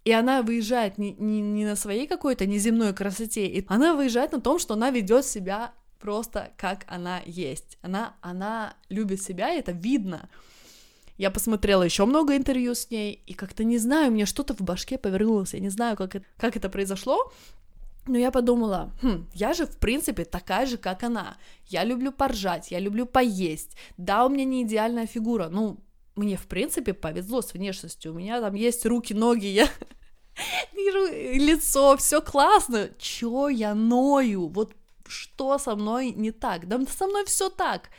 И 0.05 0.13
она 0.13 0.43
выезжает 0.43 0.99
не, 0.99 1.13
не, 1.13 1.41
не 1.41 1.65
на 1.65 1.77
своей 1.77 2.07
какой-то 2.07 2.47
неземной 2.47 2.93
красоте, 2.93 3.47
и 3.47 3.65
она 3.69 3.95
выезжает 3.95 4.33
на 4.33 4.41
том, 4.41 4.59
что 4.59 4.75
она 4.75 4.91
ведет 4.91 5.25
себя 5.25 5.73
просто 5.99 6.53
как 6.57 6.85
она 6.89 7.23
есть. 7.25 7.79
Она, 7.83 8.15
она 8.21 8.75
любит 8.89 9.23
себя, 9.23 9.55
и 9.55 9.59
это 9.59 9.73
видно. 9.73 10.29
Я 11.19 11.31
посмотрела 11.31 11.83
еще 11.83 12.05
много 12.05 12.37
интервью 12.37 12.75
с 12.75 12.91
ней, 12.91 13.23
и 13.27 13.35
как-то 13.35 13.65
не 13.65 13.79
знаю, 13.79 14.13
мне 14.13 14.27
что-то 14.27 14.55
в 14.55 14.61
башке 14.61 14.99
повернулось, 14.99 15.55
я 15.55 15.61
не 15.61 15.71
знаю, 15.71 15.97
как 15.97 16.15
это, 16.15 16.27
как 16.37 16.57
это 16.57 16.69
произошло, 16.69 17.33
но 18.07 18.19
я 18.19 18.31
подумала, 18.31 18.93
хм, 19.03 19.27
я 19.35 19.53
же, 19.53 19.67
в 19.67 19.79
принципе, 19.79 20.25
такая 20.25 20.67
же, 20.67 20.77
как 20.77 21.03
она. 21.03 21.37
Я 21.67 21.85
люблю 21.85 22.13
поржать, 22.13 22.71
я 22.71 22.79
люблю 22.79 23.07
поесть. 23.07 23.77
Да, 23.97 24.25
у 24.27 24.29
меня 24.29 24.45
не 24.45 24.63
идеальная 24.63 25.07
фигура, 25.07 25.49
ну, 25.49 25.79
мне, 26.15 26.37
в 26.37 26.47
принципе, 26.47 26.95
повезло 26.95 27.43
с 27.43 27.53
внешностью. 27.53 28.13
У 28.13 28.17
меня 28.17 28.41
там 28.41 28.55
есть 28.55 28.87
руки, 28.87 29.13
ноги, 29.13 29.47
я 29.47 29.69
вижу 30.73 31.07
лицо, 31.37 31.97
все 31.97 32.21
классно. 32.21 32.91
Чё 32.99 33.49
я 33.49 33.75
ною? 33.75 34.49
Вот 34.49 34.75
что 35.09 35.59
со 35.59 35.77
мной 35.77 36.11
не 36.11 36.31
так? 36.31 36.69
Да 36.69 36.85
со 36.87 37.07
мной 37.07 37.25
все 37.25 37.49
так. 37.49 37.91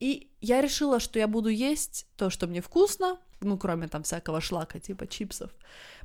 И 0.00 0.30
я 0.40 0.60
решила, 0.60 0.98
что 0.98 1.18
я 1.18 1.28
буду 1.28 1.48
есть 1.48 2.06
то, 2.16 2.28
что 2.28 2.46
мне 2.46 2.60
вкусно, 2.60 3.18
ну, 3.40 3.56
кроме 3.58 3.88
там 3.88 4.02
всякого 4.02 4.40
шлака, 4.40 4.80
типа 4.80 5.06
чипсов. 5.06 5.50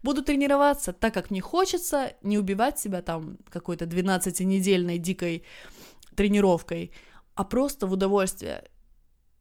Буду 0.03 0.23
тренироваться 0.23 0.93
так, 0.93 1.13
как 1.13 1.31
мне 1.31 1.41
хочется, 1.41 2.13
не 2.21 2.37
убивать 2.37 2.79
себя 2.79 3.01
там 3.01 3.37
какой-то 3.49 3.85
12-недельной 3.85 4.97
дикой 4.97 5.43
тренировкой, 6.15 6.91
а 7.35 7.43
просто 7.43 7.87
в 7.87 7.93
удовольствие. 7.93 8.69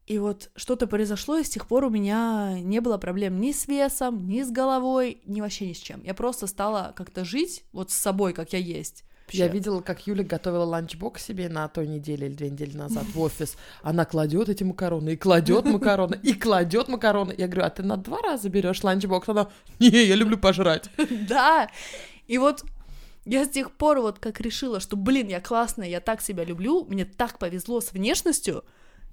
И 0.06 0.18
вот 0.18 0.50
что-то 0.54 0.86
произошло, 0.86 1.36
и 1.36 1.42
с 1.42 1.50
тех 1.50 1.66
пор 1.66 1.84
у 1.84 1.90
меня 1.90 2.60
не 2.60 2.80
было 2.80 2.96
проблем 2.96 3.40
ни 3.40 3.50
с 3.50 3.66
весом, 3.66 4.28
ни 4.28 4.42
с 4.42 4.50
головой, 4.50 5.20
ни 5.26 5.40
вообще 5.40 5.68
ни 5.68 5.72
с 5.72 5.78
чем. 5.78 6.02
Я 6.04 6.14
просто 6.14 6.46
стала 6.46 6.94
как-то 6.96 7.24
жить 7.24 7.64
вот 7.72 7.90
с 7.90 7.94
собой, 7.94 8.32
как 8.32 8.52
я 8.52 8.60
есть. 8.60 9.02
Я 9.32 9.48
видела, 9.48 9.80
как 9.80 10.06
Юля 10.06 10.24
готовила 10.24 10.64
ланчбокс 10.64 11.24
себе 11.24 11.48
на 11.48 11.66
той 11.68 11.86
неделе 11.86 12.28
или 12.28 12.34
две 12.34 12.50
недели 12.50 12.76
назад 12.76 13.04
в 13.12 13.20
офис. 13.20 13.56
Она 13.82 14.04
кладет 14.04 14.48
эти 14.48 14.62
макароны, 14.62 15.14
и 15.14 15.16
кладет 15.16 15.64
макароны, 15.66 16.18
и 16.22 16.32
кладет 16.32 16.88
макароны. 16.88 17.34
Я 17.36 17.46
говорю, 17.48 17.64
а 17.64 17.70
ты 17.70 17.82
на 17.82 17.96
два 17.96 18.20
раза 18.22 18.48
берешь 18.48 18.84
ланчбокс? 18.84 19.28
Она, 19.28 19.48
не, 19.80 19.88
я 19.88 20.14
люблю 20.14 20.38
пожрать. 20.38 20.90
Да, 21.28 21.68
и 22.26 22.38
вот 22.38 22.64
Я 23.24 23.44
с 23.44 23.48
тех 23.48 23.72
пор 23.72 24.00
вот 24.00 24.20
как 24.20 24.40
решила, 24.40 24.78
что, 24.78 24.96
блин, 24.96 25.26
я 25.26 25.40
классная, 25.40 25.88
я 25.88 26.00
так 26.00 26.22
себя 26.22 26.44
люблю, 26.44 26.84
мне 26.84 27.04
так 27.04 27.38
повезло 27.38 27.80
с 27.80 27.92
внешностью, 27.92 28.64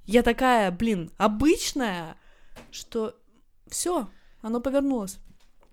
я 0.05 0.22
такая, 0.22 0.70
блин, 0.70 1.09
обычная, 1.18 2.16
что 2.70 3.16
все, 3.68 4.07
оно 4.41 4.59
повернулось. 4.59 5.18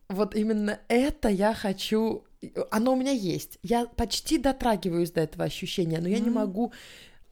Вот 0.09 0.35
именно 0.35 0.81
это 0.89 1.29
я 1.29 1.53
хочу, 1.53 2.25
оно 2.71 2.93
у 2.93 2.97
меня 2.97 3.13
есть. 3.13 3.59
Я 3.63 3.87
почти 3.87 4.39
дотрагиваюсь 4.39 5.11
до 5.11 5.21
этого 5.21 5.45
ощущения, 5.45 6.01
но 6.01 6.09
я 6.09 6.19
mm-hmm. 6.19 6.25
не 6.25 6.31
могу 6.31 6.73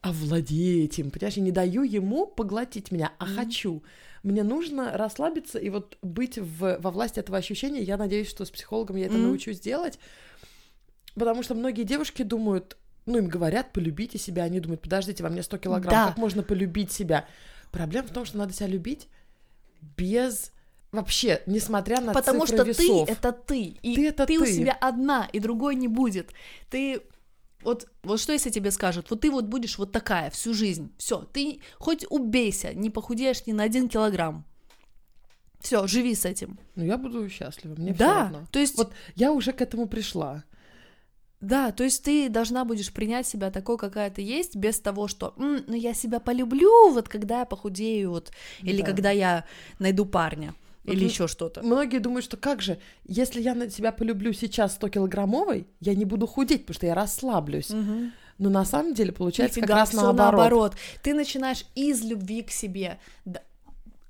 овладеть 0.00 0.98
им, 0.98 1.10
понимаешь, 1.10 1.34
я 1.34 1.42
не 1.42 1.50
даю 1.50 1.82
ему 1.82 2.26
поглотить 2.26 2.92
меня, 2.92 3.12
а 3.18 3.24
mm-hmm. 3.24 3.34
хочу. 3.34 3.82
Мне 4.22 4.42
нужно 4.42 4.96
расслабиться 4.96 5.58
и 5.58 5.70
вот 5.70 5.96
быть 6.02 6.38
в, 6.38 6.78
во 6.80 6.90
власти 6.90 7.20
этого 7.20 7.38
ощущения. 7.38 7.82
Я 7.82 7.96
надеюсь, 7.96 8.28
что 8.28 8.44
с 8.44 8.50
психологом 8.50 8.96
я 8.96 9.06
это 9.06 9.14
mm-hmm. 9.14 9.22
научусь 9.22 9.60
делать, 9.60 9.98
потому 11.14 11.42
что 11.42 11.54
многие 11.54 11.84
девушки 11.84 12.22
думают, 12.22 12.76
ну, 13.06 13.18
им 13.18 13.28
говорят, 13.28 13.72
полюбите 13.72 14.18
себя, 14.18 14.44
они 14.44 14.60
думают, 14.60 14.82
подождите, 14.82 15.22
во 15.22 15.30
мне 15.30 15.42
100 15.42 15.58
килограмм, 15.58 15.90
да. 15.90 16.06
как 16.08 16.18
можно 16.18 16.42
полюбить 16.42 16.92
себя? 16.92 17.26
Проблема 17.72 18.08
в 18.08 18.12
том, 18.12 18.24
что 18.24 18.38
надо 18.38 18.52
себя 18.52 18.68
любить 18.68 19.08
без 19.96 20.52
вообще, 20.92 21.42
несмотря 21.46 22.00
на 22.00 22.12
Потому 22.12 22.46
цифры 22.46 22.72
что 22.72 22.82
весов. 22.84 23.06
ты— 23.06 23.12
это 23.14 23.32
ты, 23.32 23.62
и 23.82 23.94
ты, 23.94 24.08
это 24.08 24.26
ты, 24.26 24.38
ты 24.38 24.42
у 24.42 24.46
себя 24.46 24.76
одна, 24.80 25.28
и 25.32 25.40
другой 25.40 25.74
не 25.74 25.88
будет. 25.88 26.32
Ты 26.70 27.02
вот, 27.62 27.88
вот 28.02 28.20
что 28.20 28.32
если 28.32 28.50
тебе 28.50 28.70
скажут, 28.70 29.10
вот 29.10 29.20
ты 29.20 29.30
вот 29.30 29.46
будешь 29.46 29.78
вот 29.78 29.92
такая 29.92 30.30
всю 30.30 30.54
жизнь, 30.54 30.92
все, 30.96 31.22
ты 31.32 31.60
хоть 31.78 32.06
убейся, 32.08 32.72
не 32.72 32.90
похудеешь 32.90 33.46
ни 33.46 33.52
на 33.52 33.64
один 33.64 33.88
килограмм, 33.88 34.44
все, 35.60 35.86
живи 35.86 36.14
с 36.14 36.24
этим. 36.24 36.58
Ну 36.76 36.84
я 36.84 36.96
буду 36.96 37.28
счастлива, 37.28 37.74
мне 37.74 37.92
да, 37.92 37.94
все 37.94 38.32
равно. 38.32 38.46
то 38.50 38.58
есть 38.58 38.76
вот 38.76 38.92
я 39.16 39.32
уже 39.32 39.52
к 39.52 39.60
этому 39.60 39.88
пришла. 39.88 40.44
Да, 41.40 41.70
то 41.70 41.84
есть 41.84 42.02
ты 42.02 42.28
должна 42.28 42.64
будешь 42.64 42.92
принять 42.92 43.26
себя 43.26 43.50
такой, 43.50 43.78
какая 43.78 44.10
ты 44.10 44.22
есть, 44.22 44.56
без 44.56 44.80
того, 44.80 45.06
что, 45.06 45.34
ну 45.36 45.74
я 45.74 45.94
себя 45.94 46.18
полюблю, 46.18 46.90
вот 46.90 47.08
когда 47.08 47.40
я 47.40 47.44
похудею, 47.44 48.10
вот, 48.10 48.32
или 48.60 48.80
да. 48.80 48.86
когда 48.86 49.10
я 49.10 49.44
найду 49.78 50.04
парня. 50.04 50.54
Вот 50.88 50.96
или 50.96 51.04
еще 51.04 51.28
что-то. 51.28 51.62
Многие 51.62 51.98
думают, 51.98 52.24
что 52.24 52.36
как 52.36 52.62
же, 52.62 52.78
если 53.04 53.40
я 53.40 53.54
на 53.54 53.70
себя 53.70 53.92
полюблю 53.92 54.32
сейчас 54.32 54.74
100 54.74 54.88
килограммовой, 54.88 55.66
я 55.80 55.94
не 55.94 56.04
буду 56.04 56.26
худеть, 56.26 56.62
потому 56.62 56.74
что 56.74 56.86
я 56.86 56.94
расслаблюсь. 56.94 57.70
Угу. 57.70 58.10
Но 58.38 58.50
на 58.50 58.64
самом 58.64 58.94
деле 58.94 59.12
получается 59.12 59.60
Нифига, 59.60 59.74
как 59.74 59.80
раз 59.80 59.92
наоборот. 59.92 60.16
наоборот. 60.16 60.76
Ты 61.02 61.14
начинаешь 61.14 61.64
из 61.74 62.04
любви 62.04 62.42
к 62.42 62.50
себе 62.50 62.98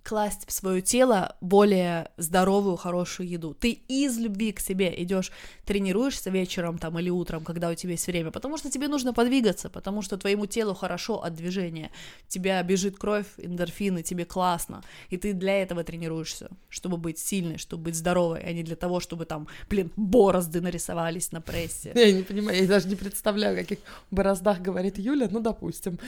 класть 0.08 0.48
в 0.48 0.52
свое 0.52 0.80
тело 0.80 1.36
более 1.42 2.10
здоровую, 2.16 2.76
хорошую 2.76 3.28
еду. 3.28 3.52
Ты 3.52 3.72
из 3.72 4.16
любви 4.16 4.52
к 4.52 4.60
себе 4.60 4.94
идешь, 5.02 5.30
тренируешься 5.66 6.30
вечером 6.30 6.78
там 6.78 6.98
или 6.98 7.10
утром, 7.10 7.44
когда 7.44 7.68
у 7.68 7.74
тебя 7.74 7.90
есть 7.92 8.06
время, 8.06 8.30
потому 8.30 8.56
что 8.56 8.70
тебе 8.70 8.88
нужно 8.88 9.12
подвигаться, 9.12 9.68
потому 9.68 10.00
что 10.00 10.16
твоему 10.16 10.46
телу 10.46 10.72
хорошо 10.72 11.22
от 11.22 11.34
движения. 11.34 11.90
тебя 12.26 12.62
бежит 12.62 12.96
кровь, 12.96 13.26
эндорфины, 13.36 14.02
тебе 14.02 14.24
классно, 14.24 14.82
и 15.10 15.18
ты 15.18 15.34
для 15.34 15.62
этого 15.62 15.84
тренируешься, 15.84 16.48
чтобы 16.70 16.96
быть 16.96 17.18
сильной, 17.18 17.58
чтобы 17.58 17.82
быть 17.82 17.94
здоровой, 17.94 18.40
а 18.40 18.52
не 18.52 18.62
для 18.62 18.76
того, 18.76 19.00
чтобы 19.00 19.26
там, 19.26 19.46
блин, 19.68 19.90
борозды 19.96 20.62
нарисовались 20.62 21.32
на 21.32 21.42
прессе. 21.42 21.92
Я 21.94 22.12
не 22.12 22.22
понимаю, 22.22 22.62
я 22.62 22.66
даже 22.66 22.88
не 22.88 22.96
представляю, 22.96 23.54
о 23.54 23.60
каких 23.60 23.78
бороздах 24.10 24.62
говорит 24.62 24.98
Юля, 24.98 25.28
ну, 25.30 25.40
допустим. 25.40 25.98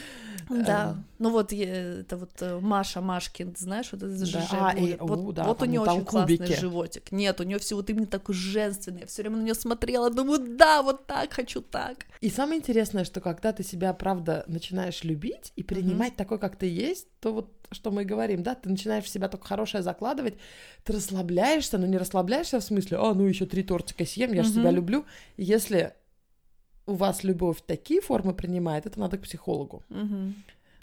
Да, 0.48 0.92
эм. 0.92 1.04
ну 1.18 1.30
вот 1.30 1.52
это 1.52 2.16
вот 2.16 2.30
э, 2.40 2.58
Маша 2.60 3.02
Машкин, 3.02 3.54
знаешь, 3.58 3.89
что 3.90 3.96
это 3.96 4.08
за 4.08 4.32
да. 4.32 4.46
а, 4.50 5.04
вот, 5.04 5.18
у, 5.18 5.32
да, 5.32 5.44
вот 5.44 5.62
у 5.62 5.64
нее 5.64 5.80
очень 5.80 6.04
кубики. 6.04 6.38
классный 6.38 6.56
животик. 6.56 7.12
Нет, 7.12 7.40
у 7.40 7.44
нее 7.44 7.58
все 7.58 7.74
вот 7.74 7.90
именно 7.90 8.06
такой 8.06 8.34
женственный. 8.34 9.00
Я 9.00 9.06
все 9.06 9.22
время 9.22 9.38
на 9.38 9.42
нее 9.42 9.54
смотрела, 9.54 10.10
думаю, 10.10 10.56
да, 10.56 10.82
вот 10.82 11.06
так, 11.06 11.32
хочу 11.32 11.60
так. 11.60 12.06
И 12.20 12.30
самое 12.30 12.60
интересное, 12.60 13.04
что 13.04 13.20
когда 13.20 13.52
ты 13.52 13.64
себя, 13.64 13.92
правда, 13.92 14.44
начинаешь 14.46 15.02
любить 15.02 15.52
и 15.56 15.62
принимать 15.62 16.12
mm-hmm. 16.12 16.16
такой, 16.16 16.38
как 16.38 16.56
ты 16.56 16.66
есть, 16.66 17.08
то 17.20 17.32
вот 17.32 17.52
что 17.72 17.90
мы 17.90 18.02
и 18.02 18.04
говорим, 18.04 18.42
да, 18.42 18.54
ты 18.54 18.68
начинаешь 18.68 19.04
в 19.04 19.08
себя 19.08 19.28
только 19.28 19.46
хорошее 19.46 19.82
закладывать, 19.82 20.34
ты 20.84 20.92
расслабляешься, 20.92 21.78
но 21.78 21.86
не 21.86 21.98
расслабляешься 21.98 22.58
в 22.58 22.64
смысле, 22.64 22.98
а, 22.98 23.14
ну 23.14 23.24
еще 23.24 23.46
три 23.46 23.62
тортика 23.62 24.04
съем, 24.04 24.32
я 24.32 24.42
же 24.42 24.50
mm-hmm. 24.50 24.54
себя 24.54 24.70
люблю. 24.70 25.04
Если 25.36 25.94
у 26.86 26.94
вас 26.94 27.24
любовь 27.24 27.58
такие 27.66 28.00
формы 28.00 28.34
принимает, 28.34 28.86
это 28.86 28.98
надо 29.00 29.18
к 29.18 29.22
психологу. 29.22 29.82
Mm-hmm. 29.90 30.32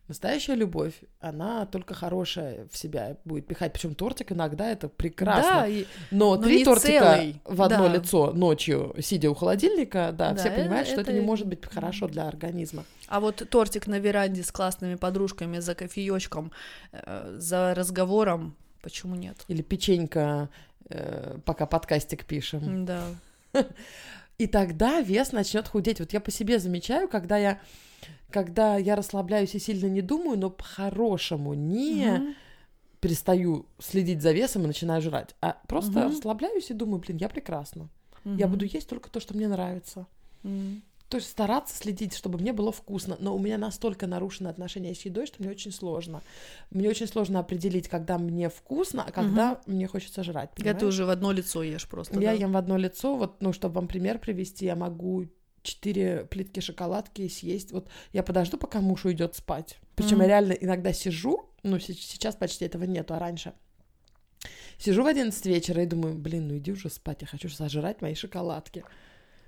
Настоящая 0.07 0.55
любовь, 0.55 0.93
она 1.19 1.65
только 1.65 1.93
хорошая 1.93 2.67
в 2.71 2.77
себя 2.77 3.17
будет 3.25 3.45
пихать. 3.45 3.73
Причем 3.73 3.93
тортик 3.93 4.31
иногда 4.31 4.71
это 4.71 4.87
прекрасно. 4.87 5.61
Да, 5.61 5.67
и... 5.67 5.85
Но, 6.11 6.35
но 6.35 6.41
три 6.41 6.63
тортика 6.63 7.15
целый. 7.15 7.41
в 7.43 7.61
одно 7.61 7.89
да. 7.89 7.95
лицо 7.95 8.31
ночью, 8.31 8.95
сидя 9.01 9.29
у 9.29 9.33
холодильника, 9.33 10.13
да, 10.13 10.31
да 10.31 10.35
все 10.35 10.49
понимают, 10.49 10.87
это, 10.87 10.91
что 10.91 11.01
это 11.01 11.13
не 11.13 11.19
может 11.19 11.47
быть 11.47 11.65
хорошо 11.65 12.07
для 12.07 12.25
организма. 12.25 12.85
А 13.07 13.19
вот 13.19 13.43
тортик 13.49 13.87
на 13.87 13.99
веранде 13.99 14.43
с 14.43 14.51
классными 14.51 14.95
подружками, 14.95 15.59
за 15.59 15.75
кофеечком, 15.75 16.53
э, 16.93 17.35
за 17.37 17.73
разговором, 17.75 18.55
почему 18.81 19.15
нет? 19.15 19.35
Или 19.49 19.61
печенька, 19.61 20.49
э, 20.89 21.37
пока 21.43 21.65
подкастик 21.65 22.23
пишем. 22.23 22.85
Да. 22.85 23.03
И 24.37 24.45
тогда 24.45 25.01
вес 25.01 25.31
начнет 25.31 25.67
худеть. 25.67 25.99
Вот 25.99 26.13
я 26.13 26.19
по 26.19 26.31
себе 26.31 26.59
замечаю, 26.59 27.07
когда 27.07 27.37
я 27.37 27.59
когда 28.29 28.75
я 28.77 28.95
расслабляюсь 28.95 29.55
и 29.55 29.59
сильно 29.59 29.87
не 29.87 30.01
думаю, 30.01 30.37
но 30.37 30.49
по-хорошему 30.49 31.53
не 31.53 32.11
угу. 32.11 32.33
перестаю 32.99 33.65
следить 33.79 34.21
за 34.21 34.33
весом 34.33 34.63
и 34.63 34.67
начинаю 34.67 35.01
жрать, 35.01 35.33
а 35.41 35.57
просто 35.67 35.99
угу. 35.99 36.09
расслабляюсь 36.09 36.69
и 36.69 36.73
думаю, 36.73 36.99
блин, 36.99 37.17
я 37.17 37.29
прекрасна. 37.29 37.89
Угу. 38.25 38.35
Я 38.35 38.47
буду 38.47 38.65
есть 38.65 38.89
только 38.89 39.09
то, 39.09 39.21
что 39.21 39.33
мне 39.33 39.47
нравится. 39.47 40.07
Угу. 40.43 40.81
То 41.09 41.17
есть 41.17 41.29
стараться 41.29 41.75
следить, 41.75 42.13
чтобы 42.13 42.37
мне 42.37 42.51
было 42.51 42.71
вкусно. 42.71 43.15
Но 43.19 43.35
у 43.35 43.39
меня 43.39 43.57
настолько 43.57 44.07
нарушено 44.07 44.49
отношение 44.49 44.93
с 44.93 45.01
едой, 45.05 45.25
что 45.25 45.37
мне 45.39 45.49
очень 45.49 45.71
сложно. 45.71 46.21
Мне 46.69 46.89
очень 46.89 47.07
сложно 47.07 47.39
определить, 47.39 47.87
когда 47.87 48.17
мне 48.17 48.49
вкусно, 48.49 49.05
а 49.07 49.11
когда 49.11 49.53
угу. 49.53 49.71
мне 49.71 49.87
хочется 49.87 50.23
жрать. 50.23 50.51
Понимаешь? 50.51 50.75
Я 50.75 50.79
ты 50.79 50.85
уже 50.85 51.05
в 51.05 51.09
одно 51.09 51.31
лицо 51.31 51.63
ешь 51.63 51.87
просто. 51.87 52.19
Я 52.19 52.31
да? 52.31 52.33
ем 52.33 52.51
в 52.51 52.57
одно 52.57 52.77
лицо. 52.77 53.15
Вот, 53.15 53.41
ну, 53.41 53.53
чтобы 53.53 53.75
вам 53.75 53.87
пример 53.87 54.19
привести, 54.19 54.65
я 54.65 54.75
могу 54.75 55.27
четыре 55.67 56.25
плитки 56.29 56.59
шоколадки 56.59 57.27
съесть. 57.27 57.71
Вот 57.71 57.87
я 58.13 58.23
подожду, 58.23 58.57
пока 58.57 58.81
муж 58.81 59.05
уйдет 59.05 59.35
спать. 59.35 59.77
Причем 59.95 60.19
mm. 60.19 60.21
я 60.21 60.27
реально 60.27 60.51
иногда 60.53 60.93
сижу, 60.93 61.49
ну 61.63 61.79
сейчас 61.79 62.35
почти 62.35 62.65
этого 62.65 62.83
нету, 62.83 63.13
а 63.13 63.19
раньше. 63.19 63.53
Сижу 64.77 65.03
в 65.03 65.07
11 65.07 65.45
вечера 65.45 65.83
и 65.83 65.87
думаю, 65.87 66.15
блин, 66.15 66.47
ну 66.47 66.57
иди 66.57 66.71
уже 66.71 66.89
спать, 66.89 67.21
я 67.21 67.27
хочу 67.27 67.49
сожрать 67.49 68.01
мои 68.01 68.13
шоколадки. 68.13 68.83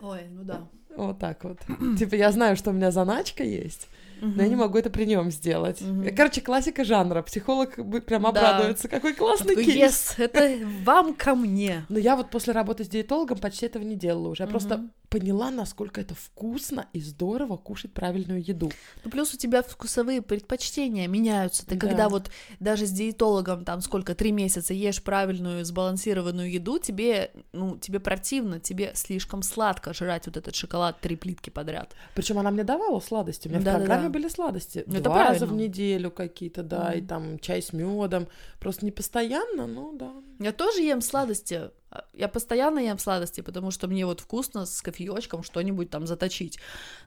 Ой, 0.01 0.27
ну 0.29 0.43
да. 0.43 0.67
Вот 0.99 1.19
так 1.19 1.43
вот. 1.43 1.59
Типа 1.97 2.15
я 2.15 2.31
знаю, 2.31 2.55
что 2.55 2.71
у 2.71 2.73
меня 2.73 2.91
заначка 2.91 3.43
есть, 3.43 3.87
угу. 4.21 4.31
но 4.35 4.43
я 4.43 4.49
не 4.49 4.55
могу 4.55 4.77
это 4.77 4.89
при 4.89 5.05
нем 5.05 5.31
сделать. 5.31 5.81
Угу. 5.81 6.09
Короче, 6.15 6.41
классика 6.41 6.83
жанра. 6.83 7.21
Психолог 7.21 7.75
прям 8.05 8.25
обрадуется. 8.25 8.83
Да. 8.83 8.89
Какой 8.89 9.13
классный 9.13 9.55
Такой, 9.55 9.65
кейс. 9.65 10.15
Yes, 10.17 10.23
это 10.23 10.65
вам 10.83 11.13
ко 11.13 11.35
мне. 11.35 11.85
Но 11.89 11.97
я 11.97 12.15
вот 12.15 12.29
после 12.29 12.53
работы 12.53 12.83
с 12.83 12.89
диетологом 12.89 13.37
почти 13.37 13.65
этого 13.65 13.83
не 13.83 13.95
делала 13.95 14.29
уже. 14.29 14.43
Я 14.43 14.47
угу. 14.47 14.51
просто 14.51 14.89
поняла, 15.09 15.49
насколько 15.49 15.99
это 15.99 16.13
вкусно 16.13 16.87
и 16.93 17.01
здорово 17.01 17.57
кушать 17.57 17.93
правильную 17.93 18.43
еду. 18.43 18.71
Ну, 19.03 19.09
плюс 19.09 19.33
у 19.33 19.37
тебя 19.37 19.63
вкусовые 19.63 20.21
предпочтения 20.21 21.07
меняются. 21.07 21.65
Ты 21.65 21.75
да. 21.75 21.87
когда 21.87 22.09
вот 22.09 22.29
даже 22.59 22.85
с 22.85 22.91
диетологом 22.91 23.65
там 23.65 23.81
сколько, 23.81 24.13
три 24.13 24.31
месяца 24.31 24.73
ешь 24.73 25.01
правильную 25.01 25.65
сбалансированную 25.65 26.51
еду, 26.51 26.77
тебе, 26.77 27.31
ну, 27.53 27.77
тебе 27.77 27.99
противно, 27.99 28.59
тебе 28.59 28.91
слишком 28.93 29.41
сладко 29.41 29.93
жрать 29.93 30.27
вот 30.27 30.37
этот 30.37 30.55
шоколад 30.55 30.88
три 30.93 31.15
плитки 31.15 31.49
подряд. 31.49 31.95
Причем 32.15 32.39
она 32.39 32.51
мне 32.51 32.63
давала 32.63 32.99
сладости. 32.99 33.47
У 33.47 33.51
меня 33.51 33.61
да, 33.61 33.73
в 33.73 33.75
программе 33.77 34.03
да, 34.03 34.07
да. 34.07 34.13
были 34.13 34.27
сладости. 34.27 34.79
Это 34.79 35.01
Два 35.01 35.13
правильно. 35.13 35.33
раза 35.33 35.45
в 35.45 35.53
неделю 35.53 36.11
какие-то, 36.11 36.63
да, 36.63 36.93
mm. 36.93 36.99
и 36.99 37.01
там 37.05 37.39
чай 37.39 37.61
с 37.61 37.73
медом. 37.73 38.27
Просто 38.59 38.85
не 38.85 38.91
постоянно, 38.91 39.67
ну 39.67 39.95
да. 39.97 40.13
Я 40.39 40.53
тоже 40.53 40.81
ем 40.81 41.01
сладости. 41.01 41.71
Я 42.13 42.27
постоянно 42.27 42.79
ем 42.79 42.99
сладости, 42.99 43.41
потому 43.41 43.71
что 43.71 43.87
мне 43.87 44.05
вот 44.05 44.19
вкусно 44.19 44.65
с 44.65 44.81
кофеечком 44.81 45.43
что-нибудь 45.43 45.89
там 45.89 46.05
заточить, 46.05 46.59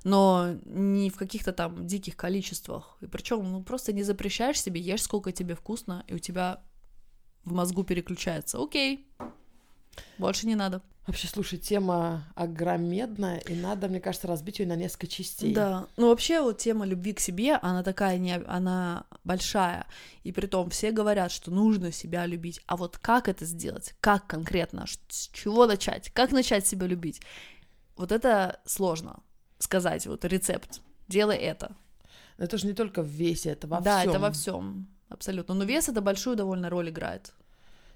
но 0.05 0.57
не 0.64 1.09
в 1.09 1.16
каких-то 1.16 1.53
там 1.53 1.87
диких 1.87 2.16
количествах. 2.16 2.97
И 3.01 3.07
причем, 3.07 3.51
ну 3.51 3.62
просто 3.62 3.93
не 3.93 4.03
запрещаешь 4.03 4.61
себе, 4.61 4.80
ешь 4.80 5.03
сколько 5.03 5.33
тебе 5.33 5.55
вкусно, 5.55 6.05
и 6.09 6.14
у 6.14 6.18
тебя 6.18 6.62
в 7.45 7.53
мозгу 7.53 7.85
переключается. 7.85 8.62
Окей, 8.62 9.07
больше 10.18 10.47
не 10.47 10.55
надо. 10.55 10.83
Вообще, 11.07 11.26
слушай, 11.26 11.59
тема 11.59 12.24
огромедная, 12.36 13.38
и 13.38 13.57
надо, 13.57 13.88
мне 13.88 14.00
кажется, 14.00 14.28
разбить 14.28 14.61
ее 14.61 14.68
на 14.68 14.76
несколько 14.76 15.09
частей. 15.09 15.53
Да, 15.53 15.88
ну 15.96 16.09
вообще 16.09 16.40
вот 16.40 16.59
тема 16.59 16.86
любви 16.86 17.12
к 17.12 17.18
себе, 17.18 17.57
она 17.57 17.82
такая, 17.82 18.18
не, 18.18 18.36
она 18.36 19.05
большая, 19.24 19.86
и 20.22 20.30
при 20.30 20.46
том 20.46 20.70
все 20.70 20.92
говорят, 20.92 21.32
что 21.32 21.50
нужно 21.50 21.90
себя 21.90 22.24
любить, 22.24 22.61
а 22.66 22.76
вот 22.76 22.98
как 22.98 23.28
это 23.28 23.44
сделать, 23.44 23.96
как 24.00 24.28
конкретно, 24.28 24.86
с 25.09 25.28
чего 25.32 25.66
начать, 25.66 26.11
как 26.11 26.30
начать 26.30 26.68
себя 26.68 26.86
любить, 26.86 27.20
вот 27.96 28.12
это 28.12 28.61
сложно 28.64 29.24
сказать, 29.59 30.07
вот 30.07 30.24
рецепт, 30.24 30.82
делай 31.09 31.36
это. 31.36 31.74
Но 32.38 32.44
это 32.44 32.59
же 32.59 32.66
не 32.68 32.74
только 32.74 33.03
в 33.03 33.07
весе, 33.07 33.50
это 33.50 33.66
во 33.66 33.80
да, 33.80 33.98
всем. 33.98 34.07
Да, 34.07 34.11
это 34.12 34.20
во 34.20 34.30
всем, 34.30 34.86
абсолютно, 35.09 35.55
но 35.55 35.64
вес 35.64 35.88
это 35.88 36.00
большую 36.00 36.36
довольно 36.36 36.70
роль 36.70 36.90
играет. 36.90 37.32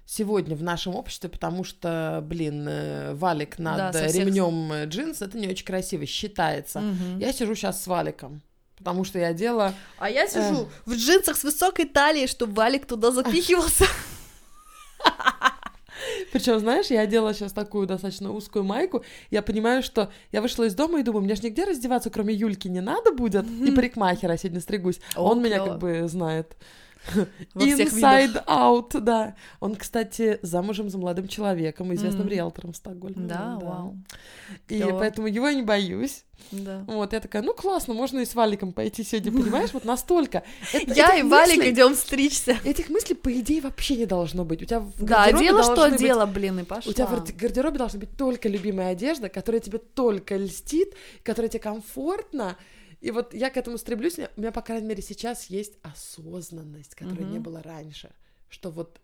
Сегодня 0.07 0.55
в 0.55 0.63
нашем 0.63 0.95
обществе, 0.95 1.29
потому 1.29 1.63
что, 1.65 2.21
блин, 2.23 2.65
э, 2.67 3.13
валик 3.13 3.59
над 3.59 3.77
Да, 3.77 3.93
со 3.93 4.07
всех- 4.07 4.25
ремнем 4.25 4.71
э, 4.71 4.85
джинс 4.85 5.21
это 5.21 5.37
не 5.37 5.49
очень 5.49 5.65
красиво 5.65 6.05
считается. 6.05 6.79
Мгм. 6.79 7.19
Я 7.19 7.33
сижу 7.33 7.53
сейчас 7.55 7.83
с 7.83 7.87
валиком, 7.87 8.41
потому 8.77 9.03
что 9.03 9.19
я 9.19 9.27
одела 9.27 9.73
А 9.99 10.09
я 10.09 10.25
сижу 10.27 10.69
в 10.85 10.93
джинсах 10.93 11.35
с 11.35 11.43
высокой 11.43 11.85
талией, 11.85 12.27
чтобы 12.27 12.53
валик 12.53 12.85
туда 12.87 13.11
запихивался. 13.11 13.85
Причем, 16.31 16.59
знаешь, 16.59 16.87
я 16.87 17.01
одела 17.01 17.33
сейчас 17.33 17.51
такую 17.51 17.87
достаточно 17.87 18.31
узкую 18.31 18.63
майку. 18.63 19.03
Я 19.29 19.41
понимаю, 19.41 19.83
что 19.83 20.11
я 20.31 20.41
вышла 20.41 20.63
из 20.65 20.75
дома 20.75 20.99
и 20.99 21.03
думаю, 21.03 21.23
мне 21.23 21.35
же 21.35 21.41
нигде 21.41 21.65
раздеваться, 21.65 22.09
кроме 22.09 22.33
Юльки, 22.33 22.67
не 22.67 22.81
надо 22.81 23.11
будет. 23.11 23.45
И 23.45 23.71
парикмахера 23.71 24.31
я 24.31 24.37
сегодня 24.37 24.61
стригусь. 24.61 24.99
О, 25.15 25.31
Он 25.31 25.41
меня 25.41 25.63
как 25.63 25.79
бы 25.79 26.07
знает. 26.07 26.55
Во 27.53 27.61
всех 27.65 27.93
Inside 27.93 28.45
out, 28.45 28.99
да. 28.99 29.35
Он, 29.59 29.75
кстати, 29.75 30.39
замужем 30.41 30.89
за 30.89 30.97
молодым 30.97 31.27
человеком, 31.27 31.93
известным 31.93 32.23
Мгм. 32.27 32.29
риэлтором 32.31 32.73
в 32.73 32.75
Стокгольме. 32.77 33.27
Да, 33.27 33.59
вау. 33.61 33.97
И 34.67 34.79
Клёво. 34.81 34.99
поэтому 34.99 35.27
его 35.27 35.47
я 35.47 35.53
не 35.55 35.63
боюсь. 35.63 36.23
Да. 36.51 36.83
Вот, 36.87 37.13
я 37.13 37.19
такая, 37.19 37.41
ну 37.41 37.53
классно, 37.53 37.93
можно 37.95 38.19
и 38.19 38.25
с 38.25 38.35
Валиком 38.35 38.71
пойти 38.71 39.03
сегодня, 39.03 39.31
понимаешь? 39.43 39.71
Вот 39.73 39.85
настолько. 39.85 40.43
Это- 40.71 40.93
Я 40.93 41.17
и 41.17 41.23
Валик 41.23 41.57
мыслей- 41.57 41.71
идем 41.71 41.95
стричься. 41.95 42.57
Этих 42.63 42.89
мыслей, 42.89 43.15
по 43.15 43.31
идее, 43.31 43.61
вообще 43.61 43.95
не 43.95 44.05
должно 44.05 44.45
быть. 44.45 44.61
У 44.61 44.65
тебя 44.65 44.79
в 44.81 45.03
Да, 45.03 45.31
дело 45.31 45.63
что 45.63 45.89
быть- 45.89 45.99
дело, 45.99 46.25
блин, 46.25 46.59
и 46.59 46.63
пошла. 46.63 46.89
У 46.91 46.93
тебя 46.93 47.07
в 47.07 47.11
гарде- 47.13 47.33
гардеробе 47.33 47.77
должна 47.79 47.99
быть 47.99 48.15
только 48.15 48.49
любимая 48.49 48.89
одежда, 48.91 49.29
которая 49.29 49.61
тебе 49.61 49.79
только 49.79 50.35
льстит, 50.37 50.93
которая 51.23 51.49
тебе 51.49 51.59
комфортна. 51.61 52.55
И 52.99 53.11
вот 53.11 53.33
я 53.33 53.49
к 53.49 53.57
этому 53.57 53.77
стремлюсь. 53.77 54.17
У 54.17 54.41
меня, 54.41 54.51
по 54.51 54.61
крайней 54.61 54.87
мере, 54.87 55.01
сейчас 55.01 55.45
есть 55.45 55.73
осознанность, 55.83 56.95
которой 56.95 57.23
Мгм. 57.23 57.31
не 57.31 57.39
было 57.39 57.61
раньше. 57.61 58.11
Что 58.49 58.71
вот 58.71 58.99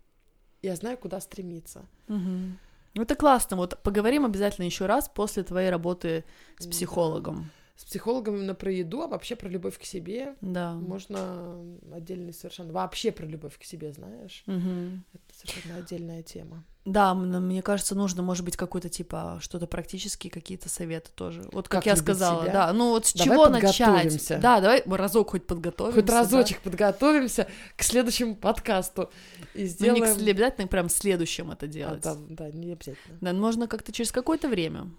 я 0.61 0.75
знаю, 0.75 0.97
куда 0.97 1.19
стремиться. 1.19 1.85
Ну, 2.07 3.01
это 3.01 3.15
классно. 3.15 3.57
Вот 3.57 3.81
поговорим 3.81 4.25
обязательно 4.25 4.65
еще 4.65 4.85
раз 4.85 5.09
после 5.09 5.43
твоей 5.43 5.69
работы 5.69 6.23
с 6.59 6.67
психологом. 6.67 7.49
С 7.75 7.85
психологом 7.85 8.35
именно 8.35 8.53
про 8.53 8.71
еду, 8.71 9.01
а 9.01 9.07
вообще 9.07 9.35
про 9.35 9.49
любовь 9.49 9.79
к 9.79 9.83
себе. 9.83 10.35
Да. 10.41 10.73
Можно 10.75 11.57
отдельный 11.91 12.31
совершенно... 12.31 12.71
Вообще 12.71 13.11
про 13.11 13.25
любовь 13.25 13.57
к 13.57 13.63
себе, 13.63 13.91
знаешь? 13.91 14.43
Мгм. 14.45 15.03
Это 15.11 15.23
совершенно 15.39 15.77
отдельная 15.77 16.21
тема. 16.21 16.63
Да, 16.85 17.15
мне 17.15 17.63
кажется, 17.63 17.95
нужно, 17.95 18.21
может 18.21 18.45
быть, 18.45 18.57
какой-то 18.57 18.89
типа 18.89 19.39
что-то 19.41 19.65
практические 19.65 20.29
какие-то 20.29 20.69
советы 20.69 21.09
тоже. 21.15 21.41
Вот 21.51 21.67
как, 21.67 21.79
Как 21.83 21.85
я 21.87 21.95
сказала, 21.95 22.43
себя? 22.43 22.53
да. 22.53 22.73
Ну 22.73 22.89
вот 22.89 23.07
с 23.07 23.13
Давай 23.13 23.35
чего 23.37 23.49
начать? 23.49 24.39
Да, 24.39 24.59
давай 24.61 24.83
разок 24.85 25.31
хоть 25.31 25.47
подготовимся. 25.47 25.95
Хоть 25.99 26.05
да. 26.05 26.19
разочек 26.19 26.61
подготовимся 26.61 27.47
к 27.75 27.81
следующему 27.83 28.35
подкасту 28.35 29.09
и 29.55 29.61
Ну, 29.63 29.67
сделаем... 29.67 30.03
не 30.03 30.25
к- 30.25 30.29
обязательно 30.29 30.67
прям 30.67 30.89
следующим 30.89 31.49
это 31.51 31.65
А, 31.65 31.69
делать. 31.69 32.01
да, 32.03 32.15
да, 32.29 32.51
не 32.51 32.73
обязательно. 32.73 33.17
Да, 33.19 33.33
можно 33.33 33.67
как-то 33.67 33.91
через 33.91 34.11
какое-то 34.11 34.47
время. 34.47 34.91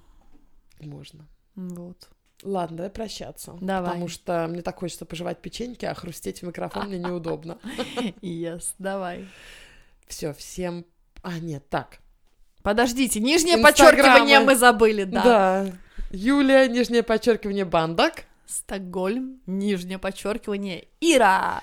Можно. 0.81 1.29
Вот. 1.55 2.09
Ладно, 2.45 2.76
давай 2.76 2.90
прощаться. 2.90 3.57
Давай. 3.61 3.92
Потому 3.92 4.09
что 4.09 4.47
мне 4.49 4.61
так 4.61 4.78
хочется 4.78 5.07
пожевать 5.07 5.38
печеньки, 5.38 5.86
а 5.86 5.95
хрустеть 5.95 6.42
в 6.42 6.47
микрофон 6.47 6.88
мне 6.88 6.99
неудобно. 6.99 7.59
Yes, 8.20 8.74
давай. 8.78 9.26
Все, 10.07 10.34
всем... 10.34 10.84
А, 11.22 11.38
нет, 11.38 11.66
так. 11.70 12.01
Подождите, 12.62 13.20
нижнее 13.20 13.57
подчеркивание 13.59 14.40
мы 14.40 14.57
забыли, 14.57 15.05
да. 15.05 15.22
Да. 15.22 15.72
Юлия, 16.11 16.68
нижнее 16.68 17.03
подчеркивание, 17.03 17.64
Бандак. 17.64 18.24
Стокгольм, 18.47 19.40
нижнее 19.47 19.99
подчеркивание, 19.99 20.86
Ира, 21.01 21.62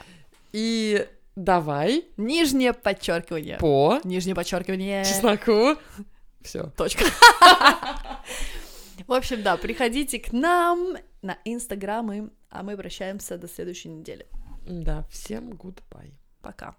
И 0.51 1.07
давай 1.36 2.05
нижнее 2.17 2.73
подчеркивание, 2.73 3.57
по 3.57 3.99
нижнее 4.03 4.34
подчеркивание, 4.34 5.05
чесноку. 5.05 5.77
Все. 6.41 6.71
точка. 6.75 7.05
В 9.07 9.13
общем, 9.13 9.43
да, 9.43 9.57
приходите 9.57 10.19
к 10.19 10.31
нам 10.31 10.97
на 11.21 11.37
Инстаграмы, 11.45 12.31
а 12.49 12.63
мы 12.63 12.77
прощаемся 12.77 13.37
до 13.37 13.47
следующей 13.47 13.89
недели. 13.89 14.27
Да, 14.65 15.03
всем 15.09 15.51
goodbye. 15.51 16.13
Пока. 16.41 16.75